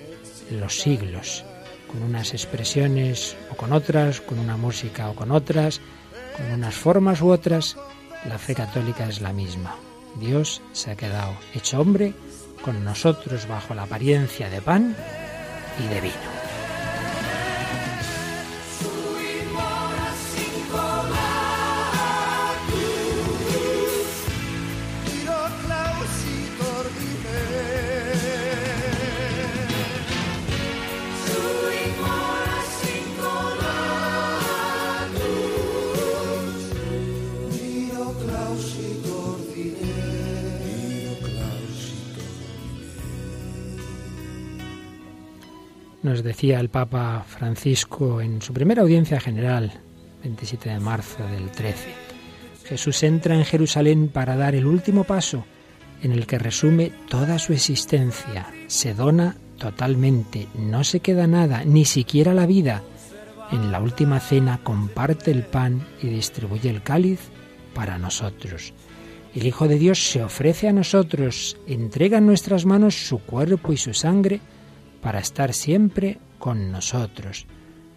los 0.51 0.79
siglos, 0.79 1.43
con 1.91 2.03
unas 2.03 2.33
expresiones 2.33 3.35
o 3.51 3.57
con 3.57 3.73
otras, 3.73 4.21
con 4.21 4.39
una 4.39 4.55
música 4.55 5.09
o 5.09 5.13
con 5.13 5.29
otras, 5.29 5.81
con 6.37 6.49
unas 6.53 6.73
formas 6.73 7.21
u 7.21 7.31
otras, 7.31 7.75
la 8.29 8.37
fe 8.37 8.55
católica 8.55 9.09
es 9.09 9.19
la 9.19 9.33
misma. 9.33 9.75
Dios 10.15 10.61
se 10.73 10.91
ha 10.91 10.95
quedado 10.95 11.35
hecho 11.53 11.79
hombre 11.79 12.13
con 12.61 12.83
nosotros 12.83 13.47
bajo 13.47 13.73
la 13.73 13.83
apariencia 13.83 14.49
de 14.49 14.61
pan 14.61 14.95
y 15.79 15.87
de 15.93 16.01
vino. 16.01 16.34
Decía 46.25 46.59
el 46.59 46.69
Papa 46.69 47.23
Francisco 47.27 48.19
en 48.19 48.41
su 48.41 48.51
primera 48.51 48.81
audiencia 48.81 49.19
general, 49.19 49.71
27 50.23 50.71
de 50.71 50.79
marzo 50.79 51.23
del 51.27 51.51
13. 51.51 51.87
Jesús 52.65 53.03
entra 53.03 53.35
en 53.35 53.45
Jerusalén 53.45 54.09
para 54.09 54.35
dar 54.35 54.55
el 54.55 54.65
último 54.65 55.03
paso 55.03 55.45
en 56.01 56.11
el 56.11 56.25
que 56.25 56.39
resume 56.39 56.91
toda 57.09 57.37
su 57.37 57.53
existencia. 57.53 58.51
Se 58.65 58.95
dona 58.95 59.35
totalmente, 59.59 60.47
no 60.55 60.83
se 60.83 60.99
queda 60.99 61.27
nada, 61.27 61.63
ni 61.63 61.85
siquiera 61.85 62.33
la 62.33 62.47
vida. 62.47 62.81
En 63.51 63.71
la 63.71 63.79
última 63.79 64.19
cena 64.19 64.59
comparte 64.63 65.29
el 65.29 65.43
pan 65.43 65.87
y 66.01 66.07
distribuye 66.07 66.71
el 66.71 66.81
cáliz 66.81 67.19
para 67.75 67.99
nosotros. 67.99 68.73
El 69.35 69.45
Hijo 69.45 69.67
de 69.67 69.77
Dios 69.77 70.09
se 70.09 70.23
ofrece 70.23 70.67
a 70.67 70.73
nosotros, 70.73 71.55
entrega 71.67 72.17
en 72.17 72.25
nuestras 72.25 72.65
manos 72.65 72.95
su 72.95 73.19
cuerpo 73.19 73.73
y 73.73 73.77
su 73.77 73.93
sangre 73.93 74.41
para 75.05 75.19
estar 75.19 75.53
siempre 75.53 76.17
con 76.39 76.71
nosotros, 76.71 77.45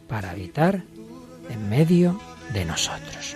para 0.08 0.28
habitar 0.28 0.84
en 1.48 1.66
medio 1.70 2.20
de 2.52 2.66
nosotros. 2.66 3.34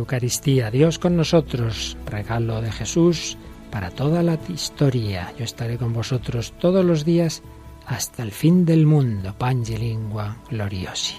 Eucaristía, 0.00 0.70
Dios 0.70 0.98
con 0.98 1.14
nosotros, 1.16 1.96
regalo 2.06 2.62
de 2.62 2.72
Jesús 2.72 3.36
para 3.70 3.90
toda 3.90 4.22
la 4.22 4.38
historia. 4.48 5.32
Yo 5.38 5.44
estaré 5.44 5.76
con 5.76 5.92
vosotros 5.92 6.54
todos 6.58 6.84
los 6.84 7.04
días 7.04 7.42
hasta 7.86 8.22
el 8.22 8.32
fin 8.32 8.64
del 8.64 8.86
mundo. 8.86 9.34
Pange 9.36 9.78
lingua 9.78 10.38
gloriosi. 10.50 11.16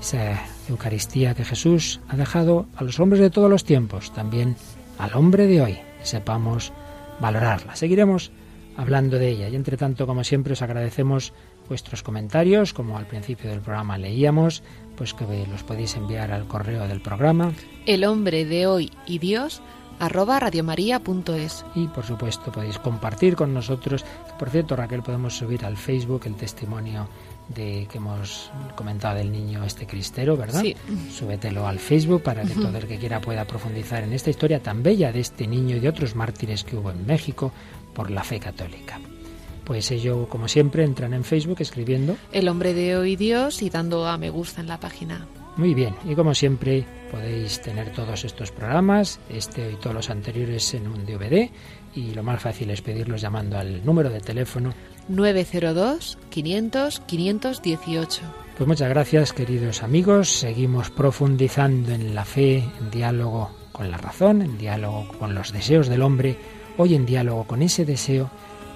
Esa 0.00 0.44
Eucaristía 0.68 1.34
que 1.34 1.44
Jesús 1.44 2.00
ha 2.08 2.16
dejado 2.16 2.66
a 2.76 2.84
los 2.84 3.00
hombres 3.00 3.20
de 3.20 3.30
todos 3.30 3.48
los 3.48 3.64
tiempos, 3.64 4.12
también 4.12 4.56
al 4.98 5.14
hombre 5.14 5.46
de 5.46 5.62
hoy. 5.62 5.78
Sepamos 6.02 6.72
valorarla. 7.18 7.76
Seguiremos 7.76 8.30
hablando 8.76 9.18
de 9.18 9.30
ella 9.30 9.48
y 9.48 9.56
entre 9.56 9.76
tanto, 9.76 10.06
como 10.06 10.24
siempre, 10.24 10.54
os 10.54 10.62
agradecemos 10.62 11.32
vuestros 11.68 12.02
comentarios, 12.02 12.72
como 12.72 12.98
al 12.98 13.06
principio 13.06 13.50
del 13.50 13.60
programa 13.60 13.98
leíamos, 13.98 14.62
pues 14.96 15.14
que 15.14 15.24
los 15.50 15.62
podéis 15.62 15.96
enviar 15.96 16.32
al 16.32 16.46
correo 16.46 16.86
del 16.86 17.00
programa 17.00 17.52
El 17.86 18.04
hombre 18.04 18.44
de 18.44 18.66
hoy 18.66 18.90
y 19.06 19.18
Dios 19.18 19.62
arroba 19.98 20.40
radiomaria.es. 20.40 21.64
Y 21.74 21.86
por 21.88 22.04
supuesto 22.04 22.50
podéis 22.50 22.78
compartir 22.78 23.36
con 23.36 23.54
nosotros. 23.54 24.04
Por 24.38 24.50
cierto, 24.50 24.74
Raquel, 24.74 25.02
podemos 25.02 25.36
subir 25.36 25.64
al 25.64 25.76
Facebook 25.76 26.22
el 26.26 26.34
testimonio 26.34 27.08
de 27.48 27.86
que 27.90 27.98
hemos 27.98 28.50
comentado 28.74 29.16
del 29.16 29.30
niño 29.30 29.64
este 29.64 29.86
cristero, 29.86 30.36
¿verdad? 30.36 30.62
Sí. 30.62 30.76
Súbetelo 31.10 31.66
al 31.66 31.78
Facebook 31.78 32.22
para 32.22 32.42
que 32.42 32.54
todo 32.54 32.76
el 32.76 32.86
que 32.86 32.98
quiera 32.98 33.20
pueda 33.20 33.44
profundizar 33.44 34.02
en 34.02 34.12
esta 34.12 34.30
historia 34.30 34.60
tan 34.60 34.82
bella 34.82 35.12
de 35.12 35.20
este 35.20 35.46
niño 35.46 35.76
y 35.76 35.80
de 35.80 35.88
otros 35.88 36.14
mártires 36.14 36.64
que 36.64 36.76
hubo 36.76 36.90
en 36.90 37.06
México 37.06 37.52
por 37.94 38.10
la 38.10 38.24
fe 38.24 38.40
católica. 38.40 39.00
Pues 39.64 39.90
ello, 39.90 40.28
como 40.28 40.48
siempre, 40.48 40.84
entran 40.84 41.14
en 41.14 41.24
Facebook 41.24 41.58
escribiendo 41.60 42.16
El 42.32 42.48
hombre 42.48 42.74
de 42.74 42.96
hoy 42.96 43.16
Dios 43.16 43.62
y 43.62 43.70
dando 43.70 44.06
a 44.06 44.18
me 44.18 44.30
gusta 44.30 44.60
en 44.60 44.66
la 44.66 44.80
página. 44.80 45.26
Muy 45.56 45.74
bien, 45.74 45.94
y 46.04 46.14
como 46.14 46.34
siempre 46.34 46.84
podéis 47.10 47.60
tener 47.60 47.92
todos 47.92 48.24
estos 48.24 48.50
programas, 48.50 49.20
este 49.28 49.72
y 49.72 49.76
todos 49.76 49.94
los 49.94 50.10
anteriores 50.10 50.72
en 50.72 50.88
un 50.88 51.04
DVD, 51.04 51.50
y 51.94 52.14
lo 52.14 52.22
más 52.22 52.40
fácil 52.40 52.70
es 52.70 52.80
pedirlos 52.80 53.20
llamando 53.20 53.58
al 53.58 53.84
número 53.84 54.08
de 54.08 54.20
teléfono 54.20 54.72
902 55.08 56.18
500 56.30 57.00
518. 57.00 58.22
Pues 58.56 58.68
muchas 58.68 58.88
gracias, 58.88 59.32
queridos 59.32 59.82
amigos. 59.82 60.30
Seguimos 60.30 60.90
profundizando 60.90 61.92
en 61.92 62.14
la 62.14 62.24
fe, 62.24 62.64
en 62.80 62.90
diálogo 62.90 63.50
con 63.72 63.90
la 63.90 63.98
razón, 63.98 64.40
en 64.40 64.56
diálogo 64.56 65.06
con 65.18 65.34
los 65.34 65.52
deseos 65.52 65.88
del 65.88 66.02
hombre, 66.02 66.38
hoy 66.78 66.94
en 66.94 67.06
diálogo 67.06 67.44
con 67.44 67.62
ese 67.62 67.84
deseo 67.84 68.30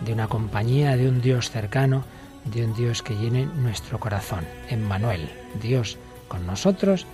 de 0.04 0.12
una 0.12 0.28
compañía, 0.28 0.96
de 0.96 1.08
un 1.08 1.20
Dios 1.20 1.50
cercano, 1.50 2.04
de 2.44 2.64
un 2.64 2.74
Dios 2.74 3.02
que 3.02 3.14
llene 3.14 3.46
nuestro 3.46 3.98
corazón. 3.98 4.44
Emmanuel, 4.68 5.30
Dios 5.60 5.98
con 6.28 6.46
nosotros 6.46 7.06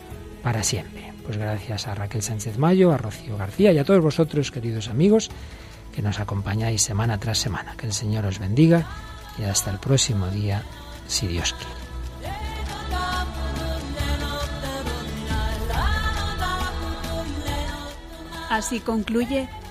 para 0.43 0.63
siempre. 0.63 1.13
Pues 1.25 1.37
gracias 1.37 1.87
a 1.87 1.95
Raquel 1.95 2.23
Sánchez 2.23 2.59
Mayo, 2.59 2.93
a 2.93 2.97
Rocío 2.97 3.37
García 3.37 3.73
y 3.73 3.79
a 3.79 3.85
todos 3.85 4.03
vosotros, 4.03 4.51
queridos 4.51 4.89
amigos, 4.89 5.31
que 5.95 6.03
nos 6.03 6.19
acompañáis 6.19 6.83
semana 6.83 7.19
tras 7.19 7.39
semana. 7.39 7.77
Que 7.77 7.87
el 7.87 7.93
Señor 7.93 8.27
os 8.27 8.39
bendiga 8.39 8.87
y 9.39 9.45
hasta 9.45 9.71
el 9.71 9.79
próximo 9.79 10.29
día, 10.29 10.63
si 11.07 11.29
Dios 11.29 11.55
quiere. 11.55 11.83
Así 18.51 18.81
concluye 18.81 19.49